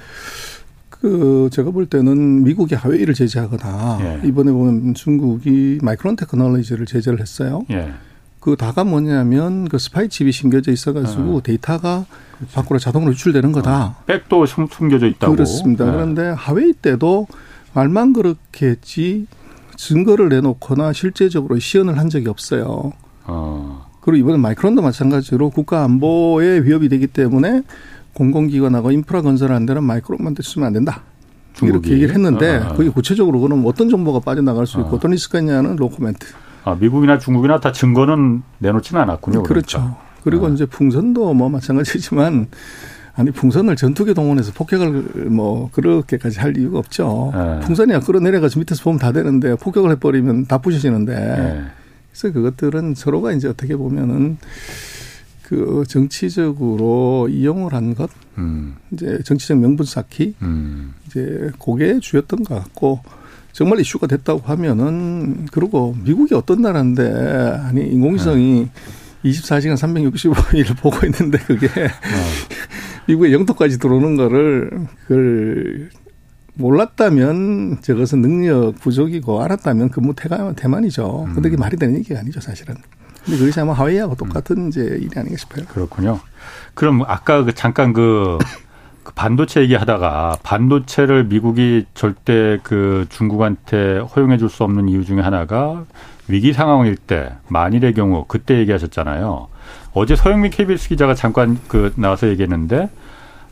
그 1.02 1.50
제가 1.52 1.72
볼 1.72 1.86
때는 1.86 2.44
미국이 2.44 2.76
하웨이를 2.76 3.14
제재하거나 3.14 4.00
예. 4.02 4.28
이번에 4.28 4.52
보면 4.52 4.94
중국이 4.94 5.80
마이크론 5.82 6.16
테크놀로지를 6.16 6.86
제재를 6.86 7.20
했어요. 7.22 7.64
예. 7.72 7.94
그 8.40 8.56
다가 8.56 8.84
뭐냐면 8.84 9.68
그 9.68 9.78
스파이 9.78 10.10
칩이 10.10 10.32
심겨져 10.32 10.72
있어가지고 10.72 11.42
네. 11.42 11.44
데이터가 11.44 12.06
그렇지. 12.38 12.56
밖으로 12.56 12.80
자동으로 12.80 13.12
유출되는 13.12 13.52
거다. 13.52 13.86
어. 13.86 14.04
backdoor 14.06 14.46
숨겨져 14.46 15.08
있다고. 15.08 15.34
그렇습니다. 15.34 15.86
네. 15.86 15.92
그런데 15.92 16.30
화웨이 16.30 16.74
때도 16.74 17.28
말만 17.74 18.14
그렇게 18.14 18.68
했지 18.68 19.28
증거를 19.76 20.30
내놓거나 20.30 20.94
실제적으로 20.94 21.60
시연을 21.60 21.98
한 21.98 22.10
적이 22.10 22.30
없어요. 22.30 22.94
어. 23.26 23.86
그리고 24.02 24.18
이번에 24.18 24.38
마이크론도 24.38 24.82
마찬가지로 24.82 25.50
국가 25.50 25.84
안보에 25.84 26.62
위협이 26.62 26.88
되기 26.90 27.08
때문에 27.08 27.64
공공기관하고 28.18 28.92
인프라 28.92 29.22
건설을 29.22 29.56
한 29.56 29.68
데는 29.68 29.84
마이크론만 29.84 30.36
쓰면 30.42 30.68
안 30.68 30.74
된다. 30.74 31.02
중국이. 31.54 31.90
이렇게 31.90 31.92
얘기를 31.94 32.16
했는데 32.16 32.58
아. 32.58 32.74
그게 32.74 32.90
구체적으로 32.90 33.40
그럼 33.40 33.64
어떤 33.66 33.90
정보가 33.90 34.22
빠져나갈 34.22 34.66
수 34.66 34.80
있고 34.80 34.90
아. 34.90 34.94
어떤 34.94 35.12
리스크가 35.12 35.40
있냐는 35.40 35.76
no 35.76 35.86
comment. 35.86 36.26
아, 36.64 36.76
미국이나 36.76 37.20
중국이나 37.20 37.60
다 37.60 37.72
증거는 37.72 38.42
내놓지는 38.58 39.02
않았군요. 39.04 39.44
그렇죠. 39.44 39.78
그러니까. 39.78 40.02
그리고 40.24 40.48
아. 40.48 40.50
이제 40.50 40.66
풍선도 40.66 41.34
뭐 41.36 41.48
마찬가지지만 41.48 42.48
아니 43.16 43.32
풍선을 43.32 43.76
전투기 43.76 44.14
동원해서 44.14 44.52
폭격을 44.54 45.28
뭐 45.30 45.70
그렇게까지 45.72 46.40
할 46.40 46.58
이유가 46.58 46.80
없죠. 46.80 47.32
네. 47.36 47.60
풍선이야 47.62 48.00
끌어내려가지고 48.02 48.62
밑에서 48.62 48.84
보면 48.84 49.00
다 49.00 49.12
되는데 49.12 49.56
폭격을 49.56 49.92
해버리면 49.92 50.48
다 50.48 50.58
부셔지는데. 50.58 51.14
네. 51.14 51.62
그래서 52.12 52.34
그것들은 52.34 52.96
서로가 52.96 53.32
이제 53.34 53.48
어떻게 53.48 53.76
보면은 53.76 54.38
그 55.48 55.86
정치적으로 55.88 57.30
이용을 57.32 57.74
한 57.74 57.96
것, 57.96 58.10
음. 58.38 58.76
이제 58.92 59.20
정치적 59.24 59.58
명분 59.58 59.86
쌓기, 59.86 60.36
음. 60.42 60.94
이제 61.06 61.50
그게 61.58 62.02
주였던 62.02 62.44
것 62.44 62.56
같고 62.56 63.00
정말 63.54 63.80
이슈가 63.80 64.08
됐다고 64.08 64.42
하면은 64.44 65.46
그리고 65.54 65.96
미국이 66.04 66.36
어떤 66.36 66.62
나라인데 66.64 67.62
아니 67.64 67.88
인공위성이 67.88 68.68
네. 69.24 69.32
24시간 69.32 69.76
365일 69.78 70.78
보고 70.84 71.06
있는데 71.06 71.38
그게 71.38 71.68
네. 71.70 71.88
미국의 73.08 73.32
영토까지 73.32 73.80
들어오는 73.80 74.18
거를 74.18 74.70
그걸 75.08 75.90
몰랐다면 76.56 77.78
저것은 77.84 78.22
능력 78.22 78.76
부족이고 78.82 79.42
알았다면 79.42 79.92
근무 79.92 80.14
태가 80.14 80.56
대만이죠. 80.58 81.24
음. 81.30 81.34
근데 81.36 81.50
그게 81.50 81.58
말이 81.58 81.78
되는 81.78 81.96
얘기가 81.96 82.20
아니죠, 82.20 82.42
사실은. 82.42 82.76
근데 83.28 83.38
그것이 83.38 83.60
아마 83.60 83.74
하와이하고 83.74 84.16
똑같은 84.16 84.58
음. 84.58 84.68
이제 84.70 84.82
일이 84.82 85.10
아닌가 85.16 85.38
싶어요. 85.38 85.66
그렇군요. 85.66 86.20
그럼 86.74 87.04
아까 87.06 87.44
그 87.44 87.54
잠깐 87.54 87.94
그 87.94 88.40
그 89.08 89.14
반도체 89.14 89.62
얘기하다가 89.62 90.40
반도체를 90.44 91.24
미국이 91.24 91.86
절대 91.94 92.60
그 92.62 93.06
중국한테 93.08 94.00
허용해 94.00 94.38
줄 94.38 94.50
수 94.50 94.66
없는 94.66 94.90
이유 94.90 95.06
중에 95.06 95.22
하나가 95.22 95.86
위기 96.28 96.52
상황일 96.52 96.98
때 96.98 97.32
만일의 97.48 97.94
경우 97.94 98.26
그때 98.28 98.58
얘기하셨잖아요. 98.60 99.48
어제 99.94 100.18
서영민 100.18 100.52
KBS 100.52 100.90
기자가 100.90 101.14
잠깐 101.14 101.58
그 101.70 101.94
나와서 101.96 102.28
얘기했는데 102.28 102.90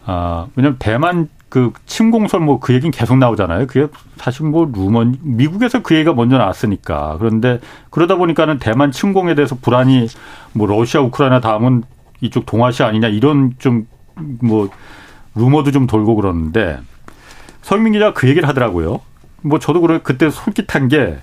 아 0.05 0.47
왜냐면 0.57 0.75
대만 0.77 1.29
그 1.55 1.71
침공설 1.85 2.41
뭐 2.41 2.59
그 2.59 2.73
얘기는 2.73 2.91
계속 2.91 3.17
나오잖아요. 3.17 3.67
그게 3.67 3.87
사실 4.17 4.45
뭐 4.45 4.69
루머 4.71 5.05
미국에서 5.21 5.81
그 5.81 5.95
얘기가 5.95 6.13
먼저 6.13 6.37
나왔으니까 6.37 7.15
그런데 7.17 7.61
그러다 7.89 8.15
보니까는 8.15 8.59
대만 8.59 8.91
침공에 8.91 9.35
대해서 9.35 9.55
불안이 9.55 10.07
뭐 10.53 10.67
러시아 10.67 10.99
우크라이나 11.01 11.39
다음은 11.39 11.83
이쪽 12.21 12.45
동아시아 12.45 12.87
아니냐 12.87 13.07
이런 13.07 13.53
좀 13.57 13.85
뭐 14.41 14.69
루머도 15.35 15.71
좀 15.71 15.87
돌고 15.87 16.15
그러는데 16.15 16.79
서민민 17.61 17.93
기자가 17.93 18.13
그 18.13 18.29
얘기를 18.29 18.47
하더라고요. 18.47 19.01
뭐 19.41 19.59
저도 19.59 19.81
그래 19.81 19.99
그때 20.01 20.29
솔깃한 20.29 20.87
게 20.87 21.17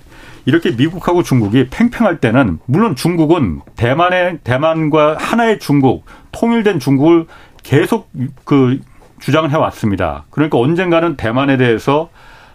이렇게 0.45 0.71
미국하고 0.71 1.23
중국이 1.23 1.67
팽팽할 1.69 2.19
때는 2.19 2.59
물론 2.65 2.95
중국은 2.95 3.61
대만의 3.75 4.39
대만과 4.43 5.17
하나의 5.17 5.59
중국 5.59 6.05
통일된 6.31 6.79
중국을 6.79 7.27
계속 7.63 8.11
그 8.43 8.79
주장을 9.23 9.49
해왔습니다. 9.49 10.25
그러니까 10.31 10.57
언젠가는 10.57 11.15
대만에 11.15 11.55
대해서 11.55 12.09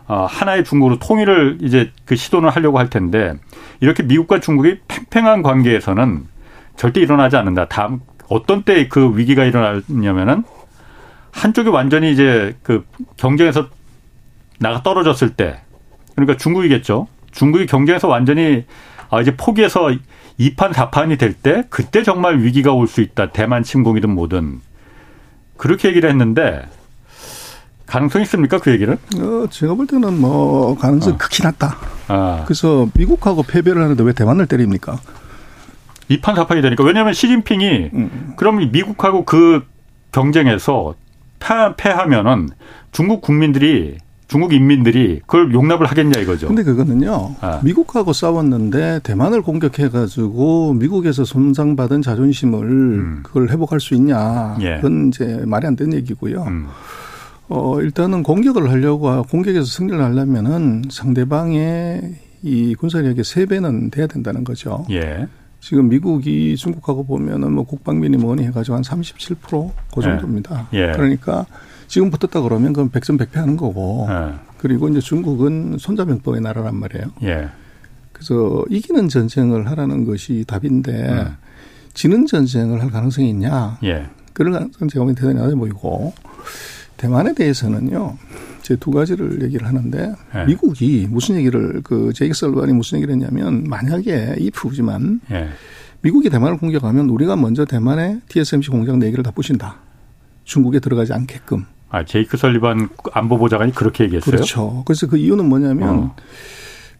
어, 0.06 0.26
하나의 0.28 0.64
중국으로 0.64 0.98
통일을 0.98 1.58
이제 1.62 1.92
그 2.04 2.14
시도를 2.14 2.50
하려고 2.50 2.78
할 2.78 2.90
텐데 2.90 3.34
이렇게 3.80 4.02
미국과 4.02 4.40
중국이 4.40 4.80
팽팽한 4.86 5.42
관계에서는 5.42 6.26
절대 6.76 7.00
일어나지 7.00 7.36
않는다. 7.36 7.68
다음 7.68 8.00
어떤 8.28 8.64
때 8.64 8.86
그 8.88 9.16
위기가 9.16 9.44
일어나냐면은 9.44 10.44
한쪽이 11.30 11.70
완전히 11.70 12.12
이제 12.12 12.54
그 12.62 12.84
경쟁에서 13.16 13.68
나가 14.58 14.82
떨어졌을 14.82 15.30
때 15.30 15.60
그러니까 16.16 16.36
중국이겠죠. 16.36 17.06
중국이 17.30 17.64
경쟁에서 17.64 18.08
완전히 18.08 18.66
아 19.08 19.22
이제 19.22 19.34
포기해서 19.36 19.90
2판 20.38 20.72
4판이 20.72 21.18
될 21.18 21.32
때 21.32 21.64
그때 21.70 22.02
정말 22.02 22.40
위기가 22.40 22.72
올 22.72 22.86
수 22.86 23.00
있다. 23.00 23.30
대만 23.30 23.62
침공이든 23.62 24.10
뭐든 24.10 24.60
그렇게 25.58 25.88
얘기를 25.88 26.08
했는데 26.08 26.62
가능성 27.84 28.22
있습니까 28.22 28.58
그 28.58 28.70
얘기를? 28.70 28.94
어, 28.94 29.46
제가 29.50 29.74
볼 29.74 29.86
때는 29.86 30.18
뭐 30.18 30.76
가능성 30.78 31.14
어. 31.14 31.16
극히 31.18 31.42
낮다. 31.42 31.76
아. 32.08 32.44
그래서 32.46 32.88
미국하고 32.94 33.42
패배를 33.42 33.82
하는데 33.82 34.02
왜 34.02 34.12
대만을 34.12 34.46
때립니까? 34.46 34.98
2판 36.10 36.34
4판이 36.34 36.62
되니까 36.62 36.84
왜냐하면 36.84 37.12
시진핑이 37.12 37.90
음. 37.92 38.32
그럼 38.36 38.70
미국하고 38.72 39.24
그 39.24 39.66
경쟁에서 40.12 40.94
패하면은 41.76 42.48
중국 42.92 43.20
국민들이 43.20 43.98
중국 44.28 44.52
인민들이 44.52 45.20
그걸 45.20 45.54
용납을 45.54 45.86
하겠냐 45.86 46.20
이거죠. 46.20 46.48
근데 46.48 46.62
그거는요. 46.62 47.34
아. 47.40 47.60
미국하고 47.64 48.12
싸웠는데 48.12 49.00
대만을 49.02 49.40
공격해 49.40 49.88
가지고 49.88 50.74
미국에서 50.74 51.24
손상받은 51.24 52.02
자존심을 52.02 52.62
음. 52.62 53.20
그걸 53.22 53.48
회복할 53.48 53.80
수 53.80 53.94
있냐. 53.94 54.58
예. 54.60 54.76
그건 54.76 55.08
이제 55.08 55.42
말이 55.46 55.66
안 55.66 55.76
되는 55.76 55.94
얘기고요. 55.94 56.42
음. 56.42 56.66
어, 57.48 57.80
일단은 57.80 58.22
공격을 58.22 58.70
하려고 58.70 59.22
공격에서 59.22 59.64
승리를 59.64 59.98
하려면은 59.98 60.82
상대방의 60.90 62.14
이 62.42 62.74
군사력의 62.74 63.24
세 63.24 63.46
배는 63.46 63.90
돼야 63.90 64.06
된다는 64.06 64.44
거죠. 64.44 64.84
예. 64.90 65.26
지금 65.60 65.88
미국이 65.88 66.54
중국하고 66.56 67.04
보면은 67.04 67.52
뭐 67.52 67.64
국방비니 67.64 68.18
뭐니 68.18 68.44
해가지고 68.44 68.76
한 68.76 68.82
37%그 68.82 69.70
예. 69.98 70.02
정도입니다. 70.02 70.68
예. 70.74 70.92
그러니까 70.92 71.46
지금 71.88 72.10
붙었다 72.10 72.40
그러면 72.42 72.72
그건 72.72 72.90
백전백패 72.90 73.40
하는 73.40 73.56
거고. 73.56 74.06
예. 74.10 74.34
그리고 74.58 74.88
이제 74.88 75.00
중국은 75.00 75.76
손자병법의 75.78 76.40
나라란 76.40 76.76
말이에요. 76.76 77.06
예. 77.22 77.48
그래서 78.12 78.64
이기는 78.68 79.08
전쟁을 79.08 79.70
하라는 79.70 80.04
것이 80.04 80.44
답인데 80.46 81.08
음. 81.08 81.36
지는 81.94 82.26
전쟁을 82.26 82.80
할 82.82 82.90
가능성이 82.90 83.30
있냐. 83.30 83.78
예. 83.84 84.06
그런 84.32 84.52
가능성은 84.52 84.88
제가 84.88 85.04
보기엔 85.04 85.14
대단히 85.16 85.34
낮아 85.38 85.54
보이고 85.56 86.12
대만에 86.96 87.34
대해서는요. 87.34 88.16
제 88.62 88.76
두 88.76 88.90
가지를 88.90 89.40
얘기를 89.42 89.66
하는데 89.66 90.12
예. 90.34 90.44
미국이 90.44 91.06
무슨 91.08 91.36
얘기를 91.36 91.80
그 91.82 92.12
제이크 92.12 92.34
설반이 92.34 92.74
무슨 92.74 92.98
얘기를 92.98 93.14
했냐면 93.14 93.64
만약에 93.64 94.36
이프지만 94.38 95.20
예. 95.30 95.48
미국이 96.02 96.28
대만을 96.28 96.58
공격하면 96.58 97.08
우리가 97.08 97.34
먼저 97.36 97.64
대만의 97.64 98.20
TSMC 98.28 98.68
공장 98.68 98.98
네 98.98 99.10
개를 99.10 99.24
다 99.24 99.30
부신다. 99.30 99.76
중국에 100.44 100.80
들어가지 100.80 101.12
않게끔. 101.14 101.64
아, 101.90 102.04
제이크 102.04 102.36
설리반 102.36 102.88
안보보좌관이 103.12 103.72
그렇게 103.72 104.04
얘기했어요? 104.04 104.30
그렇죠. 104.30 104.82
그래서 104.86 105.06
그 105.06 105.16
이유는 105.16 105.48
뭐냐면 105.48 105.88
어. 105.88 106.16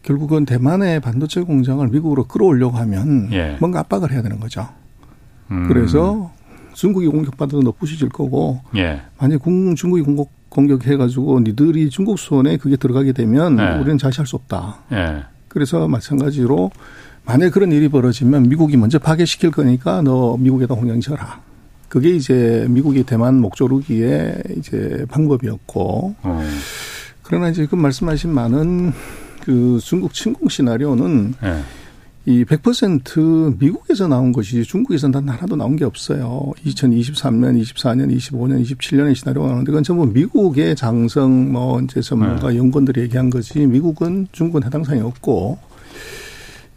결국은 0.01 0.45
대만의 0.45 0.99
반도체 1.01 1.41
공장을 1.41 1.85
미국으로 1.87 2.25
끌어올려고 2.25 2.77
하면 2.77 3.29
예. 3.31 3.57
뭔가 3.59 3.79
압박을 3.81 4.11
해야 4.11 4.21
되는 4.21 4.39
거죠. 4.39 4.67
음. 5.51 5.67
그래서 5.67 6.31
중국이 6.73 7.07
공격받아도 7.07 7.61
너 7.61 7.71
부시질 7.71 8.09
거고 8.09 8.61
예. 8.75 9.01
만약 9.19 9.41
중국이 9.43 10.01
공격 10.01 10.29
공격해가지고 10.49 11.41
니들이 11.41 11.91
중국 11.91 12.17
손에 12.17 12.57
그게 12.57 12.75
들어가게 12.75 13.11
되면 13.11 13.59
예. 13.59 13.79
우리는 13.79 13.97
자시할 13.97 14.25
수 14.25 14.35
없다. 14.35 14.79
예. 14.91 15.23
그래서 15.47 15.87
마찬가지로 15.87 16.71
만약 17.25 17.51
그런 17.51 17.71
일이 17.71 17.89
벌어지면 17.89 18.49
미국이 18.49 18.77
먼저 18.77 18.97
파괴시킬 18.97 19.51
거니까 19.51 20.01
너 20.01 20.37
미국에다 20.37 20.73
공장 20.73 20.99
지어라. 20.99 21.41
그게 21.89 22.11
이제 22.11 22.65
미국이 22.69 23.03
대만 23.03 23.41
목조르기의 23.41 24.43
이제 24.57 25.05
방법이었고. 25.09 26.15
어. 26.21 26.43
그러나 27.23 27.49
이제 27.49 27.65
그 27.65 27.75
말씀하신 27.75 28.31
많은 28.31 28.93
그 29.43 29.79
중국 29.81 30.13
침공 30.13 30.49
시나리오는 30.49 31.33
네. 31.41 31.61
이 32.25 32.45
100% 32.45 33.59
미국에서 33.59 34.07
나온 34.07 34.31
것이 34.31 34.63
중국에서는 34.63 35.11
단 35.11 35.29
하나도 35.29 35.55
나온 35.55 35.75
게 35.75 35.85
없어요. 35.85 36.51
2023년, 36.65 37.59
24년, 37.61 38.15
25년, 38.15 38.63
27년의 38.63 39.15
시나리오가 39.15 39.47
나오는데 39.47 39.71
그건 39.71 39.83
전부 39.83 40.05
미국의 40.05 40.75
장성 40.75 41.51
뭐 41.51 41.81
이제 41.81 42.01
전문가 42.01 42.49
네. 42.49 42.57
연구원들이 42.57 43.01
얘기한 43.01 43.29
거지 43.29 43.65
미국은 43.65 44.27
중국은 44.31 44.63
해당 44.63 44.83
사항이 44.83 45.01
없고 45.01 45.57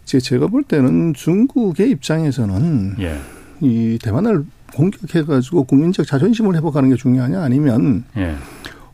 이제 0.04 0.20
제가 0.20 0.46
볼 0.46 0.62
때는 0.62 1.12
중국의 1.14 1.90
입장에서는 1.90 2.96
예. 3.00 3.18
이 3.60 3.98
대만을 4.02 4.44
공격해가지고 4.74 5.64
국민적 5.64 6.06
자존심을 6.06 6.56
회복하는 6.56 6.90
게 6.90 6.96
중요하냐 6.96 7.42
아니면 7.42 8.04
예. 8.16 8.34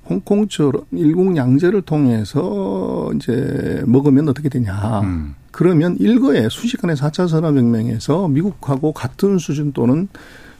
홍콩처럼 0.08 0.84
일국 0.92 1.36
양제를 1.36 1.82
통해서 1.82 3.10
이제 3.14 3.82
먹으면 3.86 4.28
어떻게 4.28 4.48
되냐. 4.48 5.00
음. 5.02 5.34
그러면 5.50 5.96
일거에 5.98 6.48
순식간에 6.48 6.94
4차 6.94 7.28
산업혁명에서 7.28 8.28
미국하고 8.28 8.92
같은 8.92 9.38
수준 9.38 9.72
또는 9.72 10.08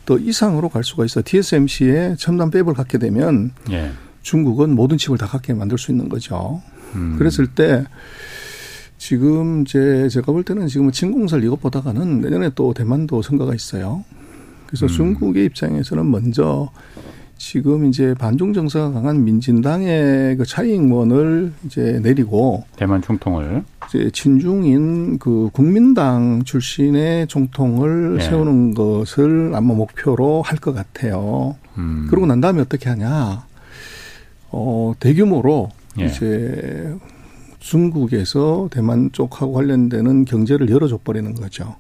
더 0.07 0.19
이상으로 0.19 0.69
갈 0.69 0.85
수가 0.85 1.05
있어. 1.05 1.23
TSMC에 1.25 2.17
첨단 2.19 2.51
폐업을 2.51 2.75
갖게 2.75 2.99
되면 2.99 3.53
예. 3.71 3.91
중국은 4.23 4.75
모든 4.75 4.99
칩을 4.99 5.19
다 5.19 5.27
갖게 5.27 5.55
만들 5.55 5.79
수 5.79 5.91
있는 5.91 6.09
거죠. 6.09 6.63
음. 6.95 7.17
그랬을 7.19 7.47
때 7.47 7.85
지금 8.97 9.63
이제 9.63 10.09
제가 10.09 10.33
볼 10.33 10.43
때는 10.43 10.67
지금 10.67 10.91
진공설 10.91 11.45
이것보다가는 11.45 12.21
내년에 12.21 12.51
또 12.55 12.75
대만도 12.75 13.23
선거가 13.23 13.55
있어요. 13.55 14.05
그래서 14.69 14.87
음. 14.87 14.89
중국의 14.89 15.47
입장에서는 15.47 16.09
먼저 16.11 16.71
지금 17.39 17.87
이제 17.87 18.15
반중 18.19 18.53
정서가 18.53 18.91
강한 18.93 19.25
민진당의 19.25 20.37
그 20.37 20.45
차이잉원을 20.45 21.53
이제 21.67 22.01
내리고 22.03 22.65
대만 22.77 23.01
총통을 23.01 23.63
이제 23.89 24.11
친중인 24.13 25.19
그 25.19 25.49
국민당 25.53 26.43
출신의 26.45 27.29
총통을 27.29 28.19
예. 28.21 28.25
세우는 28.25 28.75
것을 28.75 29.53
아마 29.55 29.73
목표로 29.75 30.43
할 30.43 30.59
것 30.59 30.75
같아요. 30.75 31.57
음. 31.79 32.07
그러고 32.11 32.27
난 32.27 32.41
다음에 32.41 32.61
어떻게 32.61 32.89
하냐? 32.91 33.47
어 34.51 34.93
대규모로 34.99 35.71
예. 36.01 36.07
이제 36.07 36.93
중국에서 37.61 38.69
대만 38.73 39.11
쪽하고 39.13 39.53
관련되는 39.53 40.25
경제를 40.25 40.69
열어줘 40.71 40.99
버리는 41.05 41.33
거죠. 41.35 41.77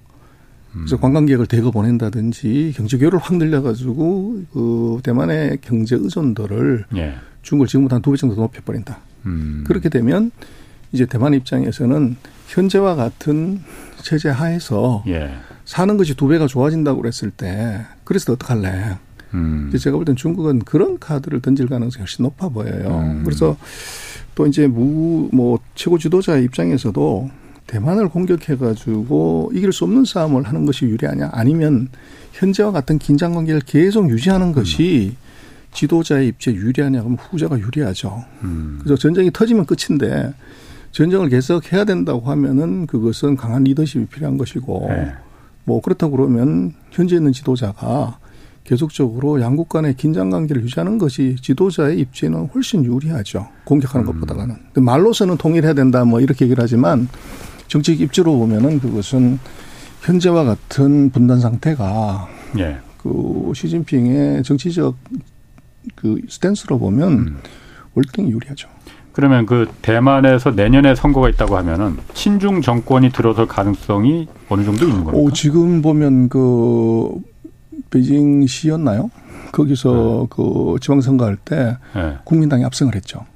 그래서 0.79 0.97
관광객을 0.99 1.47
대거 1.47 1.71
보낸다든지 1.71 2.73
경제 2.77 2.97
교류를 2.99 3.19
확 3.19 3.37
늘려가지고 3.37 4.43
그 4.53 5.01
대만의 5.03 5.59
경제 5.61 5.97
의존도를 5.97 6.85
예. 6.97 7.15
중국을 7.43 7.67
지금보다 7.69 7.97
한 7.97 8.03
두 8.03 8.11
배 8.13 8.17
정도 8.17 8.35
높여버린다. 8.37 8.99
음. 9.27 9.65
그렇게 9.67 9.89
되면 9.89 10.31
이제 10.93 11.07
대만 11.07 11.35
입장에서는 11.35 12.17
현재와 12.49 12.95
같은 12.95 13.61
체제 14.03 14.29
하에서 14.31 15.03
예. 15.09 15.31
사는 15.65 15.97
것이 15.97 16.15
두 16.15 16.29
배가 16.29 16.47
좋아진다고 16.47 17.01
그랬을 17.03 17.31
때 17.31 17.85
그래서 18.05 18.33
어떡할래? 18.33 18.97
음. 19.35 19.71
제가 19.79 19.97
볼 19.97 20.05
땐 20.07 20.17
중국은 20.17 20.61
그런 20.61 20.99
카드를 20.99 21.41
던질 21.43 21.67
가능성이 21.69 22.01
훨씬 22.03 22.23
높아 22.23 22.49
보여요. 22.49 22.89
음. 23.05 23.23
그래서 23.25 23.57
또 24.35 24.47
이제 24.47 24.67
무, 24.67 25.29
뭐, 25.33 25.59
최고 25.75 25.99
지도자 25.99 26.39
입장에서도 26.39 27.31
대만을 27.69 28.09
공격해가지고 28.09 29.53
이길 29.55 29.73
수 29.73 29.85
없는 29.85 30.05
싸움을 30.05 30.43
하는 30.43 30.67
것이 30.67 30.87
유리하냐 30.87 31.31
아니면 31.33 31.89
현재와 32.33 32.73
같은 32.73 32.99
긴장 32.99 33.35
관계를 33.35 33.61
계속 33.61 34.11
유지하는 34.11 34.53
것이 34.53 35.15
지도자의 35.73 36.29
입지에 36.29 36.55
유리하냐 36.55 37.01
그러면 37.01 37.19
후자가 37.19 37.59
유리하죠. 37.59 38.25
음. 38.43 38.79
그래서 38.83 38.97
전쟁이 38.97 39.31
터지면 39.31 39.67
끝인데 39.67 40.33
전쟁을 40.93 41.29
계속 41.29 41.71
해야 41.73 41.85
된다고 41.85 42.23
하면은 42.31 42.87
그것은 42.87 43.37
강한 43.37 43.65
리더십이 43.65 44.07
필요한 44.07 44.39
것이고 44.39 44.87
네. 44.89 45.13
뭐 45.65 45.83
그렇다고 45.83 46.17
그러면 46.17 46.73
현재 46.91 47.17
있는 47.17 47.33
지도자가 47.33 48.19
계속적으로 48.65 49.41
양국 49.43 49.69
간의 49.69 49.95
긴장 49.95 50.31
관계를 50.31 50.63
유지하는 50.63 50.97
것이 50.97 51.37
지도자의 51.43 51.99
입지에는 52.01 52.49
훨씬 52.55 52.85
유리하죠. 52.85 53.47
공격하는 53.65 54.07
음. 54.07 54.21
것보다는. 54.21 54.57
말로서는 54.75 55.37
통일해야 55.37 55.75
된다 55.75 56.07
뭐 56.07 56.21
이렇게 56.21 56.47
얘기를 56.47 56.63
하지만 56.63 57.09
정책 57.69 58.01
입지로 58.01 58.37
보면은 58.37 58.81
그것은 58.81 59.39
현재와 60.03 60.45
같은 60.45 61.11
분단 61.11 61.41
상태가 61.41 62.29
예. 62.59 62.79
그 62.97 63.53
시진핑의 63.55 64.43
정치적 64.43 64.97
그 65.95 66.21
스탠스로 66.29 66.79
보면 66.79 67.13
음. 67.13 67.39
월등히 67.95 68.31
유리하죠. 68.31 68.69
그러면 69.13 69.47
그 69.47 69.67
대만에서 69.83 70.53
내년에 70.53 70.95
선거가 70.95 71.29
있다고 71.29 71.57
하면은 71.57 71.97
친중 72.15 72.63
정권이 72.63 73.11
들어설 73.11 73.47
가능성이 73.47 74.29
어느 74.49 74.65
정도 74.65 74.85
있는 74.85 75.03
겁니까? 75.03 75.19
오, 75.19 75.33
지금 75.33 75.83
보면 75.83 76.29
그 76.29 77.11
베이징시였나요? 77.91 79.11
거기서 79.51 80.21
네. 80.23 80.27
그 80.31 80.77
지방선거 80.81 81.25
할때 81.25 81.77
네. 81.95 82.17
국민당이 82.25 82.65
압승을 82.65 82.95
했죠. 82.95 83.27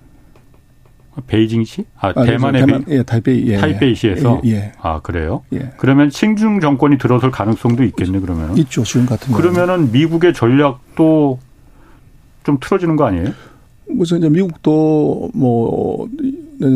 베이징시? 1.26 1.84
아, 1.98 2.12
아 2.14 2.24
대만의 2.24 2.66
대만, 2.66 2.84
베이, 2.84 2.98
예, 2.98 3.02
타이베이 3.02 3.46
예, 3.48 3.56
타이베이시에서 3.58 4.40
예, 4.46 4.50
예. 4.50 4.72
아 4.80 5.00
그래요? 5.00 5.42
예. 5.52 5.70
그러면 5.76 6.08
친중 6.08 6.60
정권이 6.60 6.98
들어설 6.98 7.30
가능성도 7.30 7.84
있겠네 7.84 8.20
그러면 8.20 8.56
있죠 8.56 8.82
지금 8.82 9.06
같은 9.06 9.34
그러면은 9.34 9.92
미국의 9.92 10.32
전략도 10.32 11.38
좀 12.44 12.58
틀어지는 12.60 12.96
거 12.96 13.04
아니에요? 13.04 13.32
그래서 13.86 14.16
이제 14.16 14.28
미국도 14.28 15.30
뭐 15.34 16.08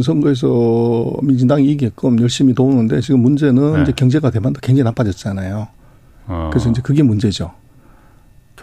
선거에서 0.05 1.15
민진당이 1.23 1.65
이기게끔 1.65 2.21
열심히 2.21 2.55
도우는데 2.55 3.01
지금 3.01 3.21
문제는 3.21 3.73
네. 3.75 3.83
이제 3.83 3.93
경제가 3.93 4.31
대만도 4.31 4.61
굉장히 4.61 4.85
나빠졌잖아요. 4.85 5.69
어. 6.29 6.51
그래서 6.53 6.71
이제 6.71 6.83
그게 6.83 7.03
문제죠. 7.03 7.53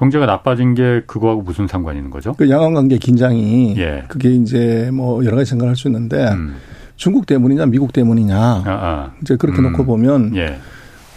경제가 0.03 0.25
나빠진 0.25 0.73
게 0.73 1.01
그거하고 1.07 1.41
무슨 1.41 1.67
상관이 1.67 1.97
있는 1.97 2.11
거죠? 2.11 2.33
그 2.33 2.49
양안 2.49 2.73
관계 2.73 2.97
긴장이 2.97 3.75
예. 3.77 4.03
그게 4.09 4.31
이제 4.31 4.89
뭐 4.91 5.23
여러 5.23 5.37
가지 5.37 5.49
생각을 5.49 5.69
할 5.69 5.75
수 5.75 5.87
있는데 5.87 6.27
음. 6.31 6.55
중국 6.97 7.25
때문이냐 7.25 7.65
미국 7.67 7.93
때문이냐 7.93 8.37
아, 8.37 8.63
아. 8.65 9.11
이제 9.21 9.35
그렇게 9.37 9.61
음. 9.61 9.71
놓고 9.71 9.85
보면 9.85 10.35
예. 10.35 10.57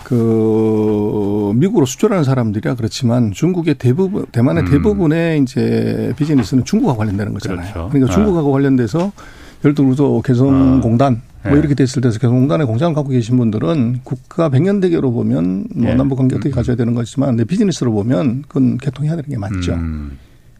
그 0.04 1.52
미국으로 1.56 1.84
수출하는 1.84 2.22
사람들이야 2.22 2.76
그렇지만 2.76 3.32
중국의 3.32 3.74
대부분 3.74 4.24
대만의 4.30 4.62
음. 4.62 4.70
대부분의 4.70 5.42
이제 5.42 6.12
비즈니스는 6.16 6.64
중국과 6.64 6.94
관련되는 6.96 7.32
거잖아요. 7.34 7.72
그렇죠. 7.72 7.88
그러니까 7.90 8.12
아. 8.12 8.14
중국하고 8.14 8.52
관련돼서 8.52 9.10
들어서 9.74 10.20
개성공단 10.22 11.22
뭐 11.42 11.52
네. 11.52 11.58
이렇게 11.58 11.74
됐을 11.74 12.02
때서 12.02 12.18
개성공단에 12.18 12.64
공장을 12.64 12.94
갖고 12.94 13.10
계신 13.10 13.36
분들은 13.36 14.00
국가 14.04 14.48
백년 14.48 14.80
대계로 14.80 15.12
보면 15.12 15.66
뭐 15.74 15.84
네. 15.84 15.94
남북 15.94 16.16
관계 16.16 16.36
어떻게 16.36 16.50
음. 16.50 16.54
가져야 16.54 16.76
되는 16.76 16.94
거지만 16.94 17.36
내 17.36 17.44
비즈니스로 17.44 17.92
보면 17.92 18.44
그건 18.48 18.78
개통해야 18.78 19.16
되는 19.16 19.28
게 19.28 19.38
맞죠. 19.38 19.74
음. 19.74 20.18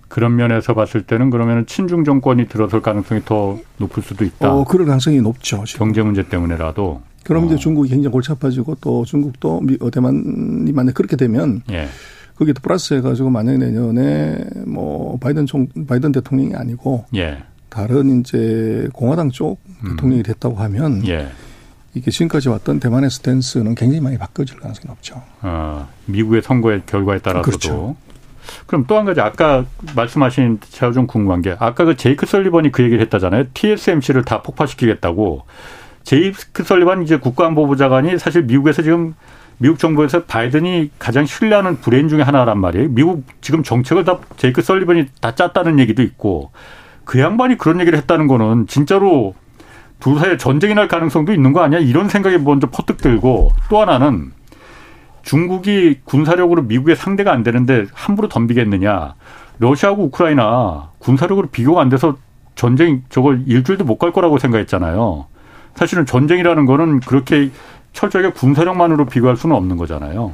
그런 0.09 0.37
면에서 0.37 0.75
봤을 0.75 1.03
때는 1.03 1.31
그러면 1.31 1.67
친중 1.67 2.05
정권이 2.05 2.49
들어설 2.49 2.81
가능성이 2.81 3.23
더 3.25 3.59
높을 3.79 4.03
수도 4.03 4.25
있다. 4.25 4.53
어, 4.53 4.65
그럴 4.65 4.87
가능성이 4.87 5.21
높죠. 5.21 5.65
지금. 5.67 5.87
경제 5.87 6.03
문제 6.03 6.23
때문에라도. 6.23 7.03
그럼 7.25 7.43
어. 7.43 7.47
이제 7.47 7.57
중국이 7.57 7.91
굉장히 7.91 8.13
골치 8.13 8.31
아파지고 8.31 8.77
또 8.81 9.05
중국도 9.05 9.63
어, 9.81 9.91
대만이 9.91 10.71
만약 10.73 10.95
그렇게 10.95 11.17
되면 11.17 11.63
예. 11.73 11.89
거기에 12.37 12.53
또 12.53 12.61
플러스 12.63 12.95
해가지고 12.95 13.31
만약에 13.31 13.59
내년에 13.59 14.45
뭐 14.67 15.19
바이든 15.19 15.47
총 15.47 15.67
바이든 15.89 16.13
대통령이 16.13 16.55
아니고 16.55 17.07
예. 17.17 17.39
다른 17.77 18.21
이제 18.21 18.89
공화당 18.95 19.31
쪽 19.31 19.61
음. 19.85 19.91
대통령이 19.91 20.23
됐다고 20.23 20.57
하면 20.57 21.07
예. 21.07 21.29
이게 21.93 22.11
지금까지 22.11 22.49
왔던 22.49 22.81
대만의 22.81 23.11
스탠스는 23.11 23.75
굉장히 23.75 24.01
많이 24.01 24.17
바꿔질 24.17 24.59
가능성이 24.61 24.87
높죠. 24.89 25.23
아, 25.43 25.87
미국의 26.07 26.41
선거의 26.41 26.83
결과에 26.87 27.19
따라서도. 27.19 27.45
그렇죠. 27.45 27.97
그럼 28.67 28.87
또 28.87 28.97
한 28.97 29.05
가지 29.05 29.21
아까 29.21 29.67
말씀하신 29.95 30.61
제가 30.71 30.93
좀 30.93 31.07
궁금한 31.07 31.43
게 31.43 31.55
아까 31.59 31.85
그 31.85 31.97
제이크 31.97 32.25
설리번이 32.25 32.73
그 32.73 32.83
얘기를 32.83 33.03
했다잖아요. 33.03 33.45
TSMC를 33.53 34.25
다 34.25 34.41
폭파시키겠다고. 34.41 35.45
제이크 36.03 36.65
설리번 36.65 37.03
이제 37.03 37.19
국가안보부 37.19 37.77
장관이 37.77 38.19
사실 38.19 38.45
미국에서 38.45 38.81
지금 38.81 39.15
미국 39.59 39.79
정부에서 39.79 40.25
바이든이 40.25 40.93
가장 40.99 41.27
신뢰하는 41.27 41.81
브레인 41.81 42.09
중에 42.09 42.23
하나란 42.23 42.59
말이에요. 42.59 42.89
미국 42.89 43.25
지금 43.43 43.63
정책을 43.63 44.05
다 44.05 44.19
제이크 44.39 44.63
설리번이 44.63 45.07
다 45.21 45.35
짰다는 45.35 45.79
얘기도 45.79 46.03
있고 46.03 46.53
그 47.07 47.19
양반이 47.21 47.57
그런 47.57 47.81
얘기를 47.81 47.99
했다는 47.99 48.27
거는 48.27 48.67
진짜로 48.67 49.35
둘 50.01 50.19
사이에 50.19 50.37
전쟁이 50.37 50.75
날 50.75 50.89
가능성도 50.89 51.33
있는 51.33 51.55
거 51.55 51.63
아니야? 51.63 51.79
이런 51.79 52.11
생각이 52.11 52.37
먼저 52.39 52.69
퍼뜩 52.69 52.99
들고 52.99 53.53
또 53.71 53.81
하나는 53.81 54.33
중국이 55.23 56.01
군사력으로 56.05 56.63
미국의 56.63 56.97
상대가 56.97 57.33
안 57.33 57.43
되는데 57.43 57.87
함부로 57.95 58.29
덤비겠느냐. 58.29 59.15
러시아하고 59.59 60.05
우크라이나 60.05 60.91
군사력으로 60.99 61.49
비교가 61.49 61.81
안 61.81 61.89
돼서 61.89 62.17
전쟁 62.57 63.03
저걸 63.09 63.45
일주일도 63.47 63.85
못 63.85 63.99
갈 63.99 64.13
거라고 64.13 64.39
생각했잖아요. 64.39 65.27
사실은 65.75 66.07
전쟁이라는 66.07 66.67
거는 66.67 67.01
그렇게 67.01 67.51
철저하게 67.93 68.33
군사력만으로 68.33 69.07
비교할 69.07 69.37
수는 69.37 69.57
없는 69.57 69.77
거잖아요. 69.79 70.33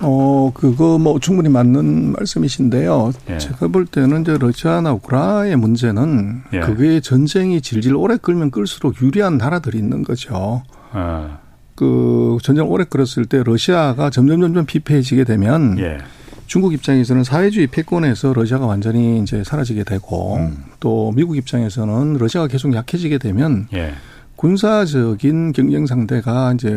어, 0.00 0.50
그거 0.54 0.98
뭐 0.98 1.18
충분히 1.18 1.48
맞는 1.48 2.12
말씀이신데요. 2.12 3.12
예. 3.30 3.38
제가 3.38 3.68
볼 3.68 3.86
때는 3.86 4.22
이제 4.22 4.36
러시아나 4.38 4.92
우크라이나의 4.92 5.56
문제는 5.56 6.42
예. 6.52 6.60
그게 6.60 7.00
전쟁이 7.00 7.60
질질 7.60 7.94
오래 7.96 8.16
끌면 8.16 8.50
끌수록 8.50 9.02
유리한 9.02 9.38
나라들이 9.38 9.78
있는 9.78 10.04
거죠. 10.04 10.62
예. 10.94 11.30
그 11.74 12.38
전쟁 12.42 12.68
오래 12.68 12.84
끌었을 12.84 13.26
때 13.26 13.42
러시아가 13.44 14.10
점점 14.10 14.40
점점 14.40 14.66
피폐해지게 14.66 15.24
되면 15.24 15.78
예. 15.78 15.98
중국 16.46 16.72
입장에서는 16.72 17.24
사회주의 17.24 17.66
패권에서 17.66 18.32
러시아가 18.32 18.66
완전히 18.66 19.20
이제 19.20 19.44
사라지게 19.44 19.84
되고 19.84 20.36
음. 20.36 20.64
또 20.80 21.12
미국 21.14 21.36
입장에서는 21.36 22.14
러시아가 22.14 22.46
계속 22.48 22.74
약해지게 22.74 23.18
되면 23.18 23.68
예. 23.74 23.92
군사적인 24.36 25.52
경쟁 25.52 25.86
상대가 25.86 26.52
이제 26.54 26.68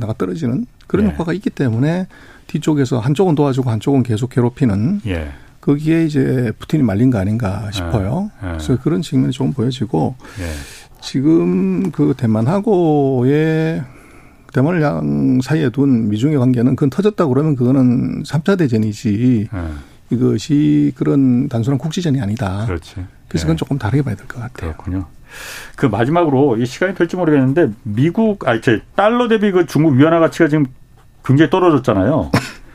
나가 0.00 0.12
떨어지는 0.14 0.66
그런 0.86 1.06
예. 1.06 1.10
효과가 1.10 1.34
있기 1.34 1.50
때문에 1.50 2.06
뒤쪽에서 2.46 2.98
한쪽은 2.98 3.34
도와주고 3.34 3.70
한쪽은 3.70 4.02
계속 4.02 4.30
괴롭히는 4.30 5.00
예. 5.06 5.30
거기에 5.60 6.04
이제 6.04 6.52
푸틴이 6.58 6.82
말린 6.82 7.10
거 7.10 7.18
아닌가 7.18 7.70
싶어요. 7.72 8.30
예. 8.42 8.46
예. 8.46 8.52
그래서 8.52 8.78
그런 8.80 9.02
측면이 9.02 9.32
조금 9.32 9.52
보여지고 9.52 10.14
예. 10.40 11.00
지금 11.00 11.90
그 11.90 12.14
대만하고의 12.16 13.82
대만을 14.52 14.80
양 14.82 15.40
사이에 15.42 15.68
둔 15.70 16.08
미중의 16.08 16.38
관계는 16.38 16.76
그건 16.76 16.90
터졌다 16.90 17.26
그러면 17.26 17.56
그거는 17.56 18.22
삼차 18.24 18.56
대전이지 18.56 19.48
예. 19.52 19.60
이것이 20.10 20.92
그런 20.96 21.48
단순한 21.48 21.78
국지전이 21.78 22.20
아니다. 22.20 22.64
그렇지. 22.66 22.94
그래서 23.28 23.44
그건 23.46 23.56
조금 23.56 23.76
다르게 23.76 24.02
봐야 24.02 24.14
될 24.14 24.26
것 24.28 24.40
같아요. 24.40 24.72
그렇군요. 24.72 25.06
그 25.74 25.86
마지막으로 25.86 26.56
이 26.58 26.64
시간이 26.64 26.94
될지 26.94 27.16
모르겠는데 27.16 27.72
미국 27.82 28.46
아니 28.48 28.60
달러 28.94 29.26
대비 29.28 29.50
그 29.50 29.66
중국 29.66 29.94
위안화 29.96 30.20
가치가 30.20 30.48
지금 30.48 30.66
굉장히 31.26 31.50
떨어졌잖아요. 31.50 32.30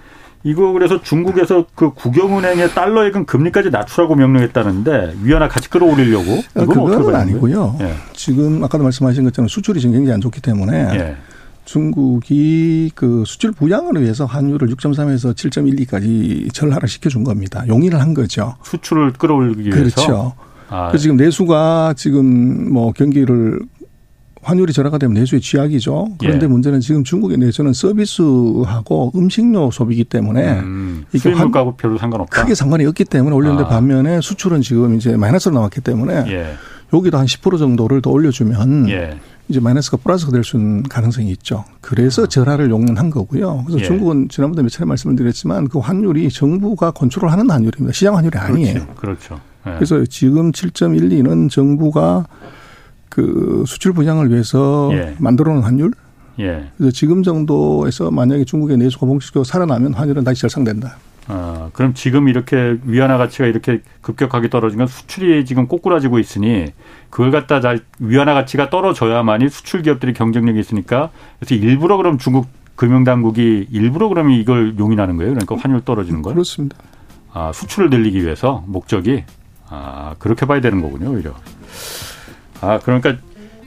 이거 0.43 0.71
그래서 0.71 1.01
중국에서 1.01 1.65
그 1.75 1.91
국영은행의 1.93 2.71
달러예금 2.71 3.25
금리까지 3.25 3.69
낮추라고 3.69 4.15
명령했다는데 4.15 5.17
위안화 5.21 5.47
같이 5.47 5.69
끌어올리려고 5.69 6.41
이건 6.55 6.67
그건 6.67 7.15
아니고요. 7.15 7.77
예. 7.81 7.93
지금 8.13 8.63
아까도 8.63 8.83
말씀하신 8.83 9.23
것처럼 9.25 9.47
수출이 9.47 9.79
지금 9.79 9.93
굉장히 9.93 10.15
안 10.15 10.21
좋기 10.21 10.41
때문에 10.41 10.89
예. 10.95 11.17
중국이 11.65 12.91
그 12.95 13.23
수출 13.27 13.51
부양을 13.51 14.01
위해서 14.01 14.25
환율을 14.25 14.67
6.3에서 14.69 15.35
7.12까지 15.35 16.51
절하를 16.53 16.89
시켜준 16.89 17.23
겁니다. 17.23 17.63
용인을 17.67 18.01
한 18.01 18.15
거죠. 18.15 18.55
수출을 18.63 19.13
끌어올리기 19.13 19.69
위해서. 19.69 19.95
그렇죠. 19.95 20.33
아. 20.69 20.87
그래서 20.87 21.03
지금 21.03 21.17
내수가 21.17 21.93
지금 21.95 22.73
뭐 22.73 22.91
경기를 22.93 23.59
환율이 24.41 24.73
절하가 24.73 24.97
되면 24.97 25.13
내수의 25.13 25.41
쥐약이죠. 25.41 26.15
그런데 26.19 26.45
예. 26.45 26.47
문제는 26.47 26.79
지금 26.79 27.03
중국의 27.03 27.37
내수는 27.37 27.73
서비스하고 27.73 29.11
음식료 29.15 29.71
소비이기 29.71 30.05
때문에 30.05 30.59
음, 30.59 31.05
이게 31.09 31.19
수입물하고 31.19 31.75
별로 31.75 31.97
상관없다. 31.97 32.41
크게 32.41 32.55
상관이 32.55 32.85
없기 32.85 33.05
때문에 33.05 33.35
올렸는데 33.35 33.65
아. 33.65 33.69
반면에 33.69 34.21
수출은 34.21 34.61
지금 34.61 34.95
이제 34.95 35.15
마이너스로 35.15 35.53
나왔기 35.55 35.81
때문에 35.81 36.25
예. 36.27 36.53
여기도 36.93 37.17
한 37.17 37.25
10% 37.25 37.57
정도를 37.57 38.01
더 38.01 38.09
올려주면 38.09 38.89
예. 38.89 39.17
이제 39.47 39.59
마이너스가 39.59 39.97
플러스가 39.97 40.31
될 40.31 40.43
수 40.43 40.57
있는 40.57 40.83
가능성이 40.83 41.29
있죠. 41.31 41.63
그래서 41.81 42.23
아. 42.23 42.27
절하를 42.27 42.69
용인한 42.69 43.09
거고요. 43.09 43.63
그래서 43.65 43.79
예. 43.79 43.83
중국은 43.85 44.27
지난번에 44.29 44.63
몇 44.63 44.69
차례 44.69 44.85
말씀을 44.85 45.15
드렸지만 45.15 45.67
그 45.67 45.79
환율이 45.79 46.29
정부가 46.29 46.91
컨트롤하는 46.91 47.49
환율입니다. 47.49 47.93
시장 47.93 48.15
환율이 48.17 48.37
아니에요. 48.37 48.73
그렇죠. 48.95 48.95
그렇죠. 48.95 49.39
예. 49.67 49.71
그래서 49.75 50.03
지금 50.05 50.51
7.12는 50.51 51.49
정부가 51.49 52.25
그 53.11 53.65
수출 53.67 53.91
부양을 53.91 54.31
위해서 54.31 54.89
예. 54.93 55.15
만들어 55.19 55.51
놓은 55.53 55.63
환율. 55.63 55.91
예. 56.39 56.71
그래서 56.77 56.91
지금 56.91 57.23
정도에서 57.23 58.09
만약에 58.09 58.45
중국의 58.45 58.77
내수가 58.77 59.05
봉식적으로 59.05 59.43
살아나면 59.43 59.93
환율은 59.93 60.23
다시 60.23 60.41
절상된다. 60.41 60.97
아, 61.27 61.69
그럼 61.73 61.93
지금 61.93 62.29
이렇게 62.29 62.77
위안화 62.85 63.17
가치가 63.17 63.45
이렇게 63.45 63.81
급격하게 64.01 64.49
떨어진 64.49 64.79
건 64.79 64.87
수출이 64.87 65.45
지금 65.45 65.67
꼬꾸라지고 65.67 66.19
있으니 66.19 66.67
그걸 67.09 67.31
갖다 67.31 67.59
잘 67.59 67.81
위안화 67.99 68.33
가치가 68.33 68.69
떨어져야만이 68.69 69.49
수출 69.49 69.81
기업들이 69.81 70.13
경쟁력이 70.13 70.59
있으니까 70.59 71.11
그래서 71.39 71.55
일부러 71.55 71.97
그럼 71.97 72.17
중국 72.17 72.47
금융당국이 72.75 73.67
일부러 73.71 74.07
그러면 74.07 74.33
이걸 74.39 74.79
용인하는 74.79 75.17
거예요. 75.17 75.33
그러니까 75.33 75.57
환율 75.57 75.83
떨어지는 75.83 76.21
걸. 76.21 76.33
그렇습니다. 76.33 76.77
아, 77.33 77.51
수출을 77.53 77.89
늘리기 77.89 78.23
위해서 78.23 78.63
목적이 78.67 79.25
아, 79.69 80.15
그렇게 80.17 80.45
봐야 80.45 80.61
되는 80.61 80.81
거군요, 80.81 81.11
오히려. 81.11 81.33
아, 82.61 82.79
그러니까 82.79 83.15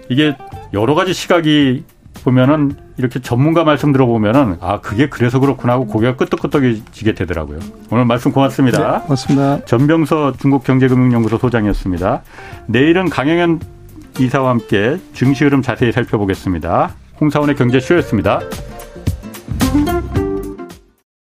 이게 0.09 0.37
여러 0.73 0.95
가지 0.95 1.13
시각이 1.13 1.85
보면은 2.25 2.77
이렇게 2.97 3.21
전문가 3.21 3.65
말씀 3.65 3.93
들어보면은 3.93 4.57
아 4.61 4.81
그게 4.81 5.09
그래서 5.09 5.41
그렇구나 5.41 5.75
하고 5.75 5.87
고개가 5.87 6.17
끄덕끄덕해지게 6.17 7.15
되더라고요. 7.15 7.59
오늘 7.91 8.05
말씀 8.05 8.33
고맙습니다. 8.33 8.99
네, 8.99 9.03
고맙습니다. 9.03 9.65
전병서 9.65 10.35
중국경제금융연구소 10.39 11.39
소장이었습니다. 11.39 12.23
내일은 12.67 13.11
강영현 13.11 13.61
이사와 14.21 14.51
함께 14.51 14.97
증시 15.13 15.45
흐름 15.45 15.61
자세히 15.61 15.91
살펴보겠습니다. 15.93 16.95
홍사원의 17.21 17.57
경제쇼였습니다. 17.57 18.41